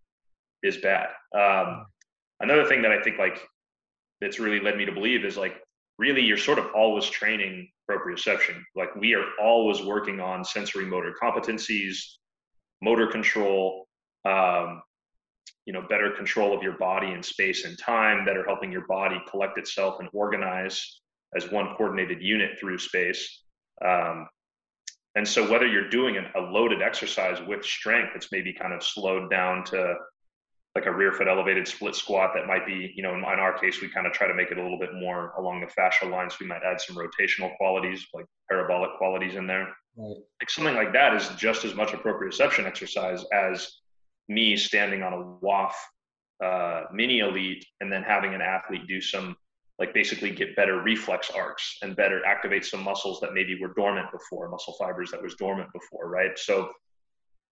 is 0.63 0.79
bad. 0.79 1.09
Um, 1.35 1.87
another 2.41 2.67
thing 2.67 2.83
that 2.83 2.93
i 2.93 3.03
think 3.03 3.19
like 3.19 3.41
that's 4.21 4.39
really 4.39 4.61
led 4.61 4.77
me 4.77 4.85
to 4.85 4.93
believe 4.93 5.25
is 5.25 5.37
like 5.37 5.57
really 5.99 6.23
you're 6.23 6.37
sort 6.37 6.59
of 6.59 6.67
always 6.75 7.05
training 7.07 7.69
proprioception. 7.91 8.63
Like 8.75 8.95
we 8.97 9.15
are 9.15 9.25
always 9.41 9.83
working 9.83 10.21
on 10.21 10.45
sensory 10.45 10.85
motor 10.85 11.15
competencies 11.21 11.99
motor 12.81 13.07
control 13.07 13.87
um, 14.25 14.83
you 15.67 15.73
know 15.73 15.83
better 15.89 16.11
control 16.11 16.57
of 16.57 16.63
your 16.63 16.77
body 16.79 17.13
in 17.13 17.23
space 17.23 17.65
and 17.65 17.79
time 17.79 18.25
that 18.27 18.37
are 18.37 18.45
helping 18.45 18.73
your 18.73 18.87
body 18.87 19.17
collect 19.31 19.59
itself 19.59 20.01
and 20.01 20.09
organize 20.13 21.01
as 21.37 21.51
one 21.51 21.75
coordinated 21.77 22.21
unit 22.21 22.59
through 22.59 22.79
space. 22.79 23.43
Um, 23.85 24.27
and 25.15 25.27
so 25.27 25.51
whether 25.51 25.67
you're 25.67 25.89
doing 25.89 26.17
a 26.17 26.41
loaded 26.41 26.83
exercise 26.83 27.39
with 27.47 27.65
strength 27.65 28.13
it's 28.15 28.29
maybe 28.33 28.53
kind 28.53 28.73
of 28.73 28.83
slowed 28.83 29.31
down 29.31 29.65
to 29.65 29.95
like 30.75 30.87
a 30.87 30.93
rear 30.93 31.13
foot 31.13 31.29
elevated 31.29 31.69
split 31.69 31.95
squat 31.95 32.31
that 32.35 32.47
might 32.47 32.67
be 32.67 32.93
you 32.97 33.03
know 33.03 33.13
in, 33.13 33.19
in 33.19 33.25
our 33.25 33.59
case 33.59 33.81
we 33.81 33.89
kind 33.89 34.07
of 34.07 34.13
try 34.13 34.27
to 34.27 34.35
make 34.35 34.51
it 34.51 34.59
a 34.59 34.63
little 34.63 34.79
bit 34.79 34.95
more 34.95 35.33
along 35.39 35.61
the 35.61 35.67
fascial 35.67 36.11
lines. 36.11 36.39
We 36.41 36.47
might 36.47 36.63
add 36.65 36.81
some 36.81 36.97
rotational 36.97 37.55
qualities 37.57 38.07
like 38.15 38.27
parabolic 38.49 38.97
qualities 38.99 39.37
in 39.37 39.47
there. 39.47 39.69
Right. 39.95 40.17
like 40.41 40.49
something 40.49 40.75
like 40.75 40.95
that 40.95 41.15
is 41.15 41.29
just 41.37 41.67
as 41.67 41.75
much 41.75 41.93
a 41.93 41.99
proprioception 41.99 42.65
exercise 42.65 43.27
as 43.31 43.71
me 44.29 44.57
standing 44.57 45.03
on 45.03 45.13
a 45.13 45.45
WOF 45.45 45.73
uh, 46.43 46.85
mini 46.93 47.21
elite 47.21 47.65
and 47.81 47.93
then 47.93 48.03
having 48.03 48.35
an 48.35 48.41
athlete 48.41 48.87
do 48.89 49.01
some 49.01 49.37
like 49.79 49.95
basically 49.95 50.31
get 50.31 50.55
better 50.55 50.83
reflex 50.83 51.31
arcs 51.31 51.79
and 51.83 51.97
better 51.97 52.25
activate 52.27 52.65
some 52.65 52.83
muscles 52.83 53.21
that 53.21 53.33
maybe 53.33 53.59
were 53.61 53.73
dormant 53.75 54.07
before 54.13 54.49
muscle 54.49 54.75
fibers 54.79 55.11
that 55.11 55.23
was 55.23 55.35
dormant 55.37 55.69
before 55.73 56.09
right? 56.09 56.39
So 56.39 56.71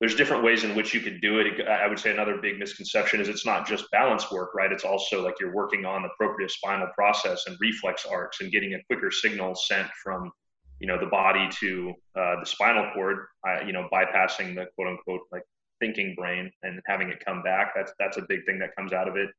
there's 0.00 0.14
different 0.14 0.42
ways 0.42 0.64
in 0.64 0.74
which 0.74 0.94
you 0.94 1.00
could 1.00 1.20
do 1.20 1.40
it. 1.40 1.66
I 1.66 1.86
would 1.86 1.98
say 1.98 2.10
another 2.10 2.38
big 2.38 2.58
misconception 2.58 3.20
is 3.20 3.28
it's 3.28 3.44
not 3.44 3.66
just 3.66 3.90
balance 3.90 4.30
work 4.30 4.54
right? 4.54 4.72
It's 4.72 4.84
also 4.84 5.24
like 5.24 5.34
you're 5.40 5.54
working 5.54 5.84
on 5.84 6.02
the 6.02 6.08
propriospinal 6.20 6.92
process 6.94 7.44
and 7.46 7.56
reflex 7.60 8.06
arcs 8.06 8.40
and 8.40 8.50
getting 8.50 8.74
a 8.74 8.82
quicker 8.84 9.10
signal 9.10 9.54
sent 9.54 9.88
from 10.02 10.32
you 10.80 10.86
know 10.86 10.98
the 10.98 11.06
body 11.06 11.48
to 11.60 11.92
uh, 12.18 12.40
the 12.40 12.46
spinal 12.46 12.90
cord 12.94 13.26
uh, 13.46 13.60
you 13.64 13.72
know 13.72 13.88
bypassing 13.92 14.54
the 14.54 14.66
quote 14.74 14.88
unquote 14.88 15.20
like 15.30 15.42
thinking 15.80 16.14
brain 16.14 16.50
and 16.62 16.80
having 16.86 17.08
it 17.08 17.24
come 17.24 17.42
back. 17.42 17.72
That's 17.74 17.92
that's 17.98 18.16
a 18.16 18.22
big 18.28 18.44
thing 18.46 18.58
that 18.60 18.76
comes 18.76 18.92
out 18.92 19.08
of 19.08 19.16
it. 19.16 19.30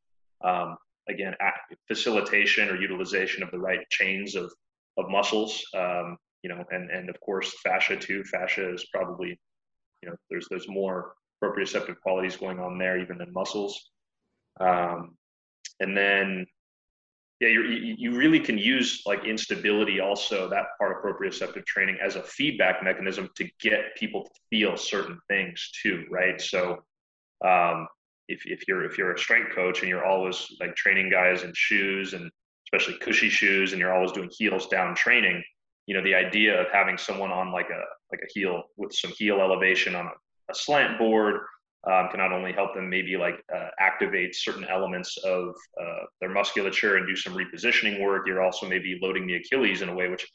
Um, 0.43 0.77
again, 1.09 1.35
facilitation 1.87 2.69
or 2.69 2.75
utilization 2.75 3.43
of 3.43 3.51
the 3.51 3.59
right 3.59 3.87
chains 3.89 4.35
of 4.35 4.51
of 4.97 5.09
muscles. 5.09 5.63
Um, 5.75 6.17
you 6.43 6.49
know, 6.49 6.63
and 6.71 6.89
and 6.89 7.09
of 7.09 7.19
course 7.21 7.53
fascia 7.63 7.95
too. 7.97 8.23
Fascia 8.23 8.73
is 8.73 8.85
probably, 8.93 9.39
you 10.01 10.09
know, 10.09 10.15
there's 10.29 10.47
there's 10.49 10.67
more 10.67 11.13
proprioceptive 11.43 11.99
qualities 12.01 12.37
going 12.37 12.59
on 12.59 12.77
there 12.77 12.99
even 12.99 13.17
than 13.17 13.33
muscles. 13.33 13.91
Um, 14.59 15.17
and 15.79 15.97
then 15.97 16.45
yeah, 17.41 17.47
you 17.47 17.63
you 17.97 18.15
really 18.15 18.39
can 18.39 18.55
use 18.55 19.01
like 19.07 19.25
instability 19.25 19.99
also 19.99 20.47
that 20.49 20.65
part 20.77 20.95
of 20.95 21.03
proprioceptive 21.03 21.65
training 21.65 21.97
as 21.99 22.15
a 22.15 22.21
feedback 22.21 22.83
mechanism 22.83 23.29
to 23.35 23.49
get 23.59 23.95
people 23.97 24.25
to 24.25 24.29
feel 24.51 24.77
certain 24.77 25.19
things 25.27 25.71
too, 25.81 26.05
right? 26.11 26.39
So 26.39 26.83
um, 27.43 27.87
if, 28.27 28.45
if 28.45 28.67
you're 28.67 28.85
if 28.85 28.95
you're 28.95 29.13
a 29.13 29.17
strength 29.17 29.55
coach 29.55 29.79
and 29.79 29.89
you're 29.89 30.05
always 30.05 30.55
like 30.59 30.75
training 30.75 31.09
guys 31.09 31.41
in 31.41 31.51
shoes 31.55 32.13
and 32.13 32.29
especially 32.67 32.99
cushy 32.99 33.29
shoes 33.29 33.71
and 33.71 33.79
you're 33.79 33.93
always 33.93 34.11
doing 34.11 34.29
heels 34.37 34.67
down 34.67 34.93
training, 34.93 35.43
you 35.87 35.95
know 35.95 36.03
the 36.03 36.13
idea 36.13 36.61
of 36.61 36.67
having 36.71 36.95
someone 36.95 37.31
on 37.31 37.51
like 37.51 37.71
a 37.71 37.83
like 38.11 38.21
a 38.23 38.31
heel 38.31 38.61
with 38.77 38.93
some 38.93 39.11
heel 39.17 39.41
elevation 39.41 39.95
on 39.95 40.05
a, 40.05 40.11
a 40.51 40.53
slant 40.53 40.99
board 40.99 41.41
um, 41.89 42.09
can 42.09 42.19
not 42.19 42.31
only 42.31 42.51
help 42.51 42.75
them 42.75 42.89
maybe 42.89 43.17
like 43.17 43.43
uh, 43.53 43.69
activate 43.79 44.35
certain 44.35 44.65
elements 44.65 45.17
of 45.25 45.49
uh, 45.81 46.03
their 46.19 46.29
musculature 46.29 46.97
and 46.97 47.07
do 47.07 47.15
some 47.15 47.33
repositioning 47.33 48.01
work. 48.01 48.27
You're 48.27 48.43
also 48.43 48.67
maybe 48.67 48.99
loading 49.01 49.25
the 49.25 49.35
Achilles 49.35 49.81
in 49.81 49.89
a 49.89 49.95
way 49.95 50.07
which 50.07 50.27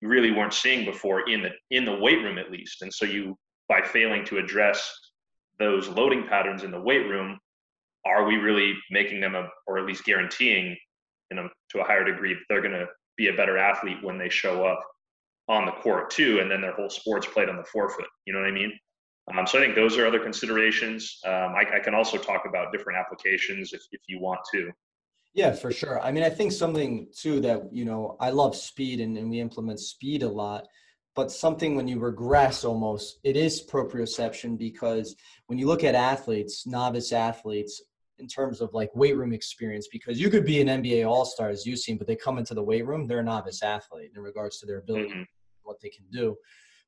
you 0.00 0.08
really 0.08 0.30
weren't 0.30 0.54
seeing 0.54 0.84
before 0.86 1.28
in 1.28 1.42
the 1.42 1.50
in 1.70 1.84
the 1.84 1.96
weight 1.96 2.22
room 2.22 2.38
at 2.38 2.50
least. 2.50 2.82
And 2.82 2.92
so 2.92 3.04
you 3.04 3.36
by 3.68 3.82
failing 3.82 4.24
to 4.24 4.38
address 4.38 4.90
those 5.58 5.88
loading 5.88 6.26
patterns 6.26 6.64
in 6.64 6.70
the 6.70 6.80
weight 6.80 7.06
room, 7.06 7.38
are 8.06 8.24
we 8.24 8.36
really 8.36 8.74
making 8.90 9.20
them 9.20 9.34
a, 9.34 9.46
or 9.66 9.78
at 9.78 9.84
least 9.84 10.04
guaranteeing 10.04 10.76
you 11.30 11.36
know, 11.36 11.48
to 11.70 11.80
a 11.80 11.84
higher 11.84 12.04
degree 12.04 12.34
that 12.34 12.40
they're 12.48 12.62
going 12.62 12.74
to 12.74 12.86
be 13.16 13.28
a 13.28 13.34
better 13.34 13.58
athlete 13.58 13.98
when 14.02 14.18
they 14.18 14.28
show 14.28 14.66
up 14.66 14.82
on 15.48 15.66
the 15.66 15.72
court 15.72 16.10
too, 16.10 16.40
and 16.40 16.50
then 16.50 16.60
their 16.60 16.72
whole 16.72 16.90
sports 16.90 17.26
played 17.26 17.48
on 17.48 17.56
the 17.56 17.64
forefoot. 17.64 18.06
You 18.26 18.32
know 18.32 18.40
what 18.40 18.48
I 18.48 18.52
mean? 18.52 18.72
Um, 19.36 19.46
so 19.46 19.58
I 19.58 19.62
think 19.62 19.74
those 19.74 19.96
are 19.96 20.06
other 20.06 20.18
considerations. 20.18 21.18
Um, 21.24 21.54
I, 21.54 21.64
I, 21.74 21.78
can 21.78 21.94
also 21.94 22.16
talk 22.16 22.46
about 22.46 22.72
different 22.72 22.98
applications 22.98 23.72
if, 23.72 23.82
if 23.92 24.00
you 24.08 24.18
want 24.18 24.40
to. 24.52 24.70
Yeah, 25.34 25.52
for 25.52 25.70
sure. 25.70 26.00
I 26.00 26.10
mean, 26.10 26.24
I 26.24 26.30
think 26.30 26.52
something 26.52 27.06
too 27.16 27.40
that, 27.40 27.62
you 27.72 27.84
know, 27.84 28.16
I 28.18 28.30
love 28.30 28.56
speed 28.56 29.00
and, 29.00 29.16
and 29.16 29.30
we 29.30 29.38
implement 29.40 29.78
speed 29.78 30.22
a 30.24 30.28
lot, 30.28 30.66
but 31.14 31.30
something 31.30 31.76
when 31.76 31.86
you 31.86 32.00
regress 32.00 32.64
almost, 32.64 33.20
it 33.22 33.36
is 33.36 33.64
proprioception 33.64 34.58
because 34.58 35.14
when 35.46 35.58
you 35.58 35.66
look 35.66 35.84
at 35.84 35.94
athletes, 35.94 36.66
novice 36.66 37.12
athletes, 37.12 37.80
in 38.18 38.26
terms 38.26 38.60
of 38.60 38.74
like 38.74 38.94
weight 38.94 39.16
room 39.16 39.32
experience, 39.32 39.88
because 39.90 40.20
you 40.20 40.28
could 40.28 40.44
be 40.44 40.60
an 40.60 40.66
NBA 40.82 41.08
all 41.08 41.24
star 41.24 41.48
as 41.48 41.64
you've 41.64 41.78
seen, 41.78 41.96
but 41.96 42.06
they 42.06 42.16
come 42.16 42.36
into 42.36 42.52
the 42.52 42.62
weight 42.62 42.86
room, 42.86 43.06
they're 43.06 43.20
a 43.20 43.24
novice 43.24 43.62
athlete 43.62 44.10
in 44.14 44.20
regards 44.20 44.58
to 44.58 44.66
their 44.66 44.78
ability, 44.78 45.08
mm-hmm. 45.08 45.22
what 45.62 45.80
they 45.80 45.88
can 45.88 46.04
do 46.10 46.36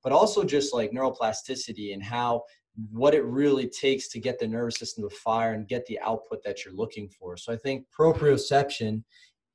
but 0.02 0.12
also 0.12 0.44
just 0.44 0.74
like 0.74 0.90
neuroplasticity 0.90 1.94
and 1.94 2.02
how 2.02 2.42
what 2.90 3.14
it 3.14 3.24
really 3.24 3.68
takes 3.68 4.08
to 4.08 4.18
get 4.18 4.38
the 4.38 4.46
nervous 4.46 4.76
system 4.76 5.08
to 5.08 5.14
fire 5.14 5.52
and 5.52 5.68
get 5.68 5.84
the 5.86 6.00
output 6.00 6.42
that 6.44 6.64
you're 6.64 6.74
looking 6.74 7.08
for. 7.08 7.36
So 7.36 7.52
I 7.52 7.56
think 7.56 7.86
proprioception, 7.96 9.02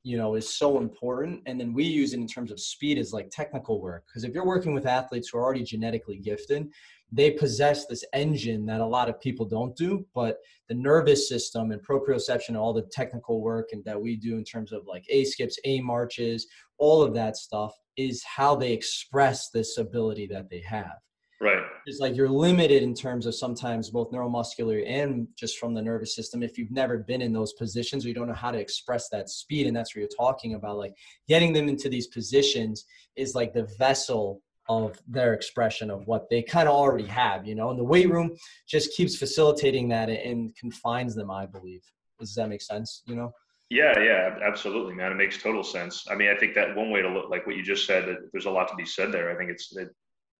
you 0.03 0.17
know, 0.17 0.35
is 0.35 0.53
so 0.53 0.77
important. 0.77 1.41
And 1.47 1.59
then 1.59 1.73
we 1.73 1.83
use 1.83 2.13
it 2.13 2.19
in 2.19 2.27
terms 2.27 2.51
of 2.51 2.59
speed 2.59 2.99
as 2.99 3.13
like 3.13 3.29
technical 3.31 3.81
work. 3.81 4.05
Because 4.07 4.23
if 4.23 4.33
you're 4.33 4.45
working 4.45 4.73
with 4.73 4.85
athletes 4.85 5.29
who 5.29 5.39
are 5.39 5.43
already 5.43 5.63
genetically 5.63 6.17
gifted, 6.17 6.67
they 7.11 7.31
possess 7.31 7.85
this 7.85 8.03
engine 8.13 8.65
that 8.67 8.81
a 8.81 8.85
lot 8.85 9.09
of 9.09 9.19
people 9.19 9.45
don't 9.45 9.75
do. 9.75 10.05
But 10.13 10.37
the 10.69 10.75
nervous 10.75 11.27
system 11.27 11.71
and 11.71 11.81
proprioception 11.85 12.55
all 12.55 12.73
the 12.73 12.87
technical 12.91 13.41
work 13.41 13.69
and 13.71 13.83
that 13.85 13.99
we 13.99 14.15
do 14.15 14.37
in 14.37 14.43
terms 14.43 14.71
of 14.71 14.85
like 14.85 15.05
A 15.09 15.23
skips, 15.23 15.57
A 15.65 15.81
marches, 15.81 16.45
all 16.77 17.01
of 17.01 17.15
that 17.15 17.35
stuff 17.35 17.73
is 17.97 18.23
how 18.23 18.55
they 18.55 18.71
express 18.71 19.49
this 19.49 19.77
ability 19.77 20.27
that 20.27 20.49
they 20.49 20.61
have. 20.61 20.97
Right. 21.39 21.63
It's 21.85 21.99
like 21.99 22.15
you're 22.15 22.29
limited 22.29 22.81
in 22.81 22.95
terms 22.95 23.27
of 23.27 23.35
sometimes 23.35 23.91
both 23.91 24.11
neuromuscular 24.11 24.83
and 24.87 25.27
just 25.37 25.59
from 25.59 25.73
the 25.73 25.81
nervous 25.81 26.15
system 26.15 26.41
if 26.41 26.57
you've 26.57 26.71
never 26.71 26.97
been 26.97 27.21
in 27.21 27.31
those 27.31 27.53
positions 27.53 28.05
or 28.05 28.07
you 28.07 28.15
don't 28.15 28.27
know 28.27 28.33
how 28.33 28.51
to 28.51 28.57
express 28.57 29.09
that 29.09 29.29
speed. 29.29 29.67
And 29.67 29.75
that's 29.75 29.95
what 29.95 29.99
you're 29.99 30.09
talking 30.17 30.55
about. 30.55 30.77
Like 30.77 30.93
getting 31.27 31.53
them 31.53 31.69
into 31.69 31.89
these 31.89 32.07
positions 32.07 32.85
is 33.15 33.35
like 33.35 33.53
the 33.53 33.69
vessel 33.77 34.41
of 34.67 34.99
their 35.07 35.33
expression 35.33 35.89
of 35.89 36.05
what 36.07 36.29
they 36.29 36.41
kind 36.41 36.67
of 36.67 36.75
already 36.75 37.05
have, 37.05 37.45
you 37.45 37.55
know, 37.55 37.69
and 37.69 37.79
the 37.79 37.83
weight 37.83 38.09
room 38.09 38.35
just 38.67 38.93
keeps 38.97 39.15
facilitating 39.15 39.87
that 39.89 40.09
and 40.09 40.55
confines 40.55 41.15
them, 41.15 41.31
I 41.31 41.45
believe. 41.45 41.83
Does 42.19 42.33
that 42.35 42.49
make 42.49 42.61
sense? 42.61 43.03
You 43.05 43.15
know? 43.15 43.31
Yeah, 43.69 43.99
yeah, 43.99 44.39
absolutely, 44.41 44.95
man. 44.95 45.11
It 45.11 45.15
makes 45.15 45.41
total 45.41 45.63
sense. 45.63 46.05
I 46.09 46.15
mean, 46.15 46.29
I 46.29 46.37
think 46.37 46.55
that 46.55 46.75
one 46.75 46.89
way 46.89 47.01
to 47.01 47.09
look, 47.09 47.29
like 47.29 47.45
what 47.45 47.57
you 47.57 47.63
just 47.63 47.85
said, 47.85 48.07
that 48.07 48.17
there's 48.31 48.45
a 48.45 48.51
lot 48.51 48.69
to 48.69 48.75
be 48.75 48.85
said 48.85 49.11
there. 49.11 49.29
I 49.29 49.35
think 49.35 49.51
it's 49.51 49.69
that 49.75 49.89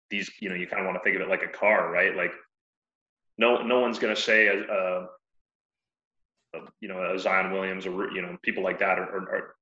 these, 0.10 0.32
you 0.40 0.48
know, 0.48 0.56
you 0.56 0.66
kind 0.66 0.82
of 0.82 0.86
want 0.86 0.98
to 0.98 1.04
think 1.04 1.18
of 1.18 1.22
it 1.22 1.30
like 1.30 1.44
a 1.44 1.58
car, 1.58 1.92
right? 1.92 2.16
Like, 2.16 2.32
no, 3.38 3.62
no 3.62 3.82
one's 3.82 4.00
going 4.00 4.16
to 4.16 4.22
say, 4.22 4.48
a, 4.48 4.64
a, 4.64 5.08
a, 6.56 6.60
you 6.80 6.88
know, 6.88 7.14
a 7.14 7.20
Zion 7.20 7.52
Williams 7.52 7.86
or 7.86 8.10
you 8.12 8.22
know, 8.22 8.38
people 8.44 8.64
like 8.64 8.80
that, 8.80 8.98
or, 8.98 9.04
or, 9.04 9.30
or 9.30 9.56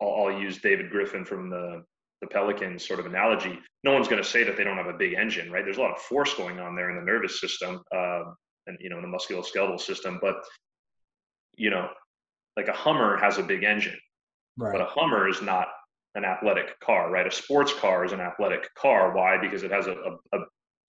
I'll, 0.00 0.26
I'll, 0.26 0.40
use 0.40 0.58
David 0.58 0.90
Griffin 0.90 1.24
from 1.24 1.50
the 1.50 1.82
the 2.20 2.28
Pelicans 2.28 2.86
sort 2.86 3.00
of 3.00 3.06
analogy. 3.06 3.58
No 3.84 3.92
one's 3.92 4.08
going 4.08 4.22
to 4.22 4.28
say 4.28 4.42
that 4.44 4.56
they 4.56 4.64
don't 4.64 4.76
have 4.76 4.86
a 4.86 4.92
big 4.92 5.14
engine, 5.14 5.52
right? 5.52 5.64
There's 5.64 5.76
a 5.76 5.80
lot 5.80 5.92
of 5.92 5.98
force 5.98 6.34
going 6.34 6.58
on 6.58 6.74
there 6.74 6.90
in 6.90 6.96
the 6.96 7.02
nervous 7.02 7.40
system, 7.40 7.82
uh, 7.94 8.22
and 8.68 8.76
you 8.80 8.90
know, 8.90 8.98
in 8.98 9.02
the 9.02 9.16
musculoskeletal 9.16 9.80
system, 9.80 10.18
but 10.22 10.36
you 11.56 11.70
know 11.70 11.88
like 12.58 12.68
a 12.68 12.72
Hummer 12.72 13.16
has 13.18 13.38
a 13.38 13.42
big 13.42 13.62
engine, 13.62 13.96
right. 14.56 14.72
but 14.72 14.80
a 14.80 14.86
Hummer 14.86 15.28
is 15.28 15.40
not 15.40 15.68
an 16.16 16.24
athletic 16.24 16.78
car, 16.80 17.08
right? 17.08 17.26
A 17.26 17.30
sports 17.30 17.72
car 17.72 18.04
is 18.04 18.10
an 18.10 18.20
athletic 18.20 18.74
car. 18.74 19.14
Why? 19.14 19.38
Because 19.40 19.62
it 19.62 19.70
has 19.70 19.86
a, 19.86 19.92
a, 19.92 20.36
a 20.36 20.40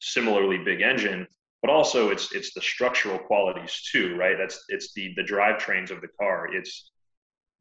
similarly 0.02 0.58
big 0.58 0.82
engine, 0.82 1.28
but 1.62 1.70
also 1.70 2.10
it's 2.10 2.34
it's 2.34 2.56
the 2.56 2.62
structural 2.62 3.20
qualities 3.20 3.82
too, 3.92 4.16
right? 4.16 4.36
That's 4.36 4.64
it's 4.70 4.94
the 4.94 5.14
the 5.16 5.22
drivetrains 5.22 5.92
of 5.92 6.02
the 6.02 6.08
car. 6.20 6.48
It's 6.52 6.90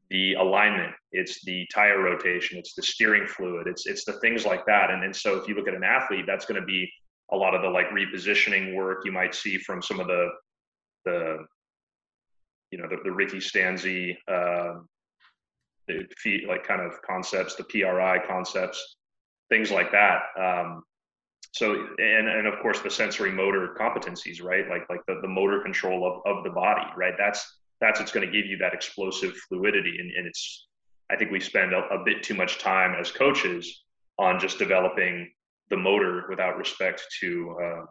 the 0.09 0.33
alignment, 0.33 0.91
it's 1.11 1.45
the 1.45 1.67
tire 1.71 2.01
rotation, 2.01 2.57
it's 2.57 2.73
the 2.73 2.81
steering 2.81 3.27
fluid, 3.27 3.67
it's 3.67 3.85
it's 3.85 4.05
the 4.05 4.13
things 4.21 4.43
like 4.43 4.65
that. 4.65 4.89
And 4.89 5.03
and 5.03 5.15
so 5.15 5.37
if 5.37 5.47
you 5.47 5.53
look 5.53 5.67
at 5.67 5.75
an 5.75 5.83
athlete, 5.83 6.25
that's 6.25 6.47
going 6.47 6.59
to 6.59 6.65
be 6.65 6.91
a 7.31 7.37
lot 7.37 7.53
of 7.53 7.61
the 7.61 7.69
like 7.69 7.89
repositioning 7.89 8.73
work 8.73 9.05
you 9.05 9.11
might 9.11 9.35
see 9.35 9.59
from 9.59 9.83
some 9.83 9.99
of 9.99 10.07
the 10.07 10.29
the 11.05 11.45
you 12.71 12.77
know 12.77 12.87
the, 12.87 12.97
the 13.03 13.11
Ricky 13.11 13.37
Stanzi 13.37 14.15
uh, 14.27 14.79
the 15.89 16.45
like 16.47 16.65
kind 16.65 16.81
of 16.81 17.01
concepts, 17.01 17.55
the 17.55 17.63
PRI 17.63 18.19
concepts, 18.27 18.97
things 19.49 19.71
like 19.71 19.91
that. 19.91 20.21
Um, 20.39 20.83
so 21.51 21.73
and 21.73 22.27
and 22.27 22.47
of 22.47 22.59
course 22.61 22.79
the 22.81 22.91
sensory 22.91 23.31
motor 23.31 23.75
competencies, 23.79 24.43
right? 24.43 24.69
Like 24.69 24.89
like 24.89 25.01
the, 25.07 25.19
the 25.21 25.27
motor 25.27 25.61
control 25.61 26.05
of, 26.05 26.37
of 26.37 26.43
the 26.43 26.51
body, 26.51 26.85
right? 26.95 27.13
That's 27.17 27.59
that's 27.81 27.99
what's 27.99 28.11
going 28.11 28.25
to 28.25 28.31
give 28.31 28.45
you 28.45 28.57
that 28.57 28.73
explosive 28.73 29.35
fluidity. 29.47 29.97
And, 29.99 30.11
and 30.11 30.27
it's 30.27 30.67
I 31.09 31.15
think 31.15 31.31
we 31.31 31.39
spend 31.39 31.73
a, 31.73 31.79
a 31.87 32.03
bit 32.03 32.21
too 32.21 32.35
much 32.35 32.59
time 32.59 32.95
as 32.99 33.11
coaches 33.11 33.83
on 34.19 34.39
just 34.39 34.59
developing 34.59 35.31
the 35.69 35.77
motor 35.77 36.25
without 36.29 36.57
respect 36.57 37.03
to 37.21 37.55
uh, 37.63 37.85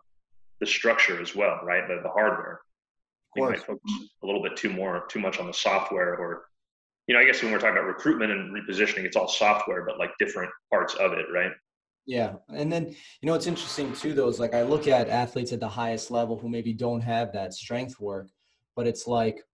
the 0.61 0.67
structure 0.67 1.21
as 1.21 1.35
well, 1.35 1.59
right? 1.65 1.89
The, 1.89 2.01
the 2.03 2.11
hardware 2.11 2.61
we 3.37 3.43
might 3.43 3.63
focus 3.63 3.93
a 4.23 4.27
little 4.27 4.43
bit 4.43 4.57
too 4.57 4.71
more 4.71 5.05
too 5.09 5.21
much 5.21 5.39
on 5.39 5.47
the 5.47 5.53
software 5.53 6.17
or 6.17 6.47
you 7.07 7.15
know 7.15 7.21
i 7.21 7.25
guess 7.25 7.43
when 7.43 7.53
we're 7.53 7.59
talking 7.59 7.77
about 7.77 7.87
recruitment 7.87 8.33
and 8.33 8.55
repositioning 8.55 9.05
it's 9.05 9.17
all 9.17 9.29
software 9.29 9.85
but 9.85 9.99
like 9.99 10.11
different 10.19 10.51
parts 10.71 10.95
of 10.95 11.13
it 11.13 11.27
right? 11.33 11.53
Yeah. 12.07 12.37
And 12.49 12.73
then 12.73 12.87
you 12.87 13.27
know 13.27 13.35
it's 13.35 13.47
interesting 13.47 13.93
too 13.93 14.15
though 14.15 14.29
is 14.29 14.41
like 14.41 14.55
i 14.55 14.63
look 14.63 14.89
at 14.89 15.09
athletes 15.09 15.53
at 15.53 15.61
the 15.61 15.69
highest 15.69 16.11
level 16.11 16.39
who 16.39 16.49
maybe 16.49 16.73
don't 16.73 17.03
have 17.03 17.33
that 17.35 17.53
strength 17.53 18.01
work 18.01 18.29
but 18.75 18.87
it's 18.87 19.07
like 19.07 19.45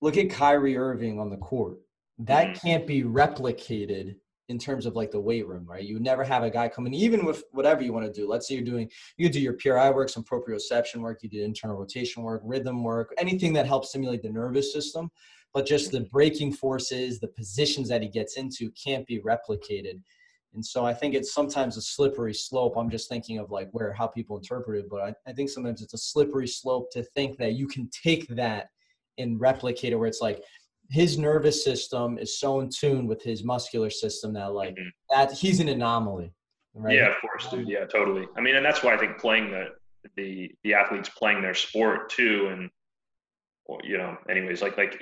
look 0.00 0.16
at 0.16 0.30
Kyrie 0.30 0.76
Irving 0.76 1.18
on 1.18 1.30
the 1.30 1.36
court. 1.36 1.78
That 2.18 2.48
mm-hmm. 2.48 2.66
can't 2.66 2.86
be 2.86 3.02
replicated 3.02 4.16
in 4.48 4.58
terms 4.58 4.86
of 4.86 4.94
like 4.94 5.10
the 5.10 5.20
weight 5.20 5.46
room, 5.46 5.64
right? 5.66 5.82
You 5.82 5.98
never 5.98 6.22
have 6.22 6.42
a 6.42 6.50
guy 6.50 6.68
coming, 6.68 6.94
even 6.94 7.24
with 7.24 7.44
whatever 7.50 7.82
you 7.82 7.92
want 7.92 8.06
to 8.06 8.12
do. 8.12 8.28
Let's 8.28 8.46
say 8.46 8.54
you're 8.54 8.64
doing, 8.64 8.88
you 9.16 9.28
do 9.28 9.40
your 9.40 9.54
PRI 9.54 9.90
work, 9.90 10.08
some 10.08 10.24
proprioception 10.24 10.96
work, 10.96 11.22
you 11.22 11.28
do 11.28 11.42
internal 11.42 11.76
rotation 11.76 12.22
work, 12.22 12.42
rhythm 12.44 12.84
work, 12.84 13.12
anything 13.18 13.52
that 13.54 13.66
helps 13.66 13.88
stimulate 13.88 14.22
the 14.22 14.30
nervous 14.30 14.72
system. 14.72 15.10
But 15.52 15.66
just 15.66 15.90
the 15.90 16.00
breaking 16.00 16.52
forces, 16.52 17.18
the 17.18 17.28
positions 17.28 17.88
that 17.88 18.02
he 18.02 18.08
gets 18.08 18.36
into 18.36 18.70
can't 18.72 19.06
be 19.06 19.20
replicated. 19.20 20.00
And 20.54 20.64
so 20.64 20.84
I 20.86 20.94
think 20.94 21.14
it's 21.14 21.34
sometimes 21.34 21.76
a 21.76 21.82
slippery 21.82 22.34
slope. 22.34 22.76
I'm 22.76 22.90
just 22.90 23.08
thinking 23.08 23.38
of 23.38 23.50
like 23.50 23.68
where 23.72 23.92
how 23.92 24.06
people 24.06 24.36
interpret 24.36 24.84
it, 24.84 24.90
but 24.90 25.00
I, 25.00 25.14
I 25.30 25.32
think 25.32 25.50
sometimes 25.50 25.82
it's 25.82 25.94
a 25.94 25.98
slippery 25.98 26.46
slope 26.46 26.90
to 26.92 27.02
think 27.02 27.36
that 27.38 27.54
you 27.54 27.66
can 27.66 27.90
take 27.90 28.28
that 28.28 28.68
and 29.18 29.40
replicate 29.40 29.92
it 29.92 29.96
where 29.96 30.08
it's 30.08 30.20
like 30.20 30.42
his 30.90 31.18
nervous 31.18 31.64
system 31.64 32.18
is 32.18 32.38
so 32.38 32.60
in 32.60 32.70
tune 32.70 33.06
with 33.06 33.22
his 33.22 33.44
muscular 33.44 33.90
system 33.90 34.32
that 34.34 34.52
like 34.52 34.74
mm-hmm. 34.74 34.88
that 35.10 35.32
he's 35.32 35.60
an 35.60 35.68
anomaly. 35.68 36.32
Right? 36.74 36.96
Yeah, 36.96 37.08
of 37.08 37.20
course, 37.20 37.48
dude. 37.48 37.68
Yeah, 37.68 37.86
totally. 37.86 38.26
I 38.36 38.40
mean, 38.40 38.56
and 38.56 38.64
that's 38.64 38.82
why 38.82 38.94
I 38.94 38.98
think 38.98 39.18
playing 39.18 39.50
the 39.50 39.68
the 40.16 40.50
the 40.62 40.74
athletes 40.74 41.08
playing 41.08 41.42
their 41.42 41.54
sport 41.54 42.10
too, 42.10 42.48
and 42.52 42.70
you 43.82 43.98
know, 43.98 44.16
anyways, 44.28 44.62
like 44.62 44.76
like 44.76 45.00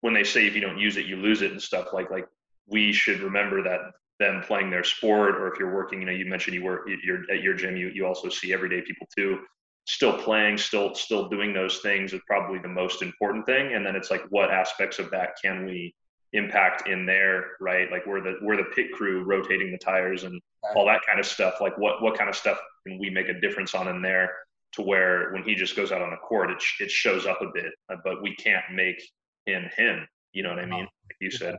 when 0.00 0.12
they 0.12 0.24
say 0.24 0.46
if 0.46 0.54
you 0.54 0.60
don't 0.60 0.78
use 0.78 0.96
it, 0.96 1.06
you 1.06 1.16
lose 1.16 1.42
it 1.42 1.52
and 1.52 1.62
stuff. 1.62 1.88
Like 1.92 2.10
like 2.10 2.26
we 2.66 2.92
should 2.92 3.20
remember 3.20 3.62
that 3.62 3.80
them 4.20 4.42
playing 4.46 4.70
their 4.70 4.84
sport, 4.84 5.36
or 5.36 5.52
if 5.52 5.58
you're 5.58 5.74
working, 5.74 6.00
you 6.00 6.06
know, 6.06 6.12
you 6.12 6.26
mentioned 6.26 6.54
you 6.54 6.64
work 6.64 6.88
you're 7.02 7.22
at 7.30 7.42
your 7.42 7.54
gym, 7.54 7.76
you 7.76 7.90
you 7.94 8.06
also 8.06 8.28
see 8.28 8.52
everyday 8.52 8.82
people 8.82 9.06
too 9.16 9.38
still 9.86 10.16
playing, 10.18 10.58
still 10.58 10.94
still 10.94 11.28
doing 11.28 11.52
those 11.52 11.78
things 11.78 12.12
is 12.12 12.20
probably 12.26 12.58
the 12.58 12.68
most 12.68 13.02
important 13.02 13.46
thing. 13.46 13.74
And 13.74 13.84
then 13.84 13.96
it's 13.96 14.10
like, 14.10 14.22
what 14.30 14.50
aspects 14.50 14.98
of 14.98 15.10
that 15.10 15.30
can 15.42 15.64
we 15.66 15.94
impact 16.32 16.88
in 16.88 17.06
there, 17.06 17.52
right? 17.60 17.90
Like 17.90 18.06
we're 18.06 18.20
the 18.20 18.36
we're 18.42 18.56
the 18.56 18.70
pit 18.74 18.92
crew 18.92 19.24
rotating 19.24 19.70
the 19.70 19.78
tires 19.78 20.24
and 20.24 20.40
all 20.74 20.86
that 20.86 21.00
kind 21.06 21.20
of 21.20 21.26
stuff. 21.26 21.54
Like 21.60 21.76
what 21.78 22.02
what 22.02 22.16
kind 22.16 22.28
of 22.28 22.36
stuff 22.36 22.58
can 22.86 22.98
we 22.98 23.10
make 23.10 23.28
a 23.28 23.40
difference 23.40 23.74
on 23.74 23.88
in 23.88 24.02
there 24.02 24.30
to 24.72 24.82
where 24.82 25.30
when 25.32 25.44
he 25.44 25.54
just 25.54 25.76
goes 25.76 25.92
out 25.92 26.02
on 26.02 26.10
the 26.10 26.16
court, 26.16 26.50
it 26.50 26.62
it 26.80 26.90
shows 26.90 27.26
up 27.26 27.40
a 27.40 27.46
bit, 27.54 27.72
uh, 27.92 27.96
but 28.04 28.22
we 28.22 28.34
can't 28.36 28.64
make 28.72 29.00
him 29.46 29.68
him. 29.76 30.06
You 30.32 30.42
know 30.42 30.50
what 30.50 30.58
I 30.58 30.66
mean? 30.66 30.80
Like 30.80 31.16
you 31.20 31.30
said. 31.30 31.56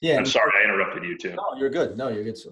Yeah. 0.00 0.18
I'm 0.18 0.26
sorry 0.26 0.52
I 0.60 0.64
interrupted 0.64 1.04
you 1.04 1.16
too. 1.16 1.34
No, 1.34 1.58
you're 1.58 1.70
good. 1.70 1.96
No, 1.96 2.08
you're 2.08 2.22
good. 2.22 2.34
It's, 2.34 2.46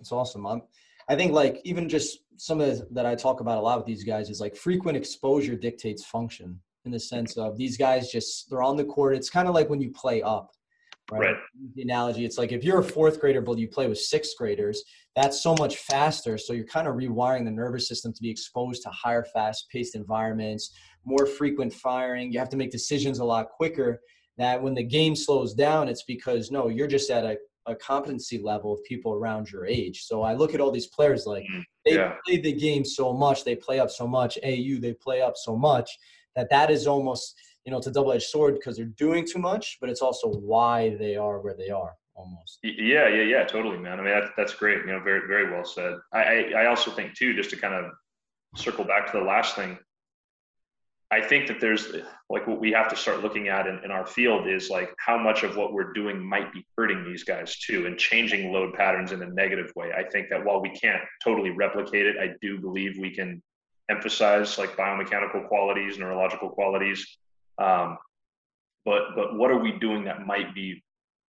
it's 0.00 0.12
awesome. 0.12 0.46
I'm, 0.46 0.62
I 1.08 1.16
think 1.16 1.32
like 1.32 1.60
even 1.64 1.88
just 1.88 2.18
some 2.36 2.60
of 2.60 2.66
the, 2.66 2.86
that 2.92 3.06
I 3.06 3.14
talk 3.14 3.40
about 3.40 3.58
a 3.58 3.60
lot 3.60 3.78
with 3.78 3.86
these 3.86 4.04
guys 4.04 4.30
is 4.30 4.40
like 4.40 4.56
frequent 4.56 4.96
exposure 4.96 5.54
dictates 5.54 6.04
function 6.04 6.60
in 6.84 6.90
the 6.90 7.00
sense 7.00 7.36
of 7.36 7.56
these 7.56 7.76
guys 7.76 8.10
just 8.10 8.50
they're 8.50 8.62
on 8.62 8.76
the 8.76 8.84
court. 8.84 9.16
It's 9.16 9.30
kind 9.30 9.48
of 9.48 9.54
like 9.54 9.70
when 9.70 9.80
you 9.80 9.90
play 9.90 10.22
up 10.22 10.50
right? 11.10 11.20
right? 11.20 11.36
The 11.74 11.82
analogy, 11.82 12.24
it's 12.24 12.38
like 12.38 12.52
if 12.52 12.64
you're 12.64 12.80
a 12.80 12.84
fourth 12.84 13.20
grader, 13.20 13.40
but 13.40 13.58
you 13.58 13.68
play 13.68 13.86
with 13.86 13.98
sixth 13.98 14.36
graders, 14.36 14.82
that's 15.14 15.42
so 15.42 15.54
much 15.58 15.78
faster. 15.78 16.38
So 16.38 16.52
you're 16.52 16.66
kind 16.66 16.88
of 16.88 16.94
rewiring 16.94 17.44
the 17.44 17.50
nervous 17.50 17.88
system 17.88 18.12
to 18.12 18.22
be 18.22 18.30
exposed 18.30 18.82
to 18.82 18.90
higher, 18.90 19.24
fast-paced 19.24 19.94
environments, 19.94 20.74
more 21.04 21.26
frequent 21.26 21.72
firing. 21.72 22.32
You 22.32 22.38
have 22.38 22.48
to 22.50 22.56
make 22.56 22.70
decisions 22.70 23.18
a 23.18 23.24
lot 23.24 23.50
quicker. 23.50 24.00
That 24.36 24.60
when 24.60 24.74
the 24.74 24.82
game 24.82 25.14
slows 25.14 25.54
down, 25.54 25.88
it's 25.88 26.02
because 26.02 26.50
no, 26.50 26.68
you're 26.68 26.88
just 26.88 27.10
at 27.10 27.24
a, 27.24 27.36
a 27.66 27.74
competency 27.74 28.38
level 28.38 28.72
of 28.72 28.84
people 28.84 29.14
around 29.14 29.50
your 29.50 29.66
age. 29.66 30.02
So 30.04 30.22
I 30.22 30.34
look 30.34 30.54
at 30.54 30.60
all 30.60 30.70
these 30.70 30.88
players 30.88 31.26
like 31.26 31.44
mm-hmm. 31.44 31.60
they 31.84 31.94
yeah. 31.94 32.14
play 32.26 32.38
the 32.38 32.52
game 32.52 32.84
so 32.84 33.12
much, 33.12 33.44
they 33.44 33.56
play 33.56 33.80
up 33.80 33.90
so 33.90 34.06
much. 34.06 34.38
AAU, 34.44 34.80
they 34.80 34.92
play 34.92 35.22
up 35.22 35.34
so 35.36 35.56
much 35.56 35.90
that 36.36 36.50
that 36.50 36.70
is 36.70 36.86
almost 36.86 37.36
you 37.64 37.70
know 37.70 37.78
it's 37.78 37.86
a 37.86 37.92
double-edged 37.92 38.28
sword 38.28 38.54
because 38.54 38.76
they're 38.76 38.86
doing 38.86 39.26
too 39.26 39.38
much 39.38 39.78
but 39.80 39.90
it's 39.90 40.02
also 40.02 40.28
why 40.28 40.96
they 40.96 41.16
are 41.16 41.40
where 41.40 41.54
they 41.54 41.70
are 41.70 41.94
almost 42.14 42.58
yeah 42.62 43.08
yeah 43.08 43.22
yeah 43.22 43.44
totally 43.44 43.78
man 43.78 43.98
i 43.98 44.02
mean 44.02 44.12
that's, 44.12 44.30
that's 44.36 44.54
great 44.54 44.78
you 44.78 44.92
know 44.92 45.00
very 45.00 45.26
very 45.26 45.50
well 45.50 45.64
said 45.64 45.94
I, 46.12 46.52
I 46.56 46.66
also 46.66 46.90
think 46.90 47.14
too 47.14 47.34
just 47.34 47.50
to 47.50 47.56
kind 47.56 47.74
of 47.74 47.90
circle 48.56 48.84
back 48.84 49.10
to 49.10 49.18
the 49.18 49.24
last 49.24 49.56
thing 49.56 49.78
i 51.14 51.20
think 51.20 51.46
that 51.46 51.60
there's 51.60 51.92
like 52.28 52.46
what 52.46 52.60
we 52.60 52.70
have 52.72 52.88
to 52.88 52.96
start 52.96 53.22
looking 53.22 53.48
at 53.48 53.66
in, 53.66 53.78
in 53.84 53.90
our 53.90 54.06
field 54.06 54.48
is 54.48 54.70
like 54.70 54.92
how 54.98 55.16
much 55.16 55.42
of 55.42 55.56
what 55.56 55.72
we're 55.72 55.92
doing 55.92 56.18
might 56.18 56.52
be 56.52 56.66
hurting 56.76 57.04
these 57.04 57.24
guys 57.24 57.58
too 57.58 57.86
and 57.86 57.98
changing 57.98 58.52
load 58.52 58.74
patterns 58.74 59.12
in 59.12 59.22
a 59.22 59.26
negative 59.26 59.70
way 59.76 59.92
i 59.96 60.02
think 60.10 60.28
that 60.28 60.44
while 60.44 60.60
we 60.60 60.70
can't 60.70 61.02
totally 61.22 61.50
replicate 61.50 62.06
it 62.06 62.16
i 62.18 62.28
do 62.40 62.58
believe 62.60 62.98
we 62.98 63.14
can 63.14 63.42
emphasize 63.90 64.58
like 64.58 64.76
biomechanical 64.76 65.46
qualities 65.48 65.98
neurological 65.98 66.48
qualities 66.48 67.18
um, 67.58 67.96
but 68.84 69.14
but 69.14 69.36
what 69.36 69.50
are 69.50 69.58
we 69.58 69.72
doing 69.78 70.04
that 70.04 70.26
might 70.26 70.54
be 70.54 70.82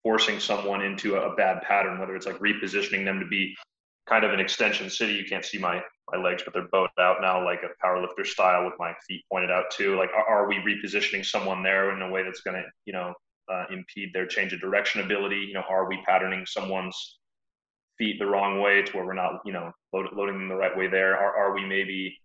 forcing 0.05 0.39
someone 0.39 0.82
into 0.82 1.16
a, 1.16 1.32
a 1.32 1.35
bad 1.35 1.62
pattern? 1.62 1.99
Whether 1.99 2.14
it's 2.14 2.26
like 2.26 2.39
repositioning 2.39 3.05
them 3.05 3.18
to 3.18 3.26
be 3.26 3.57
kind 4.09 4.24
of 4.24 4.32
an 4.32 4.40
extension 4.40 4.90
city. 4.90 5.14
You 5.14 5.24
can't 5.24 5.44
see 5.44 5.59
my 5.59 5.82
my 6.12 6.22
legs, 6.22 6.42
but 6.44 6.52
they're 6.52 6.68
bowed 6.70 6.90
out 6.98 7.22
now, 7.22 7.42
like 7.42 7.61
a 7.62 7.86
powerlifter 7.86 8.26
style, 8.26 8.64
with 8.64 8.74
my 8.78 8.92
feet 9.09 9.24
pointed 9.32 9.50
out 9.50 9.70
too. 9.70 9.96
Like, 9.96 10.11
are, 10.14 10.46
we 10.46 10.57
repositioning 10.57 11.24
someone 11.24 11.62
there 11.62 11.94
in 11.94 12.02
a 12.02 12.11
way 12.11 12.22
that's 12.22 12.42
going 12.42 12.57
to, 12.57 12.64
you 12.84 12.92
know, 12.92 13.14
uh, 13.50 13.64
impede 13.70 14.11
their 14.12 14.26
change 14.26 14.52
of 14.52 14.61
direction 14.61 15.00
ability? 15.00 15.36
You 15.36 15.55
know, 15.55 15.64
are 15.68 15.88
we 15.88 16.02
patterning 16.07 16.44
someone's 16.46 17.18
feet 17.96 18.18
the 18.18 18.26
wrong 18.26 18.61
way 18.61 18.82
to 18.82 18.92
where 18.92 19.07
we're 19.07 19.14
not, 19.14 19.40
you 19.46 19.52
know, 19.52 19.72
load, 19.94 20.09
loading 20.14 20.38
them 20.38 20.48
the 20.48 20.57
right 20.57 20.76
way 20.76 20.88
there? 20.88 21.16
Are, 21.16 21.36
are 21.36 21.55
we 21.55 21.64
maybe 21.64 22.18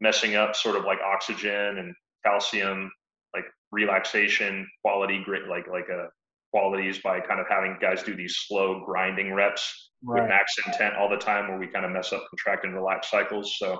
messing 0.00 0.36
up 0.36 0.54
sort 0.54 0.76
of 0.76 0.84
like 0.84 0.98
oxygen 1.00 1.78
and 1.78 1.94
calcium 2.24 2.90
like 3.34 3.44
relaxation 3.72 4.68
quality 4.82 5.22
grit, 5.24 5.48
like 5.48 5.66
like 5.68 5.88
a 5.88 6.08
qualities 6.54 7.00
by 7.02 7.18
kind 7.18 7.40
of 7.40 7.46
having 7.48 7.76
guys 7.80 8.04
do 8.04 8.14
these 8.14 8.36
slow 8.46 8.84
grinding 8.86 9.34
reps 9.34 9.90
right. 10.04 10.22
with 10.22 10.28
max 10.28 10.54
intent 10.64 10.94
all 10.94 11.08
the 11.08 11.16
time 11.16 11.48
where 11.48 11.58
we 11.58 11.66
kind 11.66 11.84
of 11.84 11.90
mess 11.90 12.12
up 12.12 12.24
contract 12.30 12.64
and 12.64 12.72
relax 12.74 13.10
cycles. 13.10 13.56
So 13.58 13.76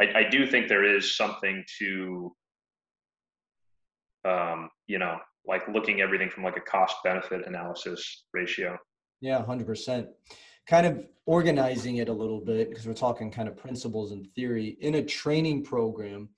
i, 0.00 0.04
I 0.20 0.30
do 0.30 0.46
think 0.46 0.66
there 0.66 0.96
is 0.96 1.18
something 1.18 1.62
to 1.80 2.34
um, 4.26 4.70
you 4.86 4.98
know 4.98 5.18
like 5.46 5.68
looking 5.68 6.00
everything 6.00 6.30
from 6.30 6.44
like 6.44 6.56
a 6.56 6.62
cost 6.62 6.96
benefit 7.04 7.46
analysis 7.46 8.24
ratio. 8.32 8.78
Yeah 9.20 9.44
100% 9.46 10.06
kind 10.66 10.86
of 10.86 11.04
organizing 11.26 11.96
it 11.98 12.08
a 12.08 12.12
little 12.12 12.40
bit 12.40 12.70
because 12.70 12.86
we're 12.86 12.94
talking 12.94 13.30
kind 13.30 13.48
of 13.48 13.56
principles 13.58 14.12
and 14.12 14.26
theory. 14.34 14.78
In 14.80 14.94
a 14.94 15.04
training 15.04 15.62
program 15.62 16.30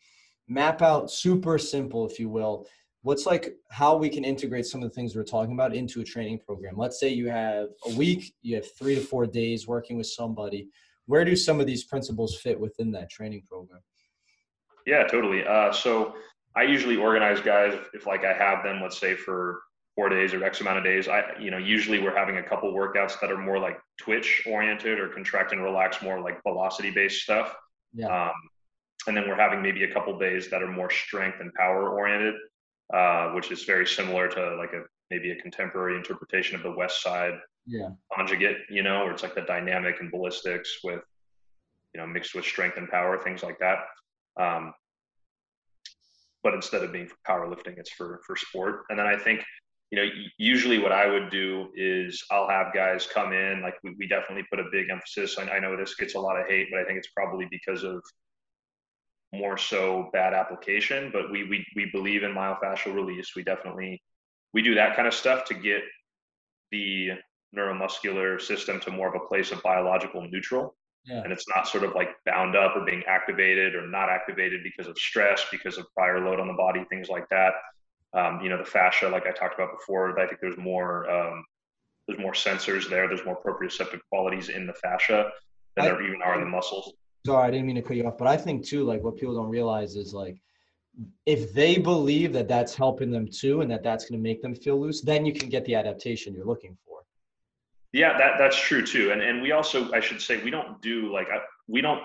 map 0.49 0.83
out 0.83 1.13
super 1.13 1.59
simple 1.59 2.09
if 2.09 2.19
you 2.19 2.29
will 2.29 2.67
what's 3.07 3.25
like 3.25 3.57
how 3.71 3.97
we 3.97 4.09
can 4.09 4.25
integrate 4.25 4.67
some 4.67 4.83
of 4.83 4.89
the 4.89 4.93
things 4.93 5.15
we're 5.15 5.23
talking 5.23 5.55
about 5.55 5.73
into 5.73 6.01
a 6.01 6.05
training 6.05 6.41
program? 6.45 6.75
Let's 6.77 6.99
say 6.99 7.09
you 7.09 7.29
have 7.29 7.69
a 7.87 7.95
week 7.95 8.35
you 8.43 8.57
have 8.57 8.67
three 8.77 8.97
to 8.97 9.01
four 9.01 9.27
days 9.27 9.69
working 9.69 9.97
with 9.97 10.09
somebody. 10.09 10.69
Where 11.07 11.25
do 11.25 11.37
some 11.37 11.61
of 11.61 11.69
these 11.69 11.85
principles 11.85 12.37
fit 12.37 12.59
within 12.59 12.91
that 12.93 13.09
training 13.09 13.45
program? 13.49 13.81
Yeah 14.87 15.05
totally. 15.05 15.47
Uh, 15.47 15.73
so 15.73 16.15
i 16.57 16.63
usually 16.63 16.97
organize 16.97 17.39
guys 17.41 17.75
if, 17.75 17.91
if 17.93 18.07
like 18.07 18.25
i 18.25 18.33
have 18.33 18.65
them 18.65 18.81
let's 18.83 18.99
say 18.99 19.15
for 19.15 19.61
four 19.95 20.09
days 20.09 20.33
or 20.33 20.43
x 20.43 20.63
amount 20.63 20.79
of 20.79 20.85
days 20.85 21.07
i 21.07 21.23
you 21.39 21.51
know 21.51 21.59
usually 21.59 21.99
we're 22.03 22.17
having 22.17 22.39
a 22.39 22.43
couple 22.43 22.73
workouts 22.73 23.21
that 23.21 23.31
are 23.31 23.37
more 23.37 23.59
like 23.59 23.79
twitch 23.99 24.43
oriented 24.47 24.99
or 24.99 25.09
contract 25.11 25.53
and 25.53 25.63
relax 25.63 26.01
more 26.03 26.19
like 26.21 26.43
velocity 26.43 26.91
based 26.91 27.23
stuff. 27.23 27.55
Yeah. 27.93 28.09
Um, 28.09 28.33
and 29.07 29.17
then 29.17 29.29
we're 29.29 29.37
having 29.37 29.63
maybe 29.63 29.85
a 29.85 29.93
couple 29.93 30.19
days 30.19 30.51
that 30.51 30.61
are 30.63 30.73
more 30.81 30.91
strength 30.91 31.39
and 31.41 31.55
power 31.55 31.91
oriented 31.91 32.35
uh, 32.93 33.31
which 33.31 33.51
is 33.51 33.65
very 33.65 33.87
similar 33.87 34.29
to 34.29 34.57
like 34.57 34.73
a 34.73 34.83
maybe 35.11 35.31
a 35.31 35.37
contemporary 35.37 35.97
interpretation 35.97 36.57
of 36.57 36.63
the 36.63 36.71
West 36.71 37.03
Side 37.03 37.35
yeah. 37.67 37.89
conjugate, 38.13 38.59
you 38.71 38.83
know, 38.83 39.05
where 39.05 39.13
it's 39.13 39.23
like 39.23 39.35
the 39.35 39.43
dynamic 39.43 40.01
and 40.01 40.11
ballistics 40.11 40.79
with, 40.85 41.03
you 41.95 42.01
know, 42.01 42.07
mixed 42.07 42.35
with 42.35 42.45
strength 42.45 42.77
and 42.77 42.89
power, 42.89 43.19
things 43.19 43.43
like 43.43 43.59
that. 43.59 43.79
Um, 44.41 44.73
but 46.43 46.55
instead 46.55 46.85
of 46.85 46.93
being 46.93 47.09
for 47.09 47.17
powerlifting, 47.27 47.79
it's 47.79 47.91
for 47.91 48.21
for 48.25 48.37
sport. 48.37 48.85
And 48.89 48.99
then 48.99 49.07
I 49.07 49.17
think, 49.17 49.43
you 49.91 49.99
know, 49.99 50.09
usually 50.39 50.79
what 50.79 50.93
I 50.93 51.07
would 51.07 51.31
do 51.31 51.69
is 51.75 52.23
I'll 52.31 52.49
have 52.49 52.73
guys 52.73 53.09
come 53.13 53.33
in. 53.33 53.63
Like 53.63 53.75
we, 53.83 53.97
we 53.99 54.07
definitely 54.07 54.45
put 54.49 54.61
a 54.61 54.69
big 54.71 54.89
emphasis. 54.91 55.39
I, 55.39 55.57
I 55.57 55.59
know 55.59 55.77
this 55.77 55.97
gets 55.97 56.15
a 56.15 56.21
lot 56.21 56.39
of 56.39 56.47
hate, 56.47 56.69
but 56.71 56.81
I 56.81 56.85
think 56.85 56.99
it's 56.99 57.11
probably 57.17 57.49
because 57.51 57.83
of 57.83 58.01
more 59.37 59.57
so 59.57 60.11
bad 60.13 60.35
application, 60.35 61.11
but 61.13 61.31
we 61.31 61.45
we 61.49 61.67
we 61.75 61.87
believe 61.93 62.23
in 62.23 62.33
myofascial 62.33 62.95
release. 62.95 63.33
We 63.37 63.43
definitely 63.43 64.03
we 64.53 64.63
do 64.63 64.75
that 64.75 64.97
kind 64.97 65.07
of 65.07 65.15
stuff 65.15 65.45
to 65.47 65.55
get 65.55 65.83
the 66.71 67.11
neuromuscular 67.57 68.41
system 68.41 68.81
to 68.81 68.91
more 68.91 69.09
of 69.09 69.21
a 69.21 69.27
place 69.27 69.53
of 69.53 69.63
biological 69.63 70.27
neutral. 70.29 70.75
Yeah. 71.05 71.23
And 71.23 71.33
it's 71.33 71.47
not 71.55 71.69
sort 71.69 71.85
of 71.85 71.95
like 71.95 72.09
bound 72.25 72.57
up 72.57 72.77
or 72.77 72.85
being 72.85 73.05
activated 73.07 73.77
or 73.77 73.87
not 73.87 74.09
activated 74.09 74.63
because 74.65 74.89
of 74.89 74.99
stress, 74.99 75.45
because 75.53 75.79
of 75.79 75.87
prior 75.95 76.21
load 76.21 76.41
on 76.41 76.49
the 76.49 76.55
body, 76.55 76.85
things 76.91 77.09
like 77.09 77.29
that. 77.31 77.53
Um, 78.13 78.41
you 78.43 78.49
know, 78.49 78.59
the 78.59 78.65
fascia, 78.65 79.09
like 79.09 79.27
I 79.27 79.31
talked 79.31 79.55
about 79.55 79.71
before, 79.73 80.19
I 80.19 80.27
think 80.27 80.41
there's 80.41 80.57
more 80.57 81.09
um, 81.09 81.45
there's 82.07 82.19
more 82.19 82.33
sensors 82.33 82.89
there. 82.89 83.09
There's 83.09 83.25
more 83.25 83.39
proprioceptive 83.41 84.01
qualities 84.11 84.49
in 84.49 84.67
the 84.67 84.75
fascia 84.75 85.31
than 85.77 85.85
I, 85.85 85.89
there 85.89 86.03
even 86.03 86.23
are 86.23 86.35
in 86.35 86.41
the 86.41 86.51
muscles 86.51 86.93
sorry, 87.27 87.49
I 87.49 87.51
didn't 87.51 87.67
mean 87.67 87.77
to 87.77 87.83
cut 87.83 87.97
you 87.97 88.07
off, 88.07 88.19
but 88.19 88.29
I 88.29 88.37
think 88.37 88.65
too, 88.65 88.85
like 88.85 89.03
what 89.03 89.17
people 89.17 89.35
don't 89.35 89.51
realize 89.51 89.97
is 89.97 90.15
like 90.15 90.39
if 91.27 91.53
they 91.53 91.77
believe 91.77 92.33
that 92.33 92.49
that's 92.49 92.75
helping 92.75 93.11
them 93.11 93.29
too, 93.29 93.61
and 93.61 93.71
that 93.71 93.83
that's 93.83 94.05
going 94.09 94.19
to 94.19 94.23
make 94.23 94.41
them 94.41 94.55
feel 94.55 94.81
loose, 94.81 95.03
then 95.03 95.27
you 95.27 95.33
can 95.33 95.49
get 95.49 95.65
the 95.65 95.75
adaptation 95.75 96.35
you're 96.35 96.47
looking 96.47 96.77
for. 96.87 97.01
Yeah, 97.93 98.17
that 98.17 98.35
that's 98.39 98.59
true 98.59 98.85
too, 98.85 99.13
and 99.13 99.21
and 99.21 99.43
we 99.43 99.53
also, 99.53 99.93
I 99.93 100.01
should 100.01 100.21
say, 100.21 100.43
we 100.43 100.51
don't 100.51 100.81
do 100.81 101.13
like 101.13 101.29
I, 101.29 101.39
we 101.69 101.81
don't. 101.81 102.03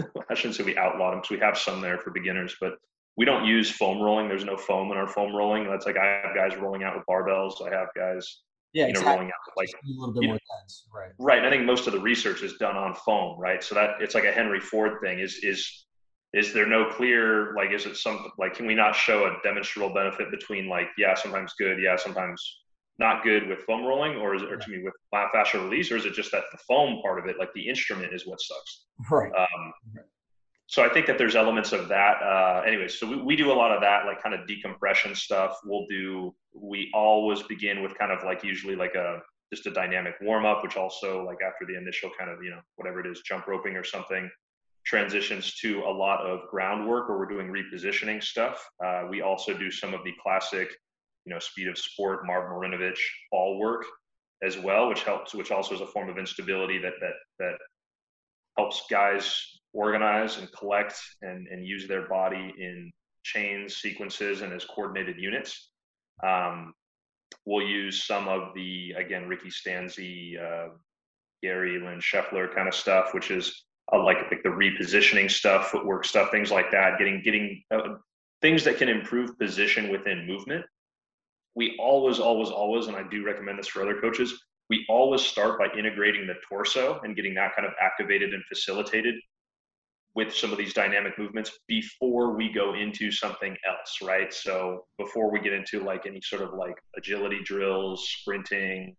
I 0.30 0.34
shouldn't 0.34 0.56
say 0.56 0.64
we 0.64 0.76
outlaw 0.76 1.10
them 1.10 1.20
because 1.20 1.30
we 1.30 1.40
have 1.40 1.58
some 1.58 1.80
there 1.80 1.98
for 1.98 2.10
beginners, 2.10 2.54
but 2.60 2.74
we 3.16 3.24
don't 3.24 3.44
use 3.44 3.70
foam 3.70 4.00
rolling. 4.00 4.28
There's 4.28 4.44
no 4.44 4.56
foam 4.56 4.92
in 4.92 4.96
our 4.96 5.08
foam 5.08 5.34
rolling. 5.34 5.64
That's 5.68 5.86
like 5.86 5.96
I 5.96 6.22
have 6.24 6.36
guys 6.36 6.56
rolling 6.56 6.84
out 6.84 6.94
with 6.96 7.04
barbells. 7.06 7.54
I 7.66 7.74
have 7.74 7.88
guys 7.96 8.42
yeah, 8.78 8.86
you 8.86 8.92
know, 8.92 9.00
exactly. 9.00 9.12
rolling 9.12 9.28
out 9.28 9.56
like 9.56 9.68
a 9.68 9.88
little 9.88 10.14
bit 10.14 10.24
more 10.24 10.38
dense, 10.60 10.86
right? 10.94 11.10
Right. 11.18 11.44
I 11.44 11.50
think 11.50 11.64
most 11.64 11.88
of 11.88 11.92
the 11.92 12.00
research 12.00 12.42
is 12.42 12.54
done 12.58 12.76
on 12.76 12.94
foam, 12.94 13.38
right? 13.40 13.62
So 13.62 13.74
that 13.74 14.00
it's 14.00 14.14
like 14.14 14.24
a 14.24 14.30
Henry 14.30 14.60
Ford 14.60 15.00
thing. 15.02 15.18
Is 15.18 15.40
is 15.42 15.86
is 16.32 16.52
there 16.52 16.66
no 16.66 16.88
clear 16.90 17.54
like 17.56 17.72
is 17.72 17.86
it 17.86 17.96
some 17.96 18.30
like 18.38 18.54
can 18.54 18.66
we 18.66 18.74
not 18.74 18.94
show 18.94 19.26
a 19.26 19.36
demonstrable 19.42 19.92
benefit 19.92 20.30
between 20.30 20.68
like 20.68 20.86
yeah 20.98 21.14
sometimes 21.14 21.54
good 21.58 21.78
yeah 21.82 21.96
sometimes 21.96 22.60
not 22.98 23.22
good 23.22 23.48
with 23.48 23.60
foam 23.60 23.84
rolling 23.84 24.14
or 24.16 24.34
is 24.34 24.42
it 24.42 24.52
or 24.52 24.58
to 24.58 24.70
me 24.70 24.82
with 24.84 24.92
fascial 25.14 25.64
release 25.64 25.90
or 25.90 25.96
is 25.96 26.04
it 26.04 26.12
just 26.12 26.30
that 26.30 26.44
the 26.52 26.58
foam 26.68 27.00
part 27.00 27.18
of 27.18 27.26
it 27.26 27.36
like 27.38 27.48
the 27.54 27.66
instrument 27.66 28.12
is 28.12 28.26
what 28.26 28.38
sucks 28.42 28.84
right 29.10 29.32
um, 29.38 29.72
right 29.96 30.04
so 30.68 30.84
I 30.84 30.90
think 30.90 31.06
that 31.06 31.16
there's 31.16 31.34
elements 31.34 31.72
of 31.72 31.88
that. 31.88 32.22
Uh, 32.22 32.62
anyways, 32.66 32.98
so 32.98 33.06
we, 33.06 33.16
we 33.16 33.36
do 33.36 33.50
a 33.50 33.54
lot 33.54 33.72
of 33.72 33.80
that, 33.80 34.04
like 34.04 34.22
kind 34.22 34.34
of 34.34 34.46
decompression 34.46 35.14
stuff. 35.14 35.58
We'll 35.64 35.86
do, 35.88 36.34
we 36.54 36.90
always 36.94 37.42
begin 37.42 37.82
with 37.82 37.96
kind 37.98 38.12
of 38.12 38.22
like 38.22 38.44
usually 38.44 38.76
like 38.76 38.94
a, 38.94 39.20
just 39.52 39.66
a 39.66 39.70
dynamic 39.70 40.14
warm 40.20 40.44
up, 40.44 40.62
which 40.62 40.76
also 40.76 41.24
like 41.24 41.38
after 41.42 41.64
the 41.66 41.78
initial 41.78 42.10
kind 42.18 42.30
of, 42.30 42.42
you 42.44 42.50
know, 42.50 42.60
whatever 42.76 43.00
it 43.00 43.06
is, 43.06 43.22
jump 43.26 43.46
roping 43.46 43.76
or 43.76 43.82
something, 43.82 44.30
transitions 44.84 45.54
to 45.54 45.82
a 45.84 45.90
lot 45.90 46.20
of 46.20 46.40
groundwork 46.50 47.08
where 47.08 47.16
we're 47.16 47.26
doing 47.26 47.48
repositioning 47.48 48.22
stuff. 48.22 48.62
Uh, 48.84 49.04
we 49.08 49.22
also 49.22 49.56
do 49.56 49.70
some 49.70 49.94
of 49.94 50.04
the 50.04 50.12
classic 50.22 50.68
you 51.24 51.34
know, 51.34 51.40
speed 51.40 51.68
of 51.68 51.78
sport, 51.78 52.26
Marv 52.26 52.50
Marinovich 52.50 53.00
ball 53.30 53.58
work 53.58 53.84
as 54.42 54.58
well, 54.58 54.88
which 54.88 55.02
helps, 55.02 55.34
which 55.34 55.50
also 55.50 55.74
is 55.74 55.80
a 55.80 55.86
form 55.86 56.08
of 56.08 56.18
instability 56.18 56.78
that 56.78 56.94
that 57.00 57.14
that 57.38 57.58
helps 58.56 58.84
guys 58.90 59.57
organize 59.72 60.38
and 60.38 60.50
collect 60.52 61.00
and, 61.22 61.46
and 61.48 61.66
use 61.66 61.86
their 61.86 62.08
body 62.08 62.54
in 62.58 62.90
chains, 63.22 63.76
sequences, 63.76 64.42
and 64.42 64.52
as 64.52 64.64
coordinated 64.64 65.16
units. 65.18 65.70
Um, 66.26 66.74
we'll 67.44 67.66
use 67.66 68.04
some 68.04 68.28
of 68.28 68.54
the 68.54 68.92
again 68.96 69.28
Ricky 69.28 69.50
Stanzi, 69.50 70.40
uh, 70.40 70.70
Gary 71.42 71.78
Lynn 71.78 72.00
Scheffler 72.00 72.52
kind 72.54 72.68
of 72.68 72.74
stuff, 72.74 73.14
which 73.14 73.30
is 73.30 73.64
uh, 73.92 74.02
like 74.02 74.18
like 74.30 74.42
the 74.42 74.48
repositioning 74.48 75.30
stuff, 75.30 75.70
footwork 75.70 76.04
stuff, 76.04 76.30
things 76.30 76.50
like 76.50 76.70
that. 76.70 76.98
Getting 76.98 77.22
getting 77.22 77.62
uh, 77.70 77.96
things 78.40 78.64
that 78.64 78.78
can 78.78 78.88
improve 78.88 79.38
position 79.38 79.90
within 79.90 80.26
movement. 80.26 80.64
We 81.54 81.76
always, 81.80 82.20
always, 82.20 82.50
always, 82.50 82.86
and 82.86 82.96
I 82.96 83.02
do 83.02 83.24
recommend 83.24 83.58
this 83.58 83.66
for 83.66 83.82
other 83.82 84.00
coaches. 84.00 84.44
We 84.70 84.84
always 84.88 85.22
start 85.22 85.58
by 85.58 85.66
integrating 85.76 86.26
the 86.26 86.34
torso 86.48 87.00
and 87.02 87.16
getting 87.16 87.34
that 87.34 87.56
kind 87.56 87.66
of 87.66 87.74
activated 87.80 88.34
and 88.34 88.44
facilitated 88.44 89.14
with 90.18 90.34
some 90.34 90.50
of 90.50 90.58
these 90.58 90.74
dynamic 90.74 91.16
movements 91.16 91.60
before 91.68 92.34
we 92.34 92.52
go 92.52 92.74
into 92.74 93.08
something 93.12 93.56
else, 93.64 93.98
right? 94.02 94.34
So 94.34 94.84
before 94.98 95.30
we 95.30 95.38
get 95.38 95.52
into 95.52 95.84
like 95.84 96.06
any 96.06 96.20
sort 96.20 96.42
of 96.42 96.54
like 96.54 96.74
agility 96.96 97.38
drills, 97.44 98.08
sprinting, 98.08 98.96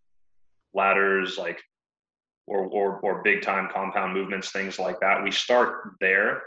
ladders, 0.74 1.38
like 1.38 1.60
or 2.48 2.68
or, 2.68 3.02
or 3.02 3.22
big 3.22 3.42
time 3.42 3.68
compound 3.70 4.14
movements, 4.14 4.52
things 4.52 4.80
like 4.80 4.98
that, 5.02 5.22
we 5.22 5.30
start 5.30 5.96
there 6.00 6.42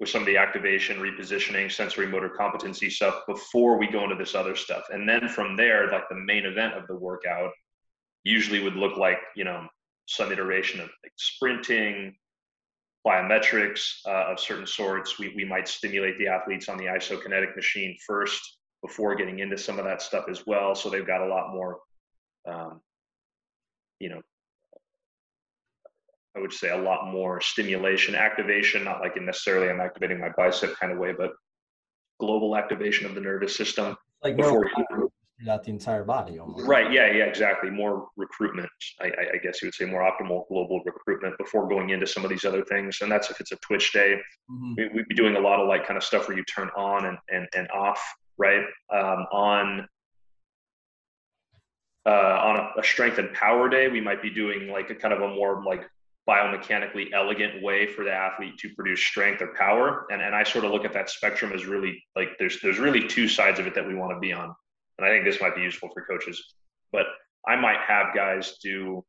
with 0.00 0.10
some 0.10 0.20
of 0.20 0.26
the 0.26 0.36
activation, 0.36 0.98
repositioning, 0.98 1.72
sensory 1.72 2.08
motor 2.08 2.28
competency 2.28 2.90
stuff 2.90 3.22
before 3.26 3.78
we 3.78 3.86
go 3.86 4.04
into 4.04 4.16
this 4.16 4.34
other 4.34 4.54
stuff. 4.54 4.82
And 4.90 5.08
then 5.08 5.30
from 5.30 5.56
there, 5.56 5.90
like 5.90 6.10
the 6.10 6.14
main 6.14 6.44
event 6.44 6.74
of 6.74 6.86
the 6.88 6.96
workout 6.96 7.52
usually 8.22 8.62
would 8.62 8.76
look 8.76 8.98
like, 8.98 9.20
you 9.34 9.44
know, 9.44 9.66
some 10.04 10.30
iteration 10.30 10.80
of 10.80 10.90
like 11.02 11.14
sprinting, 11.16 12.14
plyometrics 13.06 14.06
uh, 14.06 14.32
of 14.32 14.40
certain 14.40 14.66
sorts. 14.66 15.18
We, 15.18 15.32
we 15.36 15.44
might 15.44 15.68
stimulate 15.68 16.18
the 16.18 16.28
athletes 16.28 16.68
on 16.68 16.76
the 16.76 16.84
isokinetic 16.84 17.56
machine 17.56 17.96
first 18.06 18.58
before 18.82 19.14
getting 19.14 19.38
into 19.40 19.58
some 19.58 19.78
of 19.78 19.84
that 19.84 20.02
stuff 20.02 20.24
as 20.30 20.46
well. 20.46 20.74
So 20.74 20.90
they've 20.90 21.06
got 21.06 21.22
a 21.22 21.28
lot 21.28 21.52
more, 21.52 21.78
um, 22.48 22.80
you 23.98 24.10
know, 24.10 24.20
I 26.36 26.40
would 26.40 26.52
say 26.52 26.70
a 26.70 26.76
lot 26.76 27.10
more 27.10 27.40
stimulation, 27.40 28.14
activation, 28.14 28.84
not 28.84 29.00
like 29.00 29.16
in 29.16 29.26
necessarily 29.26 29.68
I'm 29.68 29.80
activating 29.80 30.20
my 30.20 30.30
bicep 30.36 30.76
kind 30.76 30.92
of 30.92 30.98
way, 30.98 31.12
but 31.12 31.32
global 32.20 32.56
activation 32.56 33.06
of 33.06 33.14
the 33.14 33.20
nervous 33.20 33.56
system. 33.56 33.96
Like 34.22 34.36
before 34.36 34.70
throughout 35.42 35.64
the 35.64 35.70
entire 35.70 36.04
body 36.04 36.38
almost. 36.38 36.66
Right. 36.66 36.92
Yeah. 36.92 37.10
Yeah. 37.10 37.24
Exactly. 37.24 37.70
More 37.70 38.08
recruitment. 38.16 38.68
I, 39.00 39.06
I, 39.34 39.36
guess 39.42 39.62
you 39.62 39.66
would 39.66 39.74
say 39.74 39.84
more 39.84 40.02
optimal 40.02 40.46
global 40.48 40.80
recruitment 40.84 41.36
before 41.38 41.68
going 41.68 41.90
into 41.90 42.06
some 42.06 42.24
of 42.24 42.30
these 42.30 42.44
other 42.44 42.64
things. 42.64 42.98
And 43.00 43.10
that's 43.10 43.30
if 43.30 43.40
it's 43.40 43.52
a 43.52 43.56
Twitch 43.56 43.92
day. 43.92 44.16
Mm-hmm. 44.50 44.74
We, 44.76 44.88
would 44.94 45.08
be 45.08 45.14
doing 45.14 45.36
a 45.36 45.40
lot 45.40 45.60
of 45.60 45.68
like 45.68 45.86
kind 45.86 45.96
of 45.96 46.04
stuff 46.04 46.28
where 46.28 46.36
you 46.36 46.44
turn 46.44 46.70
on 46.76 47.06
and 47.06 47.18
and, 47.30 47.48
and 47.54 47.68
off. 47.70 48.00
Right. 48.38 48.64
Um, 48.92 49.26
on 49.32 49.86
uh, 52.06 52.10
on 52.10 52.56
a, 52.56 52.80
a 52.80 52.84
strength 52.84 53.18
and 53.18 53.32
power 53.34 53.68
day, 53.68 53.88
we 53.88 54.00
might 54.00 54.22
be 54.22 54.30
doing 54.30 54.68
like 54.68 54.90
a 54.90 54.94
kind 54.94 55.12
of 55.12 55.20
a 55.20 55.28
more 55.28 55.62
like 55.64 55.82
biomechanically 56.28 57.08
elegant 57.12 57.62
way 57.62 57.86
for 57.86 58.04
the 58.04 58.12
athlete 58.12 58.56
to 58.58 58.68
produce 58.74 59.00
strength 59.00 59.42
or 59.42 59.54
power. 59.58 60.06
And 60.10 60.20
and 60.20 60.34
I 60.34 60.44
sort 60.44 60.64
of 60.64 60.70
look 60.72 60.84
at 60.84 60.92
that 60.92 61.10
spectrum 61.10 61.52
as 61.52 61.66
really 61.66 62.02
like 62.16 62.30
there's 62.38 62.60
there's 62.62 62.78
really 62.78 63.06
two 63.06 63.28
sides 63.28 63.58
of 63.58 63.66
it 63.66 63.74
that 63.74 63.86
we 63.86 63.94
want 63.94 64.12
to 64.14 64.18
be 64.18 64.32
on 64.32 64.54
and 65.00 65.08
I 65.08 65.12
think 65.12 65.24
this 65.24 65.40
might 65.40 65.56
be 65.56 65.62
useful 65.62 65.88
for 65.94 66.04
coaches. 66.04 66.54
But 66.92 67.06
I 67.48 67.56
might 67.56 67.78
have 67.86 68.14
guys 68.14 68.58
do 68.62 69.02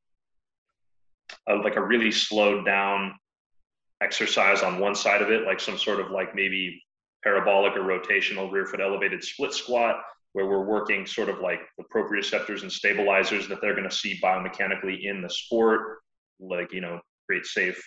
a, 1.49 1.55
like 1.55 1.75
a 1.75 1.85
really 1.85 2.11
slowed 2.11 2.65
down 2.65 3.13
exercise 4.01 4.63
on 4.63 4.79
one 4.79 4.95
side 4.95 5.21
of 5.21 5.31
it, 5.31 5.45
like 5.45 5.59
some 5.59 5.77
sort 5.77 5.99
of 5.99 6.11
like 6.11 6.33
maybe 6.33 6.81
parabolic 7.23 7.75
or 7.75 7.81
rotational 7.81 8.49
rear 8.51 8.65
foot 8.65 8.79
elevated 8.79 9.21
split 9.21 9.53
squat, 9.53 10.01
where 10.33 10.47
we're 10.47 10.63
working 10.63 11.05
sort 11.05 11.27
of 11.27 11.39
like 11.39 11.59
the 11.77 11.83
proprioceptors 11.93 12.61
and 12.61 12.71
stabilizers 12.71 13.49
that 13.49 13.59
they're 13.61 13.75
going 13.75 13.89
to 13.89 13.95
see 13.95 14.17
biomechanically 14.23 15.03
in 15.03 15.21
the 15.21 15.29
sport, 15.29 15.99
like, 16.39 16.71
you 16.71 16.79
know, 16.79 17.01
create 17.27 17.45
safe 17.45 17.81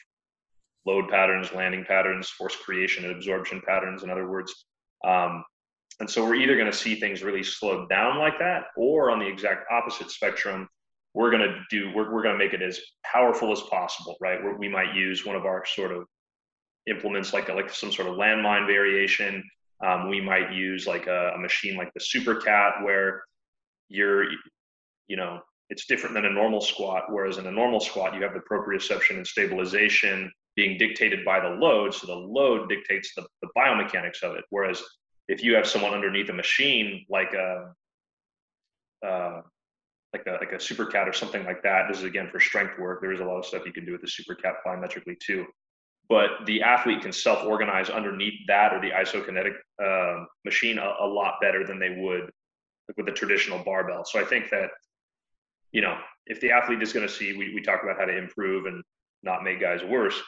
load 0.87 1.09
patterns, 1.09 1.53
landing 1.55 1.87
patterns, 1.87 2.29
force 2.29 2.55
creation 2.55 3.05
and 3.07 3.17
absorption 3.17 3.63
patterns, 3.67 4.03
in 4.03 4.11
other 4.11 4.29
words. 4.29 4.67
Um, 5.05 5.43
and 6.01 6.11
so 6.11 6.25
we're 6.25 6.35
either 6.35 6.57
going 6.57 6.71
to 6.71 6.77
see 6.77 6.97
things 6.97 7.23
really 7.23 7.43
slowed 7.43 7.89
down 7.89 8.19
like 8.19 8.39
that, 8.39 8.65
or 8.77 9.11
on 9.11 9.19
the 9.19 9.27
exact 9.27 9.67
opposite 9.71 10.11
spectrum, 10.11 10.69
we're 11.15 11.31
going 11.31 11.43
to 11.43 11.61
do 11.71 11.93
we're, 11.95 12.13
we're 12.13 12.23
going 12.23 12.37
to 12.37 12.45
make 12.45 12.53
it 12.53 12.63
as 12.63 12.81
powerful 13.05 13.53
as 13.53 13.61
possible, 13.63 14.17
right? 14.21 14.43
Where 14.43 14.57
we 14.57 14.69
might 14.69 14.95
use 14.95 15.25
one 15.25 15.37
of 15.37 15.45
our 15.45 15.65
sort 15.65 15.93
of 15.93 16.05
implements 16.89 17.33
like 17.33 17.49
like 17.49 17.71
some 17.71 17.93
sort 17.93 18.09
of 18.09 18.17
landmine 18.17 18.67
variation. 18.67 19.43
Um, 19.85 20.09
we 20.09 20.21
might 20.21 20.53
use 20.53 20.87
like 20.87 21.07
a, 21.07 21.33
a 21.35 21.39
machine 21.39 21.77
like 21.77 21.93
the 21.95 22.01
SuperCat, 22.01 22.83
where 22.83 23.23
you're 23.89 24.25
you 25.07 25.17
know 25.17 25.41
it's 25.71 25.87
different 25.87 26.15
than 26.15 26.27
a 26.27 26.31
normal 26.31 26.61
squat. 26.61 27.05
Whereas 27.09 27.39
in 27.39 27.47
a 27.47 27.53
normal 27.53 27.81
squat, 27.81 28.15
you 28.15 28.23
have 28.23 28.35
the 28.35 28.41
proprioception 28.41 29.17
and 29.17 29.27
stabilization 29.27 30.31
being 30.57 30.77
dictated 30.79 31.25
by 31.25 31.41
the 31.41 31.49
load. 31.49 31.95
So 31.95 32.07
the 32.07 32.15
load 32.15 32.69
dictates 32.69 33.13
the, 33.15 33.25
the 33.43 33.49
biomechanics 33.57 34.23
of 34.23 34.37
it. 34.37 34.45
Whereas 34.51 34.83
if 35.29 35.43
you 35.43 35.55
have 35.55 35.67
someone 35.67 35.93
underneath 35.93 36.29
a 36.29 36.33
machine 36.33 37.07
like 37.09 37.33
a 37.33 37.75
uh, 39.07 39.41
like 40.15 40.27
a 40.27 40.33
like 40.33 40.53
a 40.53 40.57
SuperCat 40.57 41.09
or 41.09 41.13
something 41.13 41.45
like 41.45 41.63
that. 41.63 41.89
This 41.89 41.99
is 41.99 42.05
again 42.05 42.29
for 42.31 42.41
strength 42.41 42.79
work. 42.79 43.01
There 43.01 43.13
is 43.13 43.21
a 43.21 43.25
lot 43.25 43.39
of 43.39 43.45
stuff 43.45 43.67
you 43.67 43.73
can 43.73 43.85
do 43.85 43.93
with 43.93 44.01
the 44.01 44.07
SuperCat 44.07 44.55
plyometrically 44.65 45.19
too. 45.19 45.45
But 46.09 46.31
the 46.47 46.63
athlete 46.63 47.03
can 47.03 47.13
self-organize 47.13 47.89
underneath 47.89 48.41
that 48.47 48.73
or 48.73 48.81
the 48.81 48.91
isokinetic 48.91 49.55
uh, 49.83 50.25
machine 50.45 50.79
a, 50.79 50.95
a, 51.01 51.07
lot 51.07 51.37
better 51.41 51.67
than 51.67 51.79
they 51.79 51.97
would 51.99 52.31
with 52.97 53.07
the 53.07 53.13
traditional 53.13 53.65
barbell. 53.65 54.05
So 54.05 54.21
I 54.21 54.25
think 54.25 54.51
that 54.51 54.69
you 55.73 55.81
know 55.81 55.99
if 56.27 56.41
the 56.41 56.53
athlete 56.53 56.83
is 56.83 56.93
going 56.93 57.07
to 57.07 57.13
see, 57.13 57.37
we 57.37 57.55
we 57.55 57.61
talk 57.61 57.83
about 57.83 57.99
how 57.99 58.05
to 58.05 58.17
improve 58.17 58.67
and 58.67 58.83
not 59.23 59.43
make 59.43 59.61
guys 59.61 59.83
worse. 59.83 60.21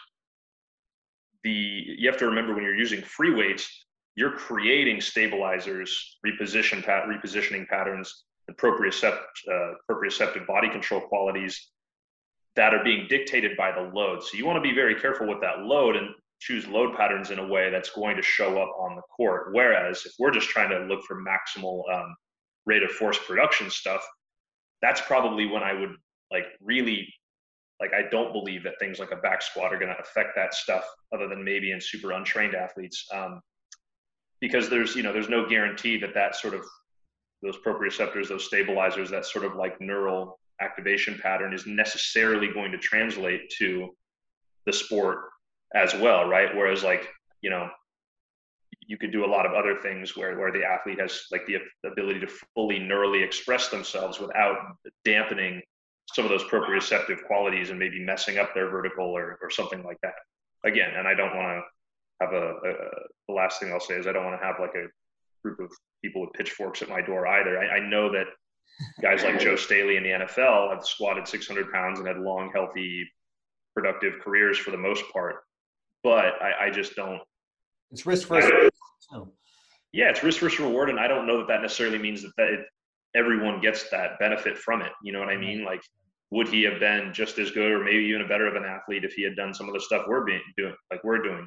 The 1.44 1.50
you 1.50 2.08
have 2.08 2.18
to 2.18 2.26
remember 2.26 2.54
when 2.54 2.64
you're 2.64 2.74
using 2.74 3.02
free 3.02 3.34
weights, 3.34 3.85
you're 4.16 4.32
creating 4.32 5.00
stabilizers, 5.00 6.18
reposition 6.26 6.84
pat, 6.84 7.04
repositioning 7.04 7.68
patterns, 7.68 8.24
propriocept, 8.52 9.20
uh, 9.52 9.74
proprioceptive 9.88 10.46
body 10.46 10.70
control 10.70 11.02
qualities 11.02 11.70
that 12.56 12.72
are 12.72 12.82
being 12.82 13.06
dictated 13.08 13.56
by 13.56 13.70
the 13.70 13.90
load. 13.94 14.22
So 14.22 14.38
you 14.38 14.46
want 14.46 14.56
to 14.56 14.68
be 14.68 14.74
very 14.74 14.98
careful 14.98 15.28
with 15.28 15.40
that 15.42 15.60
load 15.60 15.96
and 15.96 16.08
choose 16.40 16.66
load 16.66 16.96
patterns 16.96 17.30
in 17.30 17.38
a 17.38 17.46
way 17.46 17.70
that's 17.70 17.90
going 17.90 18.16
to 18.16 18.22
show 18.22 18.60
up 18.60 18.70
on 18.78 18.96
the 18.96 19.02
court. 19.14 19.48
Whereas 19.52 20.04
if 20.06 20.12
we're 20.18 20.32
just 20.32 20.48
trying 20.48 20.70
to 20.70 20.86
look 20.86 21.04
for 21.04 21.22
maximal 21.22 21.82
um, 21.92 22.14
rate 22.64 22.82
of 22.82 22.90
force 22.90 23.18
production 23.18 23.70
stuff, 23.70 24.02
that's 24.80 25.00
probably 25.02 25.46
when 25.46 25.62
I 25.62 25.74
would 25.74 25.94
like 26.30 26.46
really 26.60 27.12
like 27.80 27.90
I 27.92 28.08
don't 28.10 28.32
believe 28.32 28.62
that 28.64 28.74
things 28.78 28.98
like 28.98 29.12
a 29.12 29.16
back 29.16 29.42
squat 29.42 29.72
are 29.72 29.78
going 29.78 29.94
to 29.94 30.00
affect 30.00 30.30
that 30.36 30.54
stuff 30.54 30.84
other 31.12 31.28
than 31.28 31.44
maybe 31.44 31.72
in 31.72 31.80
super 31.80 32.12
untrained 32.12 32.54
athletes. 32.54 33.06
Um, 33.12 33.40
because 34.40 34.68
there's 34.68 34.94
you 34.94 35.02
know 35.02 35.12
there's 35.12 35.28
no 35.28 35.48
guarantee 35.48 35.98
that 35.98 36.14
that 36.14 36.36
sort 36.36 36.54
of 36.54 36.62
those 37.42 37.56
proprioceptors 37.58 38.28
those 38.28 38.44
stabilizers 38.44 39.10
that 39.10 39.24
sort 39.24 39.44
of 39.44 39.54
like 39.54 39.80
neural 39.80 40.38
activation 40.60 41.18
pattern 41.22 41.52
is 41.52 41.66
necessarily 41.66 42.48
going 42.52 42.72
to 42.72 42.78
translate 42.78 43.50
to 43.50 43.90
the 44.64 44.72
sport 44.72 45.18
as 45.74 45.94
well 45.94 46.28
right? 46.28 46.54
Whereas 46.54 46.82
like 46.82 47.08
you 47.42 47.50
know 47.50 47.68
you 48.88 48.96
could 48.96 49.10
do 49.10 49.24
a 49.24 49.26
lot 49.26 49.46
of 49.46 49.52
other 49.52 49.80
things 49.82 50.16
where, 50.16 50.38
where 50.38 50.52
the 50.52 50.62
athlete 50.64 51.00
has 51.00 51.24
like 51.32 51.44
the 51.46 51.56
ability 51.84 52.20
to 52.20 52.28
fully 52.54 52.78
neurally 52.78 53.24
express 53.24 53.68
themselves 53.68 54.20
without 54.20 54.56
dampening 55.04 55.60
some 56.12 56.24
of 56.24 56.30
those 56.30 56.44
proprioceptive 56.44 57.24
qualities 57.26 57.70
and 57.70 57.80
maybe 57.80 57.98
messing 58.04 58.38
up 58.38 58.54
their 58.54 58.70
vertical 58.70 59.06
or, 59.06 59.38
or 59.42 59.50
something 59.50 59.82
like 59.82 59.98
that. 60.02 60.14
Again 60.64 60.90
and 60.96 61.06
i 61.06 61.14
don't 61.14 61.36
want 61.36 61.58
to 61.58 61.62
have 62.20 62.32
a, 62.32 62.50
a, 62.52 62.72
the 63.28 63.34
last 63.34 63.60
thing 63.60 63.72
I'll 63.72 63.80
say 63.80 63.94
is 63.94 64.06
I 64.06 64.12
don't 64.12 64.24
want 64.24 64.40
to 64.40 64.46
have 64.46 64.56
like 64.60 64.74
a 64.74 64.86
group 65.42 65.60
of 65.60 65.70
people 66.02 66.22
with 66.22 66.32
pitchforks 66.32 66.82
at 66.82 66.88
my 66.88 67.00
door 67.00 67.26
either. 67.26 67.58
I, 67.58 67.76
I 67.76 67.88
know 67.88 68.10
that 68.12 68.26
guys 69.00 69.22
like 69.22 69.40
Joe 69.40 69.56
Staley 69.56 69.96
in 69.96 70.02
the 70.02 70.10
NFL 70.10 70.72
have 70.72 70.84
squatted 70.84 71.26
600 71.26 71.72
pounds 71.72 71.98
and 71.98 72.08
had 72.08 72.18
long, 72.18 72.50
healthy, 72.54 73.06
productive 73.74 74.14
careers 74.22 74.58
for 74.58 74.70
the 74.70 74.78
most 74.78 75.04
part. 75.12 75.36
But 76.02 76.34
I, 76.40 76.66
I 76.66 76.70
just 76.70 76.96
don't. 76.96 77.20
It's 77.90 78.06
risk 78.06 78.28
versus. 78.28 78.50
Yeah, 79.92 80.10
it's 80.10 80.22
risk 80.22 80.40
versus 80.40 80.60
reward, 80.60 80.90
and 80.90 81.00
I 81.00 81.08
don't 81.08 81.26
know 81.26 81.38
that 81.38 81.48
that 81.48 81.62
necessarily 81.62 81.98
means 81.98 82.22
that, 82.22 82.32
that 82.36 82.48
it, 82.48 82.60
everyone 83.14 83.60
gets 83.60 83.88
that 83.90 84.18
benefit 84.18 84.58
from 84.58 84.82
it. 84.82 84.92
You 85.02 85.12
know 85.12 85.20
what 85.20 85.28
I 85.28 85.36
mean? 85.36 85.64
Like, 85.64 85.80
would 86.30 86.48
he 86.48 86.62
have 86.64 86.80
been 86.80 87.12
just 87.14 87.38
as 87.38 87.50
good, 87.50 87.72
or 87.72 87.82
maybe 87.82 88.04
even 88.04 88.22
a 88.22 88.28
better 88.28 88.46
of 88.46 88.56
an 88.56 88.64
athlete 88.64 89.04
if 89.04 89.14
he 89.14 89.22
had 89.22 89.36
done 89.36 89.54
some 89.54 89.68
of 89.68 89.74
the 89.74 89.80
stuff 89.80 90.04
we're 90.08 90.24
being 90.24 90.42
doing, 90.56 90.74
like 90.90 91.02
we're 91.04 91.22
doing? 91.22 91.46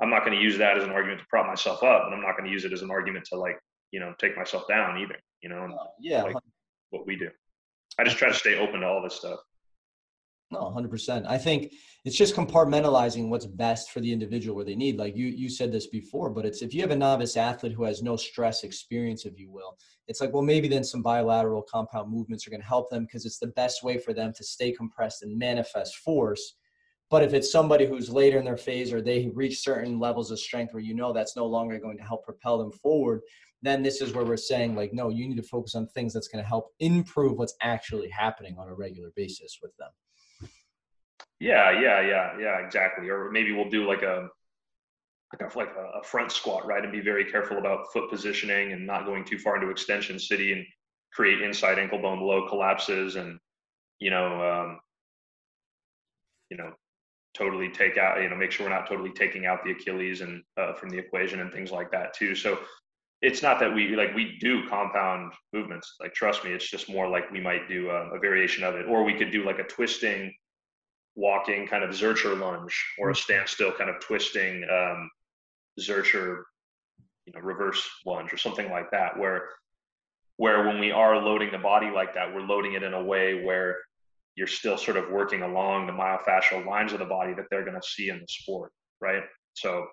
I'm 0.00 0.10
not 0.10 0.24
going 0.24 0.36
to 0.36 0.42
use 0.42 0.56
that 0.58 0.78
as 0.78 0.84
an 0.84 0.90
argument 0.90 1.20
to 1.20 1.26
prop 1.28 1.46
myself 1.46 1.82
up, 1.82 2.04
and 2.06 2.14
I'm 2.14 2.22
not 2.22 2.36
going 2.36 2.44
to 2.44 2.50
use 2.50 2.64
it 2.64 2.72
as 2.72 2.82
an 2.82 2.90
argument 2.90 3.26
to 3.26 3.38
like 3.38 3.58
you 3.90 4.00
know 4.00 4.14
take 4.18 4.36
myself 4.36 4.66
down 4.68 4.98
either. 4.98 5.16
You 5.42 5.50
know, 5.50 5.64
uh, 5.64 5.84
yeah, 6.00 6.22
like 6.22 6.36
what 6.90 7.06
we 7.06 7.16
do. 7.16 7.28
I 7.98 8.04
just 8.04 8.16
try 8.16 8.28
to 8.28 8.34
stay 8.34 8.58
open 8.58 8.80
to 8.80 8.86
all 8.86 9.02
this 9.02 9.14
stuff. 9.14 9.40
No, 10.52 10.62
100%. 10.62 11.26
I 11.28 11.38
think 11.38 11.72
it's 12.04 12.16
just 12.16 12.34
compartmentalizing 12.34 13.28
what's 13.28 13.46
best 13.46 13.92
for 13.92 14.00
the 14.00 14.12
individual 14.12 14.56
where 14.56 14.64
they 14.64 14.74
need. 14.74 14.98
Like 14.98 15.16
you, 15.16 15.26
you 15.26 15.48
said 15.48 15.70
this 15.70 15.86
before, 15.86 16.28
but 16.28 16.44
it's 16.44 16.60
if 16.60 16.74
you 16.74 16.80
have 16.80 16.90
a 16.90 16.96
novice 16.96 17.36
athlete 17.36 17.72
who 17.72 17.84
has 17.84 18.02
no 18.02 18.16
stress 18.16 18.64
experience, 18.64 19.24
if 19.26 19.38
you 19.38 19.48
will, 19.48 19.78
it's 20.08 20.20
like, 20.20 20.32
well, 20.32 20.42
maybe 20.42 20.66
then 20.66 20.82
some 20.82 21.02
bilateral 21.02 21.62
compound 21.62 22.10
movements 22.10 22.46
are 22.46 22.50
going 22.50 22.62
to 22.62 22.66
help 22.66 22.90
them 22.90 23.04
because 23.04 23.26
it's 23.26 23.38
the 23.38 23.48
best 23.48 23.84
way 23.84 23.96
for 23.96 24.12
them 24.12 24.32
to 24.36 24.42
stay 24.42 24.72
compressed 24.72 25.22
and 25.22 25.38
manifest 25.38 25.98
force. 25.98 26.56
But 27.10 27.24
if 27.24 27.34
it's 27.34 27.50
somebody 27.50 27.86
who's 27.86 28.08
later 28.08 28.38
in 28.38 28.44
their 28.44 28.56
phase 28.56 28.92
or 28.92 29.02
they 29.02 29.30
reach 29.34 29.62
certain 29.62 29.98
levels 29.98 30.30
of 30.30 30.38
strength 30.38 30.72
where 30.72 30.82
you 30.82 30.94
know 30.94 31.12
that's 31.12 31.34
no 31.34 31.46
longer 31.46 31.78
going 31.78 31.98
to 31.98 32.04
help 32.04 32.24
propel 32.24 32.58
them 32.58 32.70
forward, 32.70 33.20
then 33.62 33.82
this 33.82 34.00
is 34.00 34.14
where 34.14 34.24
we're 34.24 34.36
saying, 34.36 34.74
like, 34.74 34.92
no, 34.92 35.08
you 35.08 35.28
need 35.28 35.36
to 35.36 35.42
focus 35.42 35.74
on 35.74 35.86
things 35.88 36.14
that's 36.14 36.28
going 36.28 36.42
to 36.42 36.48
help 36.48 36.72
improve 36.78 37.36
what's 37.36 37.56
actually 37.60 38.08
happening 38.08 38.56
on 38.58 38.68
a 38.68 38.74
regular 38.74 39.10
basis 39.16 39.58
with 39.60 39.72
them. 39.76 39.90
Yeah, 41.40 41.72
yeah, 41.72 42.00
yeah, 42.00 42.38
yeah, 42.38 42.64
exactly. 42.64 43.08
Or 43.08 43.30
maybe 43.30 43.52
we'll 43.52 43.68
do 43.68 43.88
like 43.88 44.02
a 44.02 44.28
like 45.32 45.52
a, 45.52 45.58
like 45.58 45.68
a 45.68 46.02
front 46.02 46.32
squat, 46.32 46.66
right, 46.66 46.82
and 46.82 46.92
be 46.92 47.00
very 47.00 47.24
careful 47.24 47.58
about 47.58 47.92
foot 47.92 48.10
positioning 48.10 48.72
and 48.72 48.86
not 48.86 49.06
going 49.06 49.24
too 49.24 49.38
far 49.38 49.56
into 49.56 49.70
extension 49.70 50.18
city 50.18 50.52
and 50.52 50.64
create 51.12 51.40
inside 51.42 51.78
ankle 51.78 52.00
bone 52.00 52.20
low 52.20 52.48
collapses 52.48 53.16
and 53.16 53.38
you 53.98 54.10
know 54.10 54.42
um, 54.42 54.80
you 56.50 56.56
know 56.56 56.72
totally 57.34 57.70
take 57.70 57.96
out 57.96 58.20
you 58.22 58.28
know 58.28 58.36
make 58.36 58.50
sure 58.50 58.66
we're 58.66 58.74
not 58.74 58.88
totally 58.88 59.12
taking 59.12 59.46
out 59.46 59.64
the 59.64 59.70
Achilles 59.72 60.20
and 60.20 60.42
uh, 60.56 60.72
from 60.74 60.90
the 60.90 60.98
equation 60.98 61.40
and 61.40 61.52
things 61.52 61.70
like 61.70 61.90
that 61.92 62.14
too. 62.14 62.34
So 62.34 62.58
it's 63.22 63.42
not 63.42 63.60
that 63.60 63.74
we 63.74 63.94
like 63.96 64.14
we 64.14 64.38
do 64.40 64.66
compound 64.68 65.32
movements. 65.52 65.94
Like 66.00 66.14
trust 66.14 66.44
me, 66.44 66.52
it's 66.52 66.68
just 66.68 66.88
more 66.88 67.08
like 67.08 67.30
we 67.30 67.40
might 67.40 67.68
do 67.68 67.90
a, 67.90 68.14
a 68.14 68.18
variation 68.18 68.64
of 68.64 68.74
it, 68.74 68.86
or 68.86 69.04
we 69.04 69.14
could 69.14 69.30
do 69.30 69.44
like 69.44 69.58
a 69.58 69.64
twisting 69.64 70.32
walking 71.16 71.66
kind 71.66 71.84
of 71.84 71.90
Zercher 71.90 72.38
lunge 72.38 72.74
or 72.98 73.10
a 73.10 73.14
standstill 73.14 73.72
kind 73.72 73.90
of 73.90 74.00
twisting 74.00 74.64
um, 74.72 75.10
Zercher, 75.78 76.42
you 77.26 77.32
know, 77.34 77.40
reverse 77.40 77.86
lunge 78.06 78.32
or 78.32 78.38
something 78.38 78.70
like 78.70 78.90
that, 78.90 79.18
where 79.18 79.48
where 80.36 80.66
when 80.66 80.80
we 80.80 80.90
are 80.90 81.22
loading 81.22 81.50
the 81.52 81.58
body 81.58 81.90
like 81.90 82.14
that, 82.14 82.34
we're 82.34 82.40
loading 82.40 82.72
it 82.72 82.82
in 82.82 82.94
a 82.94 83.04
way 83.04 83.44
where 83.44 83.76
you're 84.40 84.46
still 84.46 84.78
sort 84.78 84.96
of 84.96 85.10
working 85.10 85.42
along 85.42 85.86
the 85.86 85.92
myofascial 85.92 86.64
lines 86.66 86.94
of 86.94 86.98
the 86.98 87.04
body 87.04 87.34
that 87.34 87.44
they're 87.50 87.62
going 87.62 87.78
to 87.78 87.86
see 87.86 88.08
in 88.08 88.18
the 88.18 88.26
sport, 88.26 88.72
right? 88.98 89.22
So 89.52 89.84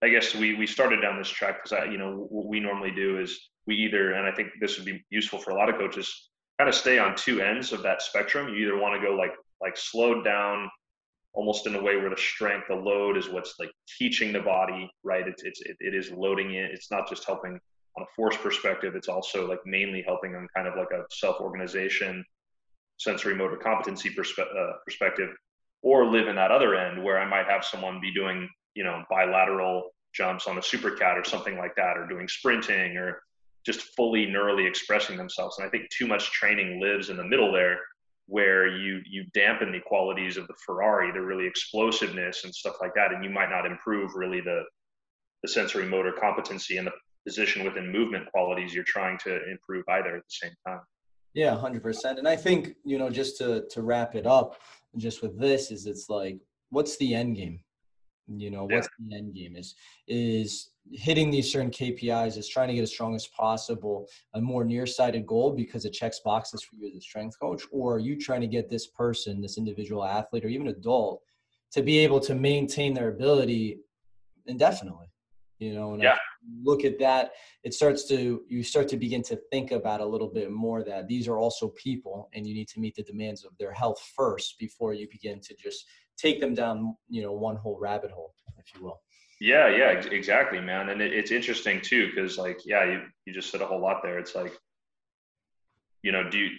I 0.00 0.10
guess 0.10 0.32
we 0.32 0.54
we 0.54 0.64
started 0.64 1.02
down 1.02 1.18
this 1.18 1.28
track 1.28 1.56
because 1.60 1.76
I, 1.76 1.86
you 1.86 1.98
know, 1.98 2.28
what 2.30 2.46
we 2.46 2.60
normally 2.60 2.92
do 2.92 3.18
is 3.18 3.50
we 3.66 3.74
either, 3.74 4.12
and 4.12 4.28
I 4.28 4.32
think 4.32 4.50
this 4.60 4.76
would 4.76 4.86
be 4.86 5.04
useful 5.10 5.40
for 5.40 5.50
a 5.50 5.56
lot 5.56 5.68
of 5.68 5.74
coaches, 5.74 6.30
kind 6.56 6.68
of 6.68 6.76
stay 6.76 7.00
on 7.00 7.16
two 7.16 7.40
ends 7.40 7.72
of 7.72 7.82
that 7.82 8.00
spectrum. 8.00 8.48
You 8.48 8.68
either 8.68 8.78
want 8.80 8.94
to 8.94 9.04
go 9.04 9.16
like 9.16 9.32
like 9.60 9.76
slowed 9.76 10.24
down 10.24 10.70
almost 11.32 11.66
in 11.66 11.74
a 11.74 11.82
way 11.82 11.96
where 11.96 12.10
the 12.10 12.16
strength 12.16 12.66
the 12.68 12.76
load 12.76 13.16
is 13.16 13.28
what's 13.28 13.54
like 13.58 13.72
teaching 13.98 14.32
the 14.32 14.40
body 14.40 14.88
right 15.02 15.26
it's, 15.26 15.42
it's 15.42 15.60
it, 15.62 15.76
it 15.80 15.94
is 15.94 16.12
loading 16.12 16.54
it 16.54 16.70
it's 16.70 16.92
not 16.92 17.08
just 17.08 17.24
helping 17.24 17.58
on 17.96 18.02
a 18.04 18.06
force 18.14 18.36
perspective 18.36 18.94
it's 18.94 19.08
also 19.08 19.48
like 19.48 19.58
mainly 19.66 20.04
helping 20.06 20.36
on 20.36 20.46
kind 20.54 20.68
of 20.68 20.76
like 20.76 20.92
a 20.92 21.02
self-organization 21.10 22.24
sensory 22.98 23.34
motor 23.34 23.56
competency 23.56 24.10
perspe- 24.10 24.40
uh, 24.40 24.72
perspective 24.84 25.30
or 25.82 26.06
live 26.06 26.28
in 26.28 26.36
that 26.36 26.50
other 26.50 26.74
end 26.74 27.02
where 27.02 27.18
i 27.18 27.28
might 27.28 27.46
have 27.46 27.64
someone 27.64 28.00
be 28.00 28.12
doing 28.12 28.48
you 28.74 28.84
know 28.84 29.02
bilateral 29.10 29.90
jumps 30.14 30.46
on 30.46 30.58
a 30.58 30.60
supercat 30.60 31.16
or 31.18 31.24
something 31.24 31.58
like 31.58 31.74
that 31.74 31.96
or 31.96 32.06
doing 32.06 32.28
sprinting 32.28 32.96
or 32.96 33.20
just 33.66 33.80
fully 33.96 34.26
neurally 34.26 34.68
expressing 34.68 35.16
themselves 35.16 35.58
and 35.58 35.66
i 35.66 35.70
think 35.70 35.88
too 35.90 36.06
much 36.06 36.30
training 36.32 36.80
lives 36.80 37.10
in 37.10 37.16
the 37.16 37.24
middle 37.24 37.52
there 37.52 37.78
where 38.26 38.66
you 38.66 39.00
you 39.06 39.24
dampen 39.34 39.72
the 39.72 39.80
qualities 39.80 40.36
of 40.36 40.46
the 40.46 40.54
Ferrari, 40.64 41.12
the 41.12 41.20
really 41.20 41.46
explosiveness 41.46 42.44
and 42.44 42.54
stuff 42.54 42.76
like 42.80 42.94
that, 42.94 43.12
and 43.12 43.22
you 43.22 43.30
might 43.30 43.50
not 43.50 43.66
improve 43.66 44.14
really 44.14 44.40
the 44.40 44.64
the 45.42 45.48
sensory 45.48 45.86
motor 45.86 46.12
competency 46.12 46.78
and 46.78 46.86
the 46.86 46.92
position 47.26 47.64
within 47.64 47.90
movement 47.90 48.26
qualities 48.32 48.74
you're 48.74 48.84
trying 48.84 49.18
to 49.18 49.50
improve 49.50 49.84
either 49.88 50.16
at 50.16 50.22
the 50.22 50.28
same 50.28 50.52
time. 50.66 50.80
Yeah, 51.34 51.56
hundred 51.56 51.82
percent. 51.82 52.18
And 52.18 52.28
I 52.28 52.36
think 52.36 52.76
you 52.84 52.98
know 52.98 53.10
just 53.10 53.36
to 53.38 53.64
to 53.70 53.82
wrap 53.82 54.14
it 54.14 54.26
up, 54.26 54.56
just 54.96 55.20
with 55.20 55.38
this 55.38 55.70
is 55.70 55.86
it's 55.86 56.08
like, 56.08 56.38
what's 56.70 56.96
the 56.96 57.14
end 57.14 57.36
game? 57.36 57.60
You 58.28 58.50
know, 58.50 58.64
what's 58.64 58.88
yeah. 58.98 59.06
the 59.08 59.16
end 59.16 59.34
game 59.34 59.56
is 59.56 59.74
is 60.08 60.70
hitting 60.92 61.30
these 61.30 61.50
certain 61.50 61.70
KPIs 61.70 62.36
is 62.36 62.48
trying 62.48 62.68
to 62.68 62.74
get 62.74 62.82
as 62.82 62.90
strong 62.90 63.14
as 63.14 63.26
possible, 63.26 64.06
a 64.34 64.40
more 64.40 64.64
nearsighted 64.64 65.26
goal 65.26 65.52
because 65.52 65.84
it 65.84 65.92
checks 65.92 66.20
boxes 66.24 66.62
for 66.62 66.76
you 66.76 66.88
as 66.88 66.96
a 66.96 67.00
strength 67.00 67.38
coach, 67.40 67.64
or 67.70 67.96
are 67.96 67.98
you 67.98 68.18
trying 68.18 68.40
to 68.40 68.46
get 68.46 68.70
this 68.70 68.86
person, 68.86 69.40
this 69.40 69.58
individual 69.58 70.04
athlete, 70.04 70.44
or 70.44 70.48
even 70.48 70.68
adult, 70.68 71.22
to 71.72 71.82
be 71.82 71.98
able 71.98 72.20
to 72.20 72.34
maintain 72.34 72.94
their 72.94 73.08
ability 73.08 73.80
indefinitely? 74.46 75.06
You 75.58 75.74
know, 75.74 75.94
and 75.94 76.02
yeah. 76.02 76.16
look 76.62 76.84
at 76.84 76.98
that, 76.98 77.32
it 77.62 77.74
starts 77.74 78.08
to 78.08 78.42
you 78.48 78.62
start 78.62 78.88
to 78.88 78.96
begin 78.96 79.22
to 79.22 79.38
think 79.52 79.70
about 79.70 80.00
a 80.00 80.06
little 80.06 80.28
bit 80.28 80.50
more 80.50 80.82
that 80.82 81.06
these 81.06 81.28
are 81.28 81.38
also 81.38 81.68
people, 81.68 82.28
and 82.34 82.46
you 82.46 82.54
need 82.54 82.68
to 82.68 82.80
meet 82.80 82.96
the 82.96 83.02
demands 83.04 83.44
of 83.44 83.52
their 83.58 83.72
health 83.72 84.00
first 84.16 84.58
before 84.58 84.94
you 84.94 85.06
begin 85.10 85.40
to 85.40 85.54
just 85.54 85.84
take 86.16 86.40
them 86.40 86.54
down, 86.54 86.96
you 87.08 87.22
know, 87.22 87.32
one 87.32 87.56
whole 87.56 87.78
rabbit 87.78 88.10
hole, 88.10 88.34
if 88.58 88.74
you 88.74 88.84
will. 88.84 89.00
Yeah, 89.40 89.68
yeah, 89.68 89.90
exactly, 89.90 90.60
man. 90.60 90.88
And 90.90 91.00
it, 91.00 91.12
it's 91.12 91.30
interesting 91.30 91.80
too, 91.80 92.08
because 92.08 92.38
like, 92.38 92.60
yeah, 92.64 92.84
you, 92.84 93.02
you 93.24 93.32
just 93.32 93.50
said 93.50 93.60
a 93.60 93.66
whole 93.66 93.80
lot 93.80 94.00
there. 94.02 94.18
It's 94.18 94.34
like, 94.34 94.56
you 96.02 96.12
know, 96.12 96.28
do 96.28 96.38
you, 96.38 96.50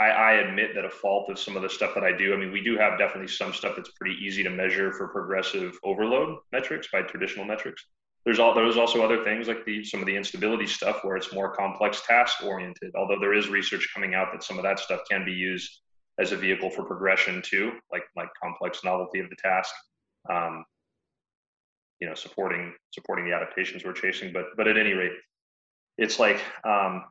I, 0.00 0.08
I 0.08 0.32
admit 0.36 0.74
that 0.74 0.86
a 0.86 0.90
fault 0.90 1.28
of 1.28 1.38
some 1.38 1.56
of 1.56 1.62
the 1.62 1.68
stuff 1.68 1.92
that 1.94 2.02
I 2.04 2.16
do. 2.16 2.32
I 2.32 2.36
mean, 2.38 2.50
we 2.50 2.62
do 2.62 2.78
have 2.78 2.98
definitely 2.98 3.28
some 3.28 3.52
stuff 3.52 3.74
that's 3.76 3.90
pretty 3.90 4.16
easy 4.16 4.42
to 4.42 4.50
measure 4.50 4.92
for 4.92 5.08
progressive 5.08 5.78
overload 5.84 6.38
metrics 6.52 6.88
by 6.90 7.02
traditional 7.02 7.44
metrics. 7.44 7.84
There's 8.24 8.38
all 8.38 8.54
there's 8.54 8.78
also 8.78 9.02
other 9.02 9.22
things 9.22 9.46
like 9.46 9.64
the 9.66 9.84
some 9.84 10.00
of 10.00 10.06
the 10.06 10.16
instability 10.16 10.66
stuff 10.66 11.04
where 11.04 11.16
it's 11.16 11.34
more 11.34 11.54
complex 11.54 12.02
task 12.06 12.42
oriented. 12.42 12.92
Although 12.94 13.20
there 13.20 13.34
is 13.34 13.48
research 13.48 13.88
coming 13.94 14.14
out 14.14 14.28
that 14.32 14.42
some 14.42 14.58
of 14.58 14.62
that 14.64 14.78
stuff 14.78 15.00
can 15.10 15.24
be 15.24 15.32
used 15.32 15.80
as 16.18 16.32
a 16.32 16.36
vehicle 16.36 16.70
for 16.70 16.84
progression 16.84 17.42
too, 17.42 17.72
like 17.92 18.04
like 18.16 18.28
complex 18.42 18.82
novelty 18.82 19.20
of 19.20 19.28
the 19.28 19.36
task. 19.36 19.70
Um, 20.30 20.64
you 22.00 22.08
know 22.08 22.14
supporting 22.14 22.72
supporting 22.92 23.26
the 23.26 23.34
adaptations 23.34 23.84
we're 23.84 23.92
chasing 23.92 24.32
but 24.32 24.46
but 24.56 24.66
at 24.66 24.78
any 24.78 24.94
rate 24.94 25.12
it's 25.98 26.18
like 26.18 26.40
um, 26.64 27.04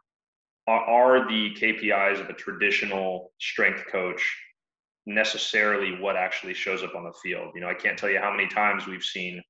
are, 0.69 1.27
the 1.27 1.53
kpis 1.55 2.19
of 2.19 2.29
a 2.29 2.33
traditional 2.33 3.31
strength 3.39 3.83
coach 3.91 4.37
necessarily 5.05 5.99
what 5.99 6.15
actually 6.15 6.53
shows 6.53 6.83
up 6.83 6.95
on 6.95 7.03
the 7.03 7.13
field 7.23 7.51
you 7.55 7.61
know 7.61 7.69
i 7.69 7.73
can't 7.73 7.97
tell 7.97 8.09
you 8.09 8.19
how 8.19 8.31
many 8.31 8.47
times 8.47 8.85
we've 8.85 9.03
seen 9.03 9.41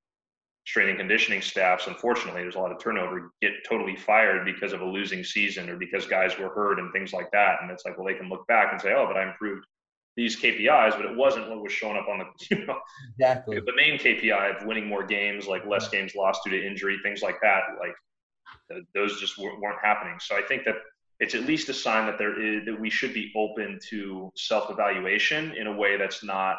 strength 0.66 0.90
and 0.90 1.00
conditioning 1.00 1.42
staffs 1.42 1.88
unfortunately 1.88 2.42
there's 2.42 2.56
a 2.56 2.60
lot 2.60 2.72
of 2.72 2.80
turnover 2.80 3.32
get 3.42 3.52
totally 3.68 3.96
fired 3.96 4.46
because 4.46 4.72
of 4.72 4.82
a 4.82 4.86
losing 4.86 5.24
season 5.24 5.70
or 5.70 5.76
because 5.76 6.06
guys 6.06 6.38
were 6.38 6.50
hurt 6.50 6.80
and 6.80 6.92
things 6.94 7.12
like 7.12 7.30
that 7.32 7.58
and 7.62 7.72
it's 7.72 7.84
like 7.86 7.98
well 7.98 8.08
they 8.08 8.14
can 8.14 8.30
look 8.30 8.46
back 8.48 8.72
and 8.72 8.82
say 8.82 8.94
oh 8.94 9.06
but 9.08 9.18
i 9.18 9.28
improved 9.28 9.66
these 10.20 10.36
KPIs, 10.36 10.98
but 10.98 11.06
it 11.06 11.16
wasn't 11.16 11.50
what 11.50 11.62
was 11.62 11.72
showing 11.72 11.96
up 11.96 12.10
on 12.10 12.20
the 12.20 12.26
you 12.56 12.66
know 12.66 12.78
exactly 13.18 13.58
the 13.60 13.74
main 13.76 13.98
KPI 13.98 14.60
of 14.60 14.68
winning 14.68 14.86
more 14.86 15.06
games, 15.06 15.48
like 15.48 15.66
less 15.66 15.88
games 15.88 16.14
lost 16.14 16.42
due 16.44 16.52
to 16.52 16.68
injury, 16.68 16.98
things 17.04 17.22
like 17.22 17.38
that. 17.42 17.62
Like 17.80 18.84
those 18.94 19.20
just 19.20 19.38
weren't 19.38 19.80
happening. 19.82 20.18
So 20.20 20.36
I 20.36 20.42
think 20.42 20.66
that 20.66 20.76
it's 21.20 21.36
at 21.36 21.44
least 21.44 21.70
a 21.70 21.74
sign 21.74 22.06
that 22.06 22.18
there 22.18 22.42
is 22.42 22.66
that 22.66 22.80
we 22.80 22.90
should 22.90 23.14
be 23.14 23.32
open 23.36 23.80
to 23.90 24.32
self-evaluation 24.36 25.54
in 25.56 25.68
a 25.68 25.76
way 25.76 25.98
that's 25.98 26.24
not 26.24 26.58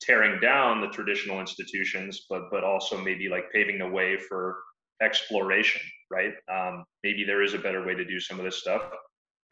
tearing 0.00 0.40
down 0.40 0.80
the 0.80 0.88
traditional 0.88 1.40
institutions, 1.40 2.26
but 2.28 2.50
but 2.50 2.64
also 2.64 2.98
maybe 2.98 3.28
like 3.28 3.50
paving 3.52 3.78
the 3.78 3.88
way 3.88 4.16
for 4.16 4.58
exploration, 5.02 5.82
right? 6.10 6.32
Um, 6.52 6.84
maybe 7.02 7.24
there 7.24 7.42
is 7.42 7.54
a 7.54 7.58
better 7.58 7.84
way 7.84 7.94
to 7.94 8.04
do 8.04 8.18
some 8.18 8.38
of 8.38 8.44
this 8.44 8.58
stuff, 8.58 8.82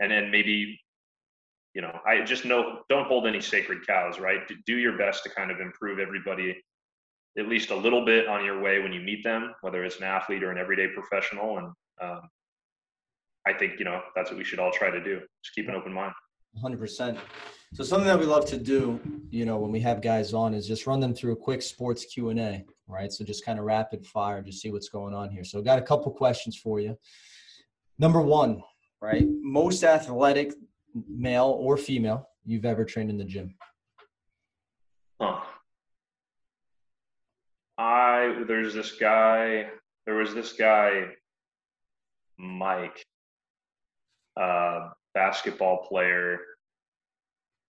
and 0.00 0.10
then 0.10 0.30
maybe 0.30 0.78
you 1.74 1.82
know, 1.82 2.00
I 2.04 2.22
just 2.22 2.44
know 2.44 2.80
don't 2.88 3.06
hold 3.06 3.26
any 3.26 3.40
sacred 3.40 3.86
cows, 3.86 4.18
right? 4.18 4.40
Do 4.66 4.76
your 4.76 4.98
best 4.98 5.22
to 5.24 5.30
kind 5.30 5.50
of 5.50 5.60
improve 5.60 5.98
everybody 5.98 6.56
at 7.38 7.48
least 7.48 7.70
a 7.70 7.76
little 7.76 8.04
bit 8.04 8.26
on 8.26 8.44
your 8.44 8.60
way 8.60 8.80
when 8.80 8.92
you 8.92 9.00
meet 9.00 9.22
them, 9.22 9.54
whether 9.60 9.84
it's 9.84 9.98
an 9.98 10.04
athlete 10.04 10.42
or 10.42 10.50
an 10.50 10.58
everyday 10.58 10.88
professional. 10.88 11.58
And 11.58 11.68
um, 12.00 12.20
I 13.46 13.52
think, 13.52 13.78
you 13.78 13.84
know, 13.84 14.00
that's 14.14 14.30
what 14.30 14.38
we 14.38 14.44
should 14.44 14.58
all 14.58 14.70
try 14.70 14.90
to 14.90 15.02
do. 15.02 15.20
Just 15.42 15.54
keep 15.54 15.68
an 15.68 15.74
open 15.74 15.92
mind. 15.92 16.12
100%. 16.62 17.18
So 17.74 17.84
something 17.84 18.06
that 18.06 18.18
we 18.18 18.26
love 18.26 18.44
to 18.46 18.56
do, 18.56 19.00
you 19.30 19.46
know, 19.46 19.56
when 19.58 19.70
we 19.70 19.80
have 19.80 20.02
guys 20.02 20.34
on 20.34 20.54
is 20.54 20.66
just 20.66 20.86
run 20.86 21.00
them 21.00 21.14
through 21.14 21.32
a 21.32 21.36
quick 21.36 21.62
sports 21.62 22.04
Q&A, 22.04 22.64
right? 22.88 23.12
So 23.12 23.24
just 23.24 23.44
kind 23.44 23.58
of 23.58 23.64
rapid 23.64 24.04
fire, 24.04 24.42
just 24.42 24.60
see 24.60 24.70
what's 24.70 24.88
going 24.88 25.14
on 25.14 25.30
here. 25.30 25.44
So 25.44 25.62
got 25.62 25.78
a 25.78 25.82
couple 25.82 26.10
questions 26.12 26.56
for 26.56 26.80
you. 26.80 26.98
Number 27.98 28.20
one, 28.20 28.62
right? 29.00 29.26
Most 29.42 29.84
athletic 29.84 30.52
male 31.08 31.56
or 31.60 31.76
female 31.76 32.28
you've 32.44 32.64
ever 32.64 32.84
trained 32.84 33.10
in 33.10 33.18
the 33.18 33.24
gym? 33.24 33.54
Huh. 35.20 35.40
I 37.78 38.44
there's 38.46 38.74
this 38.74 38.92
guy. 38.92 39.68
There 40.06 40.16
was 40.16 40.34
this 40.34 40.52
guy. 40.52 41.04
Mike, 42.38 43.04
uh, 44.40 44.90
basketball 45.14 45.86
player, 45.86 46.38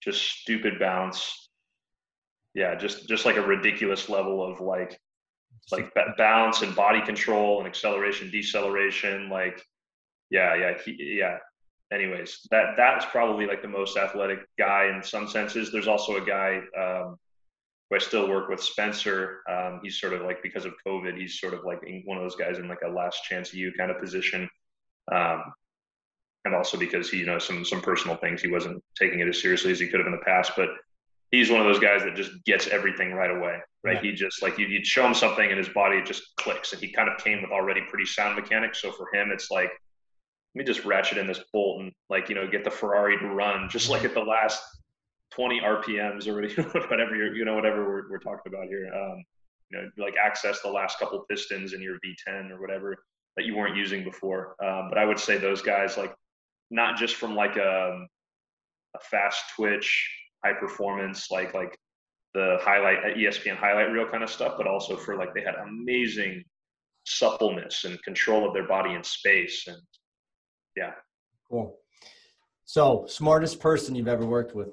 just 0.02 0.22
stupid 0.22 0.80
bounce. 0.80 1.50
Yeah, 2.54 2.76
just 2.76 3.08
just 3.08 3.26
like 3.26 3.38
a 3.38 3.42
ridiculous 3.42 4.10
level 4.10 4.46
of 4.46 4.60
like 4.60 5.00
like 5.72 5.94
bounce 6.18 6.62
and 6.62 6.76
body 6.76 7.02
control 7.02 7.60
and 7.60 7.68
acceleration, 7.68 8.30
deceleration. 8.32 9.30
Like, 9.30 9.62
yeah, 10.30 10.56
yeah, 10.56 10.74
he, 10.84 11.18
yeah. 11.20 11.38
Anyways, 11.94 12.48
that 12.52 12.76
that's 12.78 13.06
probably 13.06 13.46
like 13.46 13.62
the 13.62 13.68
most 13.68 13.98
athletic 13.98 14.40
guy 14.58 14.92
in 14.96 15.04
some 15.04 15.28
senses. 15.28 15.72
There's 15.72 15.88
also 15.88 16.18
a 16.18 16.26
guy 16.26 16.62
um, 16.80 17.18
who 17.90 17.96
I 17.96 18.00
still 18.00 18.30
work 18.30 18.50
with, 18.50 18.62
Spencer. 18.62 19.42
Um, 19.50 19.82
he's 19.84 20.00
sort 20.00 20.14
of 20.14 20.22
like 20.22 20.42
because 20.42 20.66
of 20.66 20.74
COVID, 20.88 21.18
he's 21.18 21.40
sort 21.40 21.54
of 21.54 21.64
like 21.66 21.82
one 22.06 22.18
of 22.18 22.24
those 22.24 22.36
guys 22.36 22.60
in 22.60 22.68
like 22.68 22.82
a 22.86 22.90
last 22.90 23.24
chance 23.24 23.54
you 23.54 23.74
kind 23.78 23.92
of 23.92 24.00
position. 24.00 24.50
Um, 25.12 25.44
and 26.46 26.56
also 26.56 26.78
because 26.78 27.10
he, 27.10 27.18
you 27.18 27.26
know, 27.26 27.40
some 27.40 27.64
some 27.64 27.82
personal 27.82 28.18
things, 28.18 28.42
he 28.42 28.50
wasn't 28.50 28.84
taking 28.98 29.20
it 29.20 29.28
as 29.28 29.42
seriously 29.42 29.72
as 29.72 29.80
he 29.80 29.88
could 29.88 30.00
have 30.00 30.08
in 30.08 30.14
the 30.14 30.26
past. 30.26 30.54
But 30.56 30.70
he's 31.32 31.50
one 31.50 31.62
of 31.62 31.68
those 31.68 31.80
guys 31.80 32.04
that 32.04 32.16
just 32.16 32.32
gets 32.46 32.68
everything 32.68 33.14
right 33.14 33.32
away, 33.32 33.58
right? 33.84 34.04
Yeah. 34.04 34.12
He 34.12 34.14
just 34.14 34.42
like 34.42 34.58
you, 34.58 34.68
would 34.72 34.86
show 34.86 35.06
him 35.06 35.14
something 35.14 35.48
and 35.48 35.58
his 35.58 35.70
body 35.70 36.02
just 36.04 36.24
clicks, 36.38 36.74
and 36.74 36.82
he 36.82 36.92
kind 36.92 37.10
of 37.10 37.18
came 37.24 37.42
with 37.42 37.52
already 37.52 37.82
pretty 37.90 38.06
sound 38.06 38.36
mechanics. 38.36 38.82
So 38.82 38.92
for 38.92 39.08
him, 39.14 39.32
it's 39.32 39.52
like 39.52 39.70
let 40.54 40.60
me 40.60 40.64
just 40.66 40.86
ratchet 40.86 41.18
in 41.18 41.28
this 41.28 41.44
bolt 41.54 41.82
and 41.82 41.92
like 42.10 42.30
you 42.30 42.36
know 42.36 42.48
get 42.48 42.64
the 42.64 42.72
Ferrari 42.72 43.18
to 43.18 43.28
run 43.28 43.70
just 43.70 43.90
like 43.90 44.04
at 44.04 44.14
the 44.14 44.22
last 44.22 44.62
20 45.34 45.62
RPMs 45.62 46.28
or 46.28 46.36
whatever 46.90 47.16
you're 47.16 47.36
you 47.36 47.46
know 47.46 47.56
whatever 47.56 47.86
we're, 47.86 48.10
we're 48.10 48.20
talking 48.20 48.54
about 48.54 48.68
here. 48.68 48.92
Um, 48.94 49.24
you 49.70 49.78
know, 49.78 50.04
like 50.04 50.16
access 50.22 50.62
the 50.62 50.70
last 50.70 51.00
couple 51.00 51.24
pistons 51.30 51.74
in 51.74 51.82
your 51.82 51.96
V10 52.06 52.52
or 52.52 52.60
whatever 52.60 52.98
that 53.38 53.46
you 53.46 53.56
weren't 53.56 53.78
using 53.78 54.04
before. 54.04 54.56
Um, 54.64 54.90
but 54.90 54.98
I 54.98 55.06
would 55.06 55.20
say 55.20 55.38
those 55.38 55.62
guys 55.62 55.98
like 55.98 56.14
not 56.72 56.98
just 56.98 57.16
from 57.16 57.36
like 57.36 57.58
a, 57.58 57.92
um, 57.92 58.08
a 58.96 59.00
fast 59.00 59.44
twitch, 59.56 60.10
high 60.44 60.54
performance, 60.54 61.30
like 61.30 61.54
like 61.54 61.78
the 62.34 62.58
highlight 62.62 63.00
uh, 63.00 63.16
ESPN 63.18 63.58
highlight 63.58 63.92
reel 63.92 64.08
kind 64.10 64.24
of 64.24 64.30
stuff, 64.30 64.56
but 64.58 64.68
also 64.68 64.96
for 64.96 65.18
like 65.18 65.34
they 65.34 65.42
had 65.42 65.56
amazing 65.56 66.44
suppleness 67.04 67.84
and 67.84 68.02
control 68.04 68.48
of 68.48 68.54
their 68.54 68.68
body 68.68 68.94
in 68.94 69.04
space. 69.04 69.68
And 69.68 69.78
yeah. 70.76 70.92
Cool. 71.50 71.78
So 72.66 73.06
smartest 73.08 73.60
person 73.60 73.96
you've 73.96 74.08
ever 74.08 74.26
worked 74.26 74.56
with? 74.56 74.70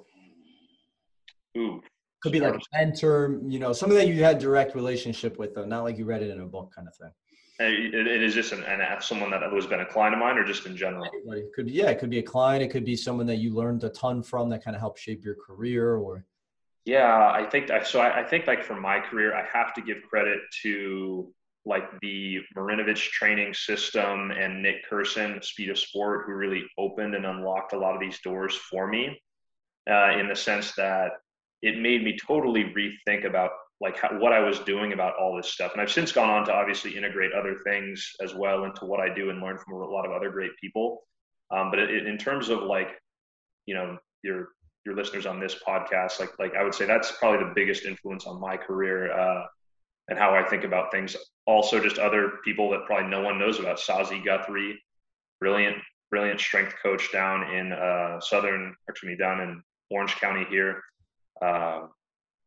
Ooh. 1.57 1.81
Could 2.23 2.33
be 2.33 2.41
like 2.41 2.55
a 2.55 2.77
mentor, 2.77 3.41
you 3.47 3.59
know, 3.59 3.73
something 3.73 3.97
that 3.97 4.09
you 4.09 4.25
had 4.25 4.39
direct 4.39 4.75
relationship 4.75 5.39
with, 5.39 5.55
though, 5.55 5.65
not 5.65 5.85
like 5.85 5.99
you 5.99 6.05
read 6.05 6.23
it 6.23 6.31
in 6.31 6.41
a 6.41 6.47
book 6.47 6.73
kind 6.75 6.89
of 6.89 6.95
thing. 6.97 7.13
It, 7.61 7.95
it 7.95 8.23
is 8.23 8.35
just 8.35 8.53
an, 8.53 8.63
an 8.65 8.81
someone 9.01 9.31
that 9.31 9.43
has 9.43 9.67
been 9.67 9.81
a 9.81 9.87
client 9.87 10.15
of 10.15 10.21
mine, 10.21 10.39
or 10.39 10.45
just 10.45 10.65
in 10.67 10.77
general. 10.77 11.05
Anybody. 11.13 11.45
Could 11.55 11.67
be, 11.67 11.73
yeah, 11.73 11.91
it 11.91 11.99
could 11.99 12.11
be 12.11 12.21
a 12.21 12.23
client. 12.23 12.63
It 12.63 12.69
could 12.69 12.85
be 12.85 12.95
someone 12.95 13.27
that 13.27 13.37
you 13.37 13.53
learned 13.53 13.83
a 13.83 13.89
ton 13.89 14.23
from 14.23 14.49
that 14.51 14.63
kind 14.63 14.77
of 14.77 14.81
helped 14.81 15.01
shape 15.01 15.25
your 15.25 15.35
career, 15.35 15.97
or. 15.97 16.25
Yeah, 16.85 17.31
I 17.31 17.45
think 17.45 17.71
so. 17.85 18.01
I, 18.01 18.21
I 18.21 18.25
think 18.25 18.47
like 18.47 18.63
for 18.63 18.81
my 18.81 19.01
career, 19.01 19.35
I 19.35 19.45
have 19.53 19.75
to 19.75 19.83
give 19.83 19.99
credit 20.09 20.41
to 20.63 21.35
like 21.67 21.85
the 22.01 22.39
Marinovich 22.57 23.11
training 23.11 23.53
system 23.53 24.31
and 24.31 24.63
Nick 24.63 24.89
Curson, 24.89 25.45
Speed 25.45 25.71
of 25.71 25.79
Sport, 25.79 26.25
who 26.27 26.33
really 26.33 26.65
opened 26.79 27.15
and 27.15 27.27
unlocked 27.27 27.75
a 27.75 27.79
lot 27.79 27.95
of 27.95 28.01
these 28.01 28.21
doors 28.21 28.55
for 28.55 28.87
me, 28.87 29.21
uh, 29.91 30.13
in 30.19 30.29
the 30.29 30.37
sense 30.37 30.73
that 30.77 31.13
it 31.61 31.79
made 31.79 32.05
me 32.05 32.17
totally 32.27 32.65
rethink 32.65 33.27
about 33.27 33.51
like 33.81 33.97
how, 33.97 34.19
what 34.19 34.33
I 34.33 34.41
was 34.41 34.59
doing 34.61 34.93
about 34.93 35.15
all 35.21 35.37
this 35.37 35.53
stuff. 35.53 35.73
And 35.73 35.81
I've 35.81 35.91
since 35.91 36.13
gone 36.13 36.31
on 36.31 36.45
to 36.47 36.53
obviously 36.53 36.97
integrate 36.97 37.33
other 37.33 37.57
things 37.65 38.13
as 38.21 38.35
well 38.35 38.65
into 38.65 38.85
what 38.87 39.01
I 39.01 39.13
do 39.15 39.31
and 39.31 39.41
learn 39.41 39.59
from 39.59 39.75
a 39.75 39.85
lot 39.85 40.05
of 40.05 40.13
other 40.13 40.31
great 40.31 40.51
people. 40.61 41.03
Um, 41.51 41.71
but 41.71 41.79
it, 41.79 42.07
in 42.07 42.19
terms 42.19 42.49
of 42.49 42.63
like, 42.63 43.01
you 43.67 43.75
know, 43.75 43.99
your 44.23 44.49
your 44.85 44.97
listeners 44.97 45.27
on 45.27 45.39
this 45.39 45.57
podcast, 45.67 46.19
like 46.21 46.39
like 46.39 46.55
I 46.55 46.65
would 46.65 46.75
say 46.75 46.87
that's 46.87 47.13
probably 47.13 47.47
the 47.47 47.55
biggest 47.55 47.85
influence 47.85 48.27
on 48.27 48.41
my 48.41 48.57
career 48.57 49.13
uh, 49.13 49.45
and 50.09 50.19
how 50.19 50.35
I 50.35 50.43
think 50.43 50.65
about 50.65 50.91
things. 50.91 51.17
Also, 51.47 51.81
just 51.81 51.99
other 51.99 52.33
people 52.45 52.71
that 52.71 52.85
probably 52.87 53.09
no 53.09 53.23
one 53.23 53.39
knows 53.39 53.61
about. 53.61 53.79
Sazi 53.79 54.25
Guthrie, 54.25 54.79
brilliant 55.41 55.77
brilliant 56.11 56.41
strength 56.41 56.75
coach 56.83 57.13
down 57.13 57.55
in 57.55 57.73
uh, 57.73 58.21
southern, 58.21 58.75
actually 58.89 59.17
down 59.17 59.41
in 59.41 59.63
Orange 59.91 60.17
County 60.17 60.47
here. 60.49 60.83
Uh, 61.41 61.83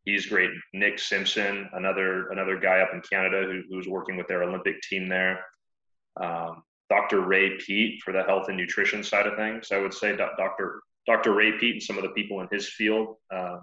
he's 0.06 0.26
great. 0.26 0.52
Nick 0.74 1.00
Simpson, 1.00 1.70
another 1.74 2.30
another 2.30 2.60
guy 2.60 2.80
up 2.80 2.94
in 2.94 3.02
Canada 3.02 3.44
who, 3.44 3.62
who's 3.70 3.88
working 3.88 4.18
with 4.18 4.28
their 4.28 4.44
Olympic 4.44 4.82
team 4.82 5.08
there. 5.08 5.46
Um, 6.22 6.64
Dr. 6.90 7.22
Ray 7.22 7.58
Peat 7.58 8.02
for 8.04 8.12
the 8.12 8.24
health 8.24 8.50
and 8.50 8.58
nutrition 8.58 9.04
side 9.04 9.28
of 9.28 9.38
things. 9.38 9.72
I 9.72 9.78
would 9.78 9.94
say 9.94 10.16
Dr. 10.16 10.82
Dr. 11.08 11.34
Ray 11.34 11.58
Peat 11.58 11.76
and 11.76 11.84
some 11.84 11.98
of 11.98 12.04
the 12.04 12.10
people 12.10 12.42
in 12.42 12.48
his 12.52 12.68
field. 12.70 13.16
Uh, 13.34 13.60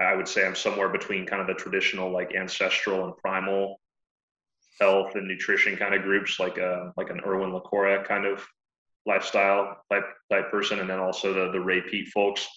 I 0.00 0.14
would 0.14 0.26
say 0.26 0.44
I'm 0.44 0.56
somewhere 0.56 0.88
between 0.88 1.24
kind 1.24 1.40
of 1.40 1.46
the 1.46 1.54
traditional 1.54 2.10
like 2.10 2.34
ancestral 2.34 3.04
and 3.04 3.16
primal 3.18 3.80
health 4.80 5.14
and 5.14 5.28
nutrition 5.28 5.76
kind 5.76 5.94
of 5.94 6.02
groups, 6.02 6.40
like 6.40 6.58
a 6.58 6.66
uh, 6.66 6.92
like 6.96 7.10
an 7.10 7.20
Erwin 7.24 7.52
LaCour 7.52 8.04
kind 8.04 8.26
of 8.26 8.44
lifestyle 9.06 9.76
type 9.90 10.04
type 10.30 10.50
person, 10.50 10.80
and 10.80 10.90
then 10.90 10.98
also 10.98 11.32
the 11.32 11.52
the 11.52 11.60
Ray 11.60 11.80
Peat 11.80 12.08
folks. 12.08 12.48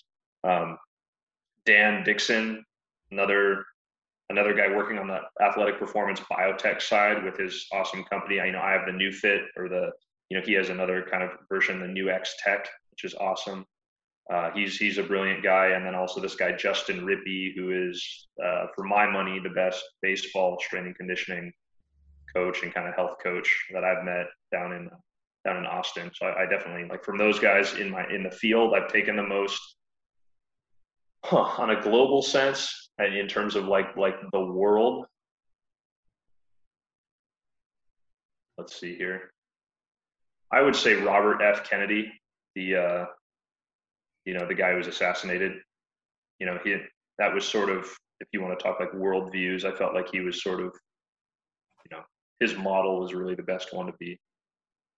Um, 0.43 0.77
Dan 1.67 2.03
Dixon, 2.03 2.63
another 3.11 3.65
another 4.29 4.53
guy 4.53 4.67
working 4.73 4.97
on 4.97 5.07
the 5.07 5.19
athletic 5.41 5.77
performance 5.77 6.19
biotech 6.31 6.81
side 6.81 7.23
with 7.23 7.37
his 7.37 7.67
awesome 7.73 8.03
company. 8.05 8.39
I 8.39 8.45
you 8.45 8.53
know 8.53 8.61
I 8.61 8.71
have 8.71 8.85
the 8.87 8.93
new 8.93 9.11
fit 9.11 9.41
or 9.57 9.67
the 9.67 9.91
you 10.29 10.37
know 10.37 10.45
he 10.45 10.53
has 10.53 10.69
another 10.69 11.05
kind 11.11 11.23
of 11.23 11.31
version, 11.49 11.81
the 11.81 11.87
new 11.87 12.09
X 12.09 12.35
Tech, 12.43 12.67
which 12.91 13.03
is 13.03 13.13
awesome. 13.15 13.65
Uh, 14.33 14.49
he's 14.51 14.77
he's 14.77 14.97
a 14.97 15.03
brilliant 15.03 15.43
guy, 15.43 15.67
and 15.67 15.85
then 15.85 15.93
also 15.93 16.21
this 16.21 16.35
guy 16.35 16.53
Justin 16.53 17.05
Rippey, 17.05 17.53
who 17.55 17.89
is 17.89 18.27
uh, 18.43 18.67
for 18.73 18.85
my 18.85 19.05
money 19.09 19.39
the 19.39 19.49
best 19.49 19.83
baseball 20.01 20.57
strength 20.61 20.87
and 20.87 20.95
conditioning 20.95 21.51
coach 22.33 22.63
and 22.63 22.73
kind 22.73 22.87
of 22.87 22.95
health 22.95 23.17
coach 23.21 23.49
that 23.73 23.83
I've 23.83 24.05
met 24.05 24.27
down 24.51 24.71
in 24.71 24.89
down 25.45 25.57
in 25.57 25.65
Austin. 25.65 26.11
So 26.13 26.27
I, 26.27 26.43
I 26.43 26.45
definitely 26.45 26.87
like 26.89 27.03
from 27.03 27.17
those 27.17 27.39
guys 27.39 27.75
in 27.75 27.89
my 27.89 28.05
in 28.09 28.23
the 28.23 28.31
field, 28.31 28.73
I've 28.73 28.91
taken 28.91 29.17
the 29.17 29.23
most 29.23 29.76
huh, 31.27 31.61
on 31.61 31.71
a 31.71 31.81
global 31.81 32.21
sense 32.21 32.89
and 32.97 33.15
in 33.15 33.27
terms 33.27 33.55
of 33.55 33.65
like 33.65 33.95
like 33.97 34.15
the 34.31 34.39
world. 34.39 35.05
Let's 38.57 38.79
see 38.79 38.95
here. 38.95 39.31
I 40.51 40.61
would 40.61 40.75
say 40.75 40.95
robert 40.95 41.41
f. 41.41 41.69
Kennedy 41.69 42.11
the 42.55 42.75
uh 42.75 43.05
you 44.25 44.33
know 44.33 44.47
the 44.47 44.55
guy 44.55 44.71
who 44.71 44.77
was 44.77 44.87
assassinated. 44.87 45.53
You 46.39 46.47
know 46.47 46.59
he 46.63 46.77
that 47.19 47.33
was 47.33 47.45
sort 47.45 47.69
of 47.69 47.85
if 48.19 48.27
you 48.31 48.41
want 48.41 48.57
to 48.57 48.63
talk 48.63 48.79
like 48.79 48.93
world 48.93 49.31
views 49.31 49.65
i 49.65 49.71
felt 49.71 49.93
like 49.93 50.09
he 50.11 50.21
was 50.21 50.41
sort 50.41 50.59
of 50.59 50.73
you 51.85 51.95
know 51.95 52.03
his 52.39 52.55
model 52.55 52.99
was 52.99 53.13
really 53.13 53.35
the 53.35 53.43
best 53.43 53.73
one 53.73 53.87
to 53.87 53.93
be 53.99 54.19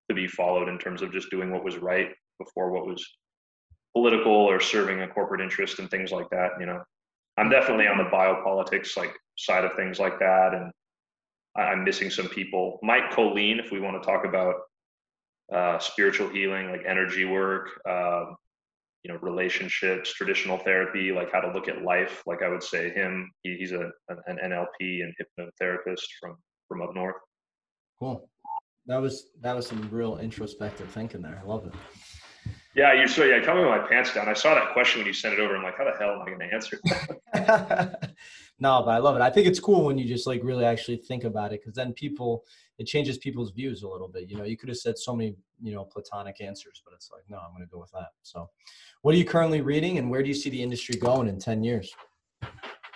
to 0.09 0.15
be 0.15 0.27
followed 0.27 0.69
in 0.69 0.77
terms 0.77 1.01
of 1.01 1.11
just 1.11 1.29
doing 1.29 1.51
what 1.51 1.63
was 1.63 1.77
right 1.77 2.09
before 2.39 2.71
what 2.71 2.87
was 2.87 3.05
political 3.93 4.31
or 4.31 4.59
serving 4.59 5.01
a 5.01 5.07
corporate 5.07 5.41
interest 5.41 5.79
and 5.79 5.89
things 5.89 6.11
like 6.11 6.29
that. 6.29 6.51
You 6.59 6.65
know, 6.65 6.83
I'm 7.37 7.49
definitely 7.49 7.87
on 7.87 7.97
the 7.97 8.05
biopolitics 8.05 8.97
like 8.97 9.13
side 9.37 9.65
of 9.65 9.73
things 9.75 9.99
like 9.99 10.19
that, 10.19 10.53
and 10.53 10.71
I'm 11.55 11.83
missing 11.83 12.09
some 12.09 12.27
people. 12.27 12.79
Mike 12.83 13.11
Colleen, 13.11 13.59
if 13.59 13.71
we 13.71 13.79
want 13.79 14.01
to 14.01 14.05
talk 14.07 14.25
about 14.25 14.55
uh, 15.53 15.79
spiritual 15.79 16.29
healing, 16.29 16.69
like 16.69 16.83
energy 16.85 17.25
work, 17.25 17.69
um, 17.89 18.35
you 19.03 19.11
know, 19.11 19.19
relationships, 19.21 20.13
traditional 20.13 20.57
therapy, 20.57 21.11
like 21.11 21.31
how 21.31 21.39
to 21.39 21.51
look 21.51 21.67
at 21.67 21.83
life. 21.83 22.21
Like 22.25 22.43
I 22.43 22.49
would 22.49 22.63
say, 22.63 22.89
him, 22.89 23.31
he, 23.43 23.55
he's 23.57 23.71
a 23.71 23.89
an 24.09 24.37
NLP 24.43 25.03
and 25.03 25.13
hypnotherapist 25.19 26.03
from 26.19 26.37
from 26.67 26.81
up 26.81 26.93
north. 26.93 27.15
Cool. 27.99 28.29
That 28.85 29.01
was 29.01 29.29
that 29.41 29.55
was 29.55 29.67
some 29.67 29.87
real 29.91 30.17
introspective 30.17 30.89
thinking 30.89 31.21
there. 31.21 31.41
I 31.41 31.47
love 31.47 31.65
it. 31.65 31.73
Yeah, 32.75 32.93
you 32.93 33.07
so 33.07 33.23
yeah, 33.23 33.43
coming 33.43 33.63
with 33.63 33.71
my 33.71 33.87
pants 33.87 34.13
down. 34.13 34.29
I 34.29 34.33
saw 34.33 34.53
that 34.53 34.73
question 34.73 34.99
when 34.99 35.07
you 35.07 35.13
sent 35.13 35.33
it 35.33 35.39
over. 35.39 35.57
I'm 35.57 35.63
like, 35.63 35.77
how 35.77 35.85
the 35.85 35.97
hell 35.97 36.11
am 36.11 36.21
I 36.21 36.25
going 36.25 36.39
to 36.39 36.53
answer? 36.53 36.79
no, 38.59 38.83
but 38.83 38.91
I 38.91 38.97
love 38.99 39.15
it. 39.15 39.21
I 39.21 39.29
think 39.31 39.47
it's 39.47 39.59
cool 39.59 39.85
when 39.85 39.97
you 39.97 40.05
just 40.05 40.27
like 40.27 40.43
really 40.43 40.65
actually 40.65 40.97
think 40.97 41.23
about 41.23 41.51
it 41.51 41.61
because 41.61 41.73
then 41.73 41.93
people 41.93 42.43
it 42.77 42.85
changes 42.85 43.17
people's 43.17 43.51
views 43.51 43.81
a 43.81 43.87
little 43.87 44.07
bit. 44.07 44.29
You 44.29 44.37
know, 44.37 44.43
you 44.43 44.55
could 44.55 44.69
have 44.69 44.77
said 44.77 44.99
so 44.99 45.15
many 45.15 45.35
you 45.61 45.73
know 45.73 45.83
platonic 45.83 46.41
answers, 46.41 46.81
but 46.85 46.93
it's 46.93 47.09
like 47.11 47.23
no, 47.27 47.37
I'm 47.37 47.51
going 47.55 47.67
to 47.67 47.71
go 47.71 47.79
with 47.79 47.91
that. 47.91 48.09
So, 48.21 48.49
what 49.01 49.15
are 49.15 49.17
you 49.17 49.25
currently 49.25 49.61
reading, 49.61 49.97
and 49.97 50.09
where 50.09 50.21
do 50.21 50.27
you 50.27 50.35
see 50.35 50.51
the 50.51 50.61
industry 50.61 50.95
going 50.95 51.27
in 51.27 51.39
ten 51.39 51.63
years? 51.63 51.91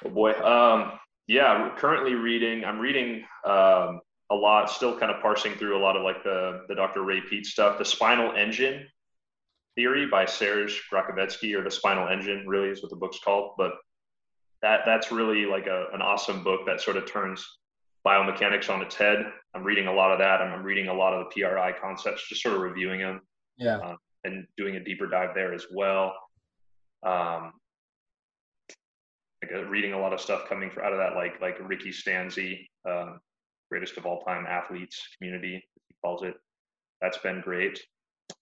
Oh 0.06 0.10
boy, 0.10 0.34
um, 0.34 1.00
yeah, 1.28 1.48
I'm 1.48 1.76
currently 1.78 2.14
reading. 2.14 2.64
I'm 2.64 2.80
reading 2.80 3.24
um, 3.46 4.02
a 4.30 4.36
lot, 4.36 4.70
still 4.70 5.00
kind 5.00 5.12
of 5.12 5.20
parsing 5.20 5.56
through 5.56 5.78
a 5.78 5.82
lot 5.82 5.98
of 5.98 6.04
like 6.04 6.24
the 6.24 6.66
the 6.68 6.76
Dr. 6.76 7.02
Ray 7.02 7.22
Peat 7.22 7.48
stuff. 7.48 7.80
The 7.80 7.86
Spinal 7.86 8.34
Engine 8.34 8.86
theory 9.76 10.08
by 10.08 10.26
Serge 10.26 10.84
Gracovetsky, 10.92 11.56
or 11.56 11.64
the 11.64 11.72
spinal 11.72 12.08
engine, 12.08 12.46
really 12.48 12.70
is 12.70 12.82
what 12.82 12.90
the 12.90 12.98
book's 12.98 13.20
called. 13.20 13.54
But 13.58 13.74
that 14.62 14.82
that's 14.86 15.12
really 15.12 15.46
like 15.46 15.68
a, 15.68 15.88
an 15.94 16.02
awesome 16.02 16.44
book 16.44 16.62
that 16.66 16.82
sort 16.82 16.98
of 16.98 17.06
turns 17.06 17.46
biomechanics 18.06 18.70
on 18.70 18.82
its 18.82 18.96
head. 18.96 19.26
I'm 19.54 19.64
reading 19.64 19.88
a 19.88 19.94
lot 19.94 20.12
of 20.12 20.20
that. 20.20 20.42
I'm, 20.42 20.64
reading 20.64 20.88
a 20.88 20.94
lot 20.94 21.14
of 21.14 21.26
the 21.26 21.42
PRI 21.42 21.74
concepts, 21.82 22.28
just 22.28 22.42
sort 22.42 22.56
of 22.56 22.62
reviewing 22.62 23.00
them. 23.00 23.22
Yeah. 23.58 23.78
Uh, 23.78 23.96
and 24.26 24.46
doing 24.58 24.78
a 24.78 24.84
deeper 24.84 25.08
dive 25.08 25.36
there 25.36 25.54
as 25.54 25.66
well. 25.74 26.14
Um, 27.06 27.54
like 29.44 29.52
uh, 29.54 29.66
reading 29.66 29.94
a 29.94 30.00
lot 30.00 30.14
of 30.14 30.22
stuff 30.22 30.48
coming 30.48 30.72
out 30.82 30.94
of 30.94 31.00
that, 31.00 31.16
like 31.16 31.42
like 31.42 31.58
Ricky 31.68 31.90
Stanzi, 31.90 32.68
um, 32.90 33.20
greatest 33.70 33.98
of 33.98 34.06
all 34.06 34.22
time 34.22 34.46
athletes 34.48 35.02
community, 35.18 35.64
he 35.88 35.96
calls 36.04 36.24
it. 36.24 36.36
That's 37.02 37.18
been 37.18 37.42
great. 37.42 37.80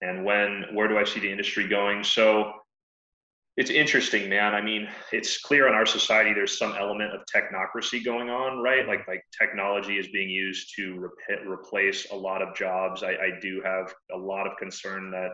And 0.01 0.25
when 0.25 0.65
where 0.73 0.87
do 0.87 0.97
I 0.97 1.03
see 1.03 1.19
the 1.19 1.31
industry 1.31 1.67
going? 1.67 2.03
So 2.03 2.53
it's 3.57 3.69
interesting, 3.69 4.29
man. 4.29 4.55
I 4.55 4.61
mean, 4.61 4.87
it's 5.11 5.39
clear 5.39 5.67
in 5.67 5.73
our 5.73 5.85
society 5.85 6.33
there's 6.33 6.57
some 6.57 6.73
element 6.79 7.13
of 7.13 7.21
technocracy 7.33 8.03
going 8.03 8.29
on, 8.29 8.63
right? 8.63 8.87
Like 8.87 9.07
like 9.07 9.23
technology 9.37 9.97
is 9.97 10.07
being 10.07 10.29
used 10.29 10.73
to 10.77 11.11
re- 11.27 11.45
replace 11.45 12.09
a 12.11 12.15
lot 12.15 12.41
of 12.41 12.55
jobs. 12.55 13.03
I, 13.03 13.11
I 13.11 13.39
do 13.41 13.61
have 13.63 13.93
a 14.13 14.17
lot 14.17 14.47
of 14.47 14.57
concern 14.57 15.11
that 15.11 15.31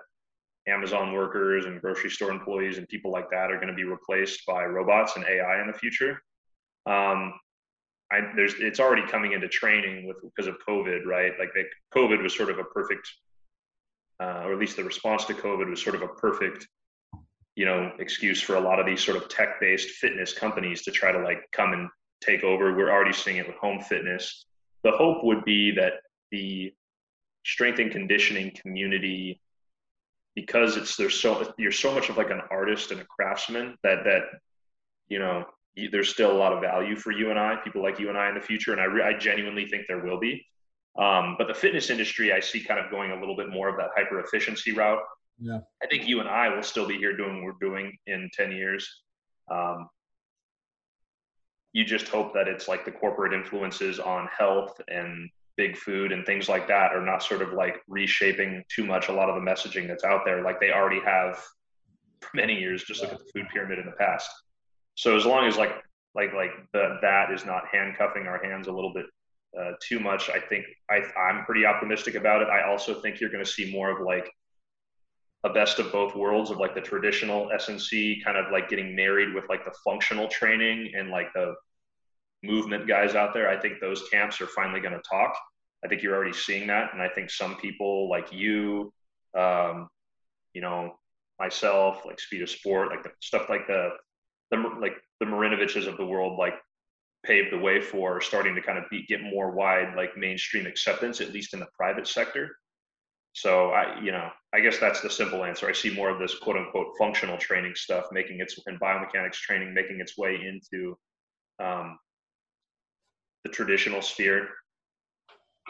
Amazon 0.67 1.13
workers 1.13 1.65
and 1.65 1.81
grocery 1.81 2.09
store 2.09 2.31
employees 2.31 2.77
and 2.77 2.87
people 2.89 3.11
like 3.11 3.29
that 3.31 3.51
are 3.51 3.55
going 3.55 3.69
to 3.69 3.73
be 3.73 3.85
replaced 3.85 4.45
by 4.45 4.65
robots 4.65 5.15
and 5.15 5.25
AI 5.25 5.61
in 5.61 5.67
the 5.67 5.77
future. 5.77 6.21
Um, 6.85 7.33
I, 8.11 8.19
there's 8.35 8.55
it's 8.59 8.79
already 8.79 9.05
coming 9.07 9.33
into 9.33 9.47
training 9.47 10.07
with 10.07 10.17
because 10.21 10.47
of 10.47 10.55
COVID, 10.67 11.05
right? 11.05 11.33
Like 11.39 11.49
the, 11.53 11.63
COVID 11.95 12.21
was 12.21 12.35
sort 12.35 12.49
of 12.49 12.59
a 12.59 12.63
perfect, 12.63 13.09
uh, 14.19 14.43
or 14.45 14.53
at 14.53 14.59
least 14.59 14.77
the 14.77 14.83
response 14.83 15.25
to 15.25 15.33
COVID 15.33 15.69
was 15.69 15.81
sort 15.81 15.95
of 15.95 16.01
a 16.01 16.07
perfect, 16.07 16.67
you 17.55 17.65
know, 17.65 17.91
excuse 17.99 18.41
for 18.41 18.55
a 18.55 18.59
lot 18.59 18.79
of 18.79 18.85
these 18.85 19.03
sort 19.03 19.17
of 19.17 19.29
tech-based 19.29 19.89
fitness 19.89 20.33
companies 20.33 20.83
to 20.83 20.91
try 20.91 21.11
to 21.11 21.19
like 21.19 21.49
come 21.51 21.73
and 21.73 21.89
take 22.21 22.43
over. 22.43 22.75
We're 22.75 22.91
already 22.91 23.13
seeing 23.13 23.37
it 23.37 23.47
with 23.47 23.57
home 23.57 23.81
fitness. 23.81 24.45
The 24.83 24.91
hope 24.91 25.23
would 25.23 25.43
be 25.45 25.71
that 25.71 25.93
the 26.31 26.73
strength 27.45 27.79
and 27.79 27.91
conditioning 27.91 28.51
community 28.61 29.39
because 30.35 30.77
it's 30.77 30.95
there's 30.97 31.19
so 31.19 31.51
you're 31.57 31.71
so 31.71 31.93
much 31.93 32.09
of 32.09 32.17
like 32.17 32.29
an 32.29 32.41
artist 32.51 32.91
and 32.91 33.01
a 33.01 33.05
craftsman 33.05 33.75
that 33.83 34.03
that 34.03 34.21
you 35.07 35.17
know 35.17 35.45
there's 35.91 36.09
still 36.09 36.31
a 36.31 36.37
lot 36.37 36.53
of 36.53 36.61
value 36.61 36.95
for 36.95 37.11
you 37.11 37.29
and 37.29 37.39
I, 37.39 37.55
people 37.63 37.81
like 37.81 37.99
you 37.99 38.09
and 38.09 38.17
I 38.17 38.29
in 38.29 38.35
the 38.35 38.41
future, 38.41 38.71
and 38.71 38.81
I, 38.81 38.85
re- 38.85 39.03
I 39.03 39.17
genuinely 39.17 39.67
think 39.67 39.85
there 39.87 40.03
will 40.03 40.19
be. 40.19 40.45
Um, 40.97 41.35
but 41.37 41.47
the 41.47 41.53
fitness 41.53 41.89
industry, 41.89 42.33
I 42.33 42.39
see 42.39 42.63
kind 42.63 42.79
of 42.79 42.89
going 42.89 43.11
a 43.11 43.19
little 43.19 43.35
bit 43.35 43.49
more 43.49 43.69
of 43.69 43.77
that 43.77 43.89
hyper 43.95 44.19
efficiency 44.19 44.71
route. 44.71 45.01
Yeah, 45.39 45.59
I 45.83 45.87
think 45.87 46.07
you 46.07 46.19
and 46.19 46.27
I 46.27 46.53
will 46.53 46.63
still 46.63 46.87
be 46.87 46.97
here 46.97 47.15
doing 47.15 47.35
what 47.35 47.43
we're 47.43 47.69
doing 47.69 47.95
in 48.07 48.29
ten 48.33 48.51
years. 48.51 48.87
Um, 49.51 49.87
you 51.73 51.85
just 51.85 52.07
hope 52.07 52.33
that 52.33 52.47
it's 52.47 52.67
like 52.67 52.85
the 52.85 52.91
corporate 52.91 53.33
influences 53.33 53.99
on 53.99 54.27
health 54.35 54.81
and 54.87 55.29
big 55.57 55.77
food 55.77 56.11
and 56.11 56.25
things 56.25 56.47
like 56.47 56.67
that 56.67 56.91
are 56.93 57.05
not 57.05 57.21
sort 57.21 57.41
of 57.41 57.53
like 57.53 57.81
reshaping 57.87 58.63
too 58.73 58.85
much 58.85 59.09
a 59.09 59.11
lot 59.11 59.29
of 59.29 59.35
the 59.35 59.41
messaging 59.41 59.87
that's 59.87 60.03
out 60.03 60.21
there 60.23 60.43
like 60.43 60.59
they 60.59 60.71
already 60.71 61.01
have 61.03 61.35
for 62.21 62.29
many 62.35 62.53
years 62.53 62.83
just 62.83 63.01
look 63.01 63.11
at 63.11 63.19
the 63.19 63.25
food 63.33 63.47
pyramid 63.51 63.79
in 63.79 63.85
the 63.85 63.91
past 63.93 64.29
so 64.95 65.15
as 65.15 65.25
long 65.25 65.47
as 65.47 65.57
like 65.57 65.71
like 66.15 66.33
like 66.33 66.51
the, 66.73 66.97
that 67.01 67.31
is 67.31 67.43
not 67.43 67.63
handcuffing 67.71 68.27
our 68.27 68.43
hands 68.43 68.67
a 68.67 68.71
little 68.71 68.93
bit 68.93 69.05
uh, 69.59 69.71
too 69.81 69.99
much. 69.99 70.29
I 70.29 70.39
think 70.39 70.65
I, 70.89 71.01
i'm 71.19 71.45
pretty 71.45 71.65
optimistic 71.65 72.15
about 72.15 72.41
it. 72.41 72.47
I 72.49 72.69
also 72.69 73.01
think 73.01 73.19
you're 73.19 73.29
going 73.29 73.43
to 73.43 73.49
see 73.49 73.71
more 73.71 73.89
of 73.89 74.05
like 74.05 74.29
a 75.43 75.49
best 75.49 75.79
of 75.79 75.91
both 75.91 76.15
worlds 76.15 76.49
of 76.49 76.57
like 76.57 76.73
the 76.73 76.81
traditional 76.81 77.47
snc 77.59 78.23
kind 78.23 78.37
of 78.37 78.51
like 78.51 78.69
getting 78.69 78.95
married 78.95 79.35
with 79.35 79.45
like 79.49 79.63
the 79.63 79.73
functional 79.85 80.27
training 80.27 80.91
and 80.97 81.09
like 81.11 81.31
the 81.35 81.53
movement 82.43 82.87
guys 82.87 83.15
out 83.15 83.33
there, 83.33 83.49
I 83.49 83.59
think 83.59 83.79
those 83.79 84.07
camps 84.09 84.41
are 84.41 84.47
finally 84.47 84.79
going 84.79 84.93
to 84.93 85.01
talk. 85.09 85.35
I 85.83 85.87
think 85.87 86.01
you're 86.01 86.15
already 86.15 86.33
seeing 86.33 86.67
that, 86.67 86.93
and 86.93 87.01
I 87.01 87.09
think 87.09 87.29
some 87.29 87.55
people 87.57 88.09
like 88.09 88.31
you, 88.31 88.91
um, 89.37 89.87
you 90.53 90.61
know, 90.61 90.97
myself, 91.39 92.01
like 92.05 92.19
Speed 92.19 92.41
of 92.41 92.49
Sport, 92.49 92.89
like 92.89 93.03
the 93.03 93.11
stuff 93.21 93.47
like 93.49 93.67
the, 93.67 93.89
the 94.49 94.57
like 94.81 94.93
the 95.19 95.25
Marinoviches 95.25 95.87
of 95.87 95.97
the 95.97 96.05
world, 96.05 96.39
like 96.39 96.55
paved 97.27 97.51
the 97.51 97.57
way 97.57 97.81
for 97.81 98.21
starting 98.21 98.55
to 98.55 98.61
kind 98.61 98.77
of 98.77 98.85
be, 98.89 99.05
get 99.05 99.21
more 99.21 99.51
wide 99.51 99.93
like 99.95 100.15
mainstream 100.17 100.65
acceptance, 100.65 101.21
at 101.21 101.33
least 101.33 101.53
in 101.53 101.59
the 101.59 101.67
private 101.77 102.07
sector. 102.07 102.55
So 103.33 103.69
I, 103.69 103.99
you 104.01 104.11
know, 104.11 104.29
I 104.53 104.61
guess 104.61 104.79
that's 104.79 105.01
the 105.01 105.09
simple 105.09 105.43
answer. 105.43 105.67
I 105.67 105.73
see 105.73 105.93
more 105.93 106.09
of 106.09 106.19
this 106.19 106.39
quote 106.39 106.55
unquote 106.55 106.87
functional 106.97 107.37
training 107.37 107.73
stuff 107.75 108.05
making 108.11 108.39
its 108.39 108.57
and 108.65 108.79
biomechanics 108.79 109.33
training 109.33 109.73
making 109.73 109.99
its 109.99 110.17
way 110.17 110.35
into 110.35 110.97
um, 111.63 111.99
the 113.43 113.51
traditional 113.51 114.01
sphere. 114.01 114.47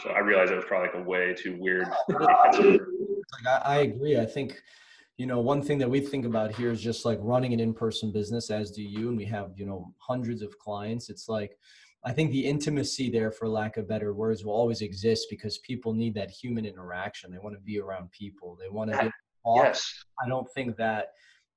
So 0.02 0.12
I 0.12 0.20
realized 0.20 0.52
that 0.52 0.58
was 0.58 0.66
probably 0.66 0.90
like 0.90 1.06
a 1.06 1.10
way 1.10 1.34
too 1.34 1.58
weird. 1.60 1.88
like 2.08 3.48
I, 3.48 3.62
I 3.66 3.78
agree. 3.80 4.18
I 4.18 4.26
think 4.26 4.62
you 5.18 5.26
know 5.26 5.40
one 5.40 5.62
thing 5.62 5.80
that 5.80 5.90
we 5.90 6.00
think 6.00 6.26
about 6.26 6.56
here 6.56 6.72
is 6.72 6.82
just 6.82 7.04
like 7.04 7.18
running 7.22 7.54
an 7.54 7.60
in-person 7.60 8.12
business 8.12 8.52
as 8.52 8.72
do 8.72 8.84
you 8.84 9.10
and 9.10 9.18
we 9.18 9.26
have 9.26 9.52
you 9.56 9.66
know 9.66 9.94
hundreds 9.98 10.42
of 10.42 10.58
clients. 10.60 11.10
It's 11.10 11.28
like 11.28 11.58
i 12.06 12.12
think 12.12 12.32
the 12.32 12.46
intimacy 12.46 13.10
there 13.10 13.32
for 13.32 13.50
lack 13.50 13.76
of 13.78 13.88
better 13.88 14.14
words 14.14 14.46
will 14.46 14.54
always 14.54 14.82
exist 14.82 15.26
because 15.32 15.58
people 15.60 15.94
need 15.94 16.14
that 16.14 16.30
human 16.30 16.66
interaction. 16.66 17.32
They 17.32 17.40
want 17.40 17.56
to 17.56 17.62
be 17.62 17.80
around 17.80 18.12
people. 18.12 18.58
They 18.62 18.70
want 18.70 18.92
to 18.92 19.12
yes. 19.56 19.92
I 20.24 20.30
don't 20.30 20.48
think 20.54 20.78
that 20.78 21.08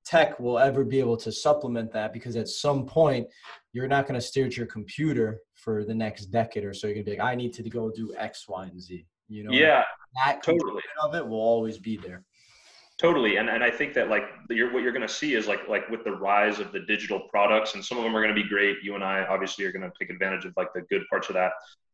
tech 0.04 0.40
will 0.40 0.58
ever 0.58 0.84
be 0.84 0.98
able 0.98 1.16
to 1.18 1.30
supplement 1.30 1.92
that 1.92 2.12
because 2.12 2.36
at 2.36 2.48
some 2.48 2.86
point 2.86 3.26
you're 3.72 3.88
not 3.88 4.06
going 4.06 4.18
to 4.18 4.26
stare 4.26 4.46
at 4.46 4.56
your 4.56 4.66
computer 4.66 5.40
for 5.54 5.84
the 5.84 5.94
next 5.94 6.26
decade 6.26 6.64
or 6.64 6.72
so. 6.72 6.86
You're 6.86 6.94
going 6.94 7.04
to 7.04 7.10
be 7.12 7.16
like, 7.18 7.26
I 7.26 7.34
need 7.34 7.52
to 7.54 7.68
go 7.68 7.90
do 7.90 8.14
X, 8.16 8.48
Y, 8.48 8.64
and 8.64 8.80
Z. 8.80 9.06
You 9.28 9.44
know, 9.44 9.52
yeah, 9.52 9.84
that 10.24 10.42
totally. 10.42 10.82
of 11.02 11.14
it 11.14 11.26
will 11.26 11.38
always 11.38 11.78
be 11.78 11.96
there. 11.96 12.24
Totally, 13.00 13.36
and 13.36 13.48
and 13.48 13.64
I 13.64 13.70
think 13.70 13.94
that 13.94 14.10
like 14.10 14.24
you're, 14.50 14.70
what 14.74 14.82
you're 14.82 14.92
going 14.92 15.06
to 15.06 15.08
see 15.08 15.34
is 15.34 15.46
like 15.46 15.66
like 15.68 15.88
with 15.88 16.04
the 16.04 16.12
rise 16.12 16.58
of 16.58 16.70
the 16.70 16.80
digital 16.80 17.20
products, 17.30 17.74
and 17.74 17.82
some 17.82 17.96
of 17.96 18.04
them 18.04 18.14
are 18.14 18.22
going 18.22 18.34
to 18.34 18.42
be 18.42 18.46
great. 18.46 18.76
You 18.82 18.94
and 18.94 19.02
I 19.02 19.24
obviously 19.24 19.64
are 19.64 19.72
going 19.72 19.90
to 19.90 19.92
take 19.98 20.10
advantage 20.10 20.44
of 20.44 20.52
like 20.58 20.68
the 20.74 20.82
good 20.82 21.04
parts 21.08 21.30
of 21.30 21.34
that. 21.34 21.52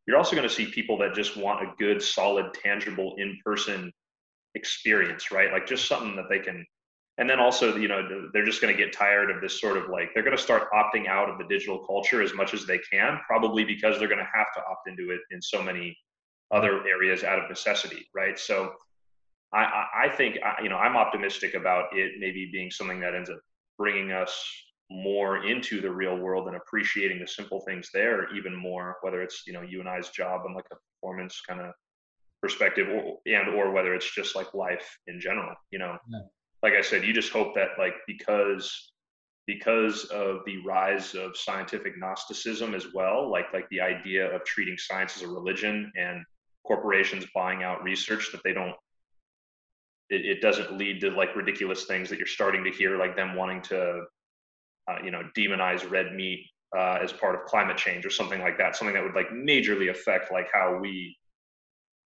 You're 0.08 0.16
also 0.16 0.34
going 0.34 0.48
to 0.48 0.52
see 0.52 0.66
people 0.66 0.98
that 0.98 1.14
just 1.14 1.36
want 1.36 1.62
a 1.62 1.72
good, 1.78 2.02
solid, 2.02 2.52
tangible 2.54 3.14
in-person 3.18 3.92
experience, 4.56 5.30
right? 5.30 5.52
Like 5.52 5.64
just 5.68 5.86
something 5.86 6.16
that 6.16 6.24
they 6.28 6.40
can 6.40 6.66
and 7.18 7.30
then 7.30 7.38
also 7.38 7.76
you 7.76 7.86
know 7.86 8.28
they're 8.32 8.44
just 8.44 8.60
going 8.60 8.76
to 8.76 8.84
get 8.84 8.92
tired 8.92 9.30
of 9.30 9.40
this 9.40 9.60
sort 9.60 9.76
of 9.76 9.88
like 9.88 10.10
they're 10.12 10.24
going 10.24 10.36
to 10.36 10.42
start 10.42 10.68
opting 10.72 11.06
out 11.06 11.30
of 11.30 11.38
the 11.38 11.44
digital 11.44 11.78
culture 11.86 12.20
as 12.20 12.34
much 12.34 12.52
as 12.52 12.66
they 12.66 12.78
can 12.78 13.20
probably 13.26 13.64
because 13.64 13.98
they're 13.98 14.08
going 14.08 14.18
to 14.18 14.28
have 14.34 14.52
to 14.54 14.60
opt 14.68 14.88
into 14.88 15.10
it 15.12 15.20
in 15.30 15.40
so 15.40 15.62
many 15.62 15.96
other 16.50 16.84
areas 16.86 17.22
out 17.24 17.38
of 17.38 17.48
necessity 17.48 18.06
right 18.14 18.38
so 18.38 18.72
i 19.52 19.86
i 20.04 20.08
think 20.08 20.36
uh, 20.44 20.54
you 20.62 20.68
know 20.68 20.76
i'm 20.76 20.96
optimistic 20.96 21.54
about 21.54 21.84
it 21.92 22.12
maybe 22.18 22.48
being 22.52 22.70
something 22.70 23.00
that 23.00 23.14
ends 23.14 23.30
up 23.30 23.38
bringing 23.78 24.12
us 24.12 24.44
more 24.90 25.44
into 25.44 25.80
the 25.80 25.90
real 25.90 26.16
world 26.16 26.46
and 26.46 26.56
appreciating 26.56 27.18
the 27.18 27.26
simple 27.26 27.60
things 27.60 27.90
there 27.92 28.32
even 28.34 28.54
more 28.54 28.96
whether 29.02 29.22
it's 29.22 29.42
you 29.46 29.52
know 29.52 29.62
you 29.62 29.80
and 29.80 29.88
i's 29.88 30.10
job 30.10 30.42
and 30.46 30.54
like 30.54 30.66
a 30.72 30.76
performance 30.94 31.40
kind 31.46 31.60
of 31.60 31.72
perspective 32.40 32.88
or, 32.88 33.18
and 33.26 33.54
or 33.54 33.72
whether 33.72 33.94
it's 33.94 34.14
just 34.14 34.36
like 34.36 34.52
life 34.54 34.98
in 35.08 35.20
general 35.20 35.54
you 35.70 35.78
know? 35.78 35.96
Yeah. 36.08 36.20
Like 36.62 36.74
I 36.74 36.80
said, 36.80 37.04
you 37.04 37.12
just 37.12 37.32
hope 37.32 37.54
that 37.54 37.70
like 37.78 37.94
because 38.06 38.92
because 39.46 40.04
of 40.06 40.40
the 40.44 40.56
rise 40.64 41.14
of 41.14 41.36
scientific 41.36 41.96
Gnosticism 41.96 42.74
as 42.74 42.92
well, 42.92 43.30
like 43.30 43.52
like 43.52 43.68
the 43.70 43.80
idea 43.80 44.34
of 44.34 44.44
treating 44.44 44.76
science 44.78 45.16
as 45.16 45.22
a 45.22 45.28
religion 45.28 45.92
and 45.96 46.24
corporations 46.66 47.24
buying 47.34 47.62
out 47.62 47.82
research 47.84 48.32
that 48.32 48.42
they 48.42 48.52
don't 48.52 48.74
it, 50.10 50.24
it 50.24 50.40
doesn't 50.40 50.76
lead 50.76 51.00
to 51.00 51.10
like 51.10 51.34
ridiculous 51.34 51.84
things 51.84 52.08
that 52.10 52.18
you're 52.18 52.26
starting 52.26 52.64
to 52.64 52.70
hear 52.70 52.98
like 52.98 53.16
them 53.16 53.34
wanting 53.34 53.62
to 53.62 54.04
uh, 54.90 54.98
you 55.04 55.10
know 55.10 55.22
demonize 55.36 55.88
red 55.90 56.14
meat 56.14 56.46
uh, 56.76 56.98
as 57.02 57.12
part 57.12 57.34
of 57.34 57.44
climate 57.44 57.76
change 57.76 58.04
or 58.04 58.10
something 58.10 58.40
like 58.40 58.58
that 58.58 58.76
something 58.76 58.94
that 58.94 59.02
would 59.02 59.14
like 59.14 59.30
majorly 59.30 59.90
affect 59.90 60.32
like 60.32 60.48
how 60.52 60.78
we 60.80 61.16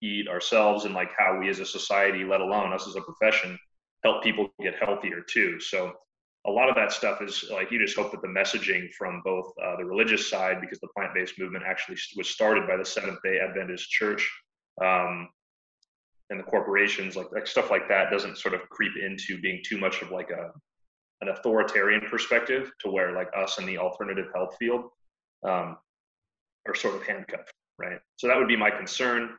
eat 0.03 0.29
ourselves 0.29 0.85
and 0.85 0.95
like 0.95 1.11
how 1.17 1.39
we 1.39 1.49
as 1.49 1.61
a 1.61 1.67
society 1.67 2.25
let 2.25 2.41
alone 2.41 2.73
us 2.73 2.87
as 2.87 2.97
a 2.97 3.01
profession 3.01 3.59
help 4.05 4.23
people 4.23 4.53
get 4.61 4.75
healthier 4.81 5.21
too. 5.21 5.61
So 5.61 5.93
a 6.47 6.51
lot 6.51 6.69
of 6.69 6.75
that 6.75 6.93
stuff 6.93 7.23
is 7.23 7.45
like 7.53 7.71
you 7.71 7.79
just 7.79 7.97
hope 7.97 8.11
that 8.11 8.23
the 8.23 8.29
messaging 8.29 8.93
from 8.93 9.23
both 9.25 9.53
uh, 9.65 9.77
the 9.77 9.85
religious 9.85 10.29
side, 10.29 10.61
because 10.61 10.81
the 10.81 10.89
plant-based 10.97 11.39
movement 11.39 11.65
actually 11.67 11.97
was 12.17 12.29
started 12.29 12.67
by 12.67 12.77
the 12.77 12.85
Seventh 12.85 13.19
Day 13.23 13.39
Adventist 13.39 13.89
Church, 13.91 14.29
um, 14.83 15.29
and 16.31 16.39
the 16.39 16.45
corporations, 16.45 17.17
like, 17.17 17.31
like 17.33 17.47
stuff 17.47 17.71
like 17.71 17.89
that, 17.89 18.11
doesn't 18.11 18.39
sort 18.39 18.55
of 18.55 18.61
creep 18.71 18.93
into 18.97 19.41
being 19.41 19.61
too 19.65 19.79
much 19.79 20.03
of 20.03 20.11
like 20.11 20.31
a 20.31 20.51
an 21.23 21.29
authoritarian 21.29 22.03
perspective 22.11 22.73
to 22.81 22.91
where 22.91 23.13
like 23.13 23.29
us 23.37 23.59
in 23.59 23.65
the 23.65 23.79
alternative 23.79 24.27
health 24.35 24.57
field 24.59 24.87
um, 25.45 25.77
are 26.67 26.75
sort 26.75 26.97
of 26.97 27.03
handcuffed, 27.05 27.53
right? 27.79 27.99
So 28.17 28.27
that 28.27 28.37
would 28.37 28.49
be 28.49 28.57
my 28.57 28.71
concern. 28.71 29.31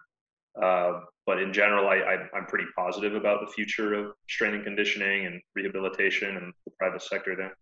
Uh, 0.61 1.01
but 1.25 1.41
in 1.41 1.51
general, 1.51 1.87
I, 1.87 1.95
I, 1.95 2.37
am 2.37 2.45
pretty 2.47 2.65
positive 2.77 3.15
about 3.15 3.41
the 3.41 3.51
future 3.51 3.93
of 3.95 4.13
strength 4.29 4.55
and 4.55 4.63
conditioning 4.63 5.25
and 5.25 5.41
rehabilitation 5.55 6.37
and 6.37 6.53
the 6.65 6.71
private 6.79 7.01
sector 7.01 7.35
there. 7.35 7.57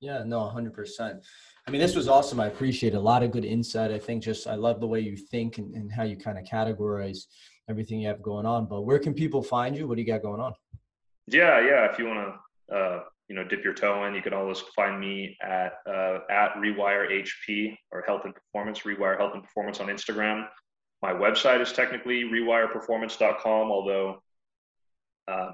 Yeah, 0.00 0.22
no, 0.24 0.40
100%. 0.40 1.20
I 1.66 1.70
mean, 1.70 1.80
this 1.80 1.96
was 1.96 2.08
awesome. 2.08 2.38
I 2.38 2.48
appreciate 2.48 2.92
it. 2.92 2.96
a 2.96 3.00
lot 3.00 3.22
of 3.22 3.30
good 3.30 3.44
insight. 3.44 3.90
I 3.90 3.98
think 3.98 4.22
just 4.22 4.46
I 4.46 4.54
love 4.54 4.80
the 4.80 4.86
way 4.86 5.00
you 5.00 5.16
think 5.16 5.56
and, 5.58 5.74
and 5.74 5.90
how 5.90 6.02
you 6.02 6.16
kind 6.16 6.38
of 6.38 6.44
categorize 6.44 7.24
everything 7.68 8.00
you 8.00 8.08
have 8.08 8.22
going 8.22 8.46
on. 8.46 8.66
But 8.66 8.82
where 8.82 8.98
can 8.98 9.14
people 9.14 9.42
find 9.42 9.76
you? 9.76 9.86
What 9.86 9.96
do 9.96 10.02
you 10.02 10.06
got 10.06 10.22
going 10.22 10.40
on? 10.40 10.54
Yeah, 11.26 11.60
yeah. 11.60 11.90
If 11.90 11.98
you 11.98 12.06
want 12.06 12.34
to, 12.70 12.74
uh, 12.74 13.00
you 13.28 13.34
know, 13.34 13.44
dip 13.44 13.64
your 13.64 13.74
toe 13.74 14.04
in, 14.04 14.14
you 14.14 14.22
can 14.22 14.32
always 14.32 14.60
find 14.74 15.00
me 15.00 15.36
at 15.42 15.74
uh, 15.88 16.18
at 16.30 16.54
Rewire 16.54 17.24
HP 17.48 17.76
or 17.90 18.02
Health 18.02 18.22
and 18.24 18.34
Performance, 18.34 18.80
Rewire 18.80 19.18
Health 19.18 19.34
and 19.34 19.42
Performance 19.42 19.80
on 19.80 19.88
Instagram. 19.88 20.46
My 21.02 21.12
website 21.12 21.60
is 21.60 21.72
technically 21.72 22.24
rewireperformance.com, 22.24 23.70
although 23.70 24.22
uh, 25.28 25.50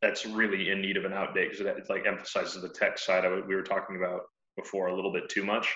that's 0.00 0.26
really 0.26 0.70
in 0.70 0.80
need 0.80 0.96
of 0.96 1.04
an 1.04 1.12
update 1.12 1.50
because 1.50 1.60
it, 1.60 1.76
like 1.88 2.06
emphasizes 2.06 2.62
the 2.62 2.68
tech 2.68 2.98
side 2.98 3.24
of 3.24 3.32
it 3.32 3.46
we 3.46 3.54
were 3.54 3.62
talking 3.62 3.96
about 3.96 4.20
before 4.56 4.88
a 4.88 4.94
little 4.94 5.12
bit 5.12 5.28
too 5.28 5.44
much. 5.44 5.74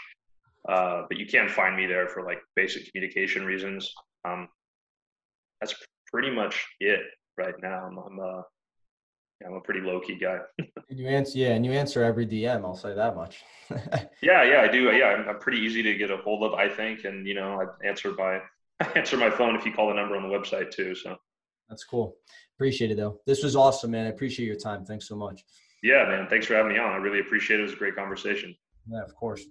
Uh, 0.68 1.02
but 1.08 1.18
you 1.18 1.26
can 1.26 1.48
find 1.48 1.76
me 1.76 1.86
there 1.86 2.06
for 2.06 2.22
like 2.22 2.38
basic 2.54 2.90
communication 2.90 3.44
reasons. 3.44 3.92
Um, 4.24 4.48
that's 5.62 5.74
pretty 6.10 6.30
much 6.30 6.66
it 6.80 7.00
right 7.38 7.54
now. 7.62 7.86
I'm, 7.86 7.98
I'm, 7.98 8.20
uh, 8.20 8.42
yeah, 9.40 9.46
I'm 9.46 9.54
a 9.54 9.60
pretty 9.60 9.80
low 9.80 10.00
key 10.00 10.16
guy. 10.16 10.38
and 10.58 10.98
you 10.98 11.06
answer, 11.06 11.38
yeah, 11.38 11.50
and 11.50 11.64
you 11.64 11.72
answer 11.72 12.02
every 12.02 12.26
DM. 12.26 12.64
I'll 12.64 12.74
say 12.74 12.94
that 12.94 13.14
much. 13.14 13.42
yeah, 14.22 14.42
yeah, 14.42 14.60
I 14.62 14.68
do. 14.68 14.90
Yeah, 14.90 15.06
I'm, 15.06 15.28
I'm, 15.28 15.38
pretty 15.38 15.58
easy 15.58 15.82
to 15.84 15.94
get 15.94 16.10
a 16.10 16.16
hold 16.16 16.42
of. 16.42 16.54
I 16.54 16.68
think, 16.68 17.04
and 17.04 17.26
you 17.26 17.34
know, 17.34 17.60
I 17.60 17.86
answer 17.86 18.12
by 18.12 18.40
I 18.80 18.86
answer 18.96 19.16
my 19.16 19.30
phone 19.30 19.54
if 19.54 19.64
you 19.64 19.72
call 19.72 19.88
the 19.88 19.94
number 19.94 20.16
on 20.16 20.28
the 20.28 20.36
website 20.36 20.72
too. 20.72 20.94
So 20.94 21.16
that's 21.68 21.84
cool. 21.84 22.16
Appreciate 22.56 22.90
it 22.90 22.96
though. 22.96 23.20
This 23.24 23.44
was 23.44 23.54
awesome, 23.54 23.92
man. 23.92 24.06
I 24.06 24.10
appreciate 24.10 24.46
your 24.46 24.56
time. 24.56 24.84
Thanks 24.84 25.06
so 25.06 25.14
much. 25.14 25.44
Yeah, 25.82 26.04
man. 26.06 26.26
Thanks 26.28 26.46
for 26.46 26.54
having 26.54 26.72
me 26.72 26.78
on. 26.78 26.90
I 26.92 26.96
really 26.96 27.20
appreciate 27.20 27.58
it. 27.58 27.62
It 27.62 27.64
was 27.64 27.72
a 27.72 27.76
great 27.76 27.96
conversation. 27.96 28.54
Yeah, 28.88 29.02
of 29.02 29.14
course. 29.14 29.42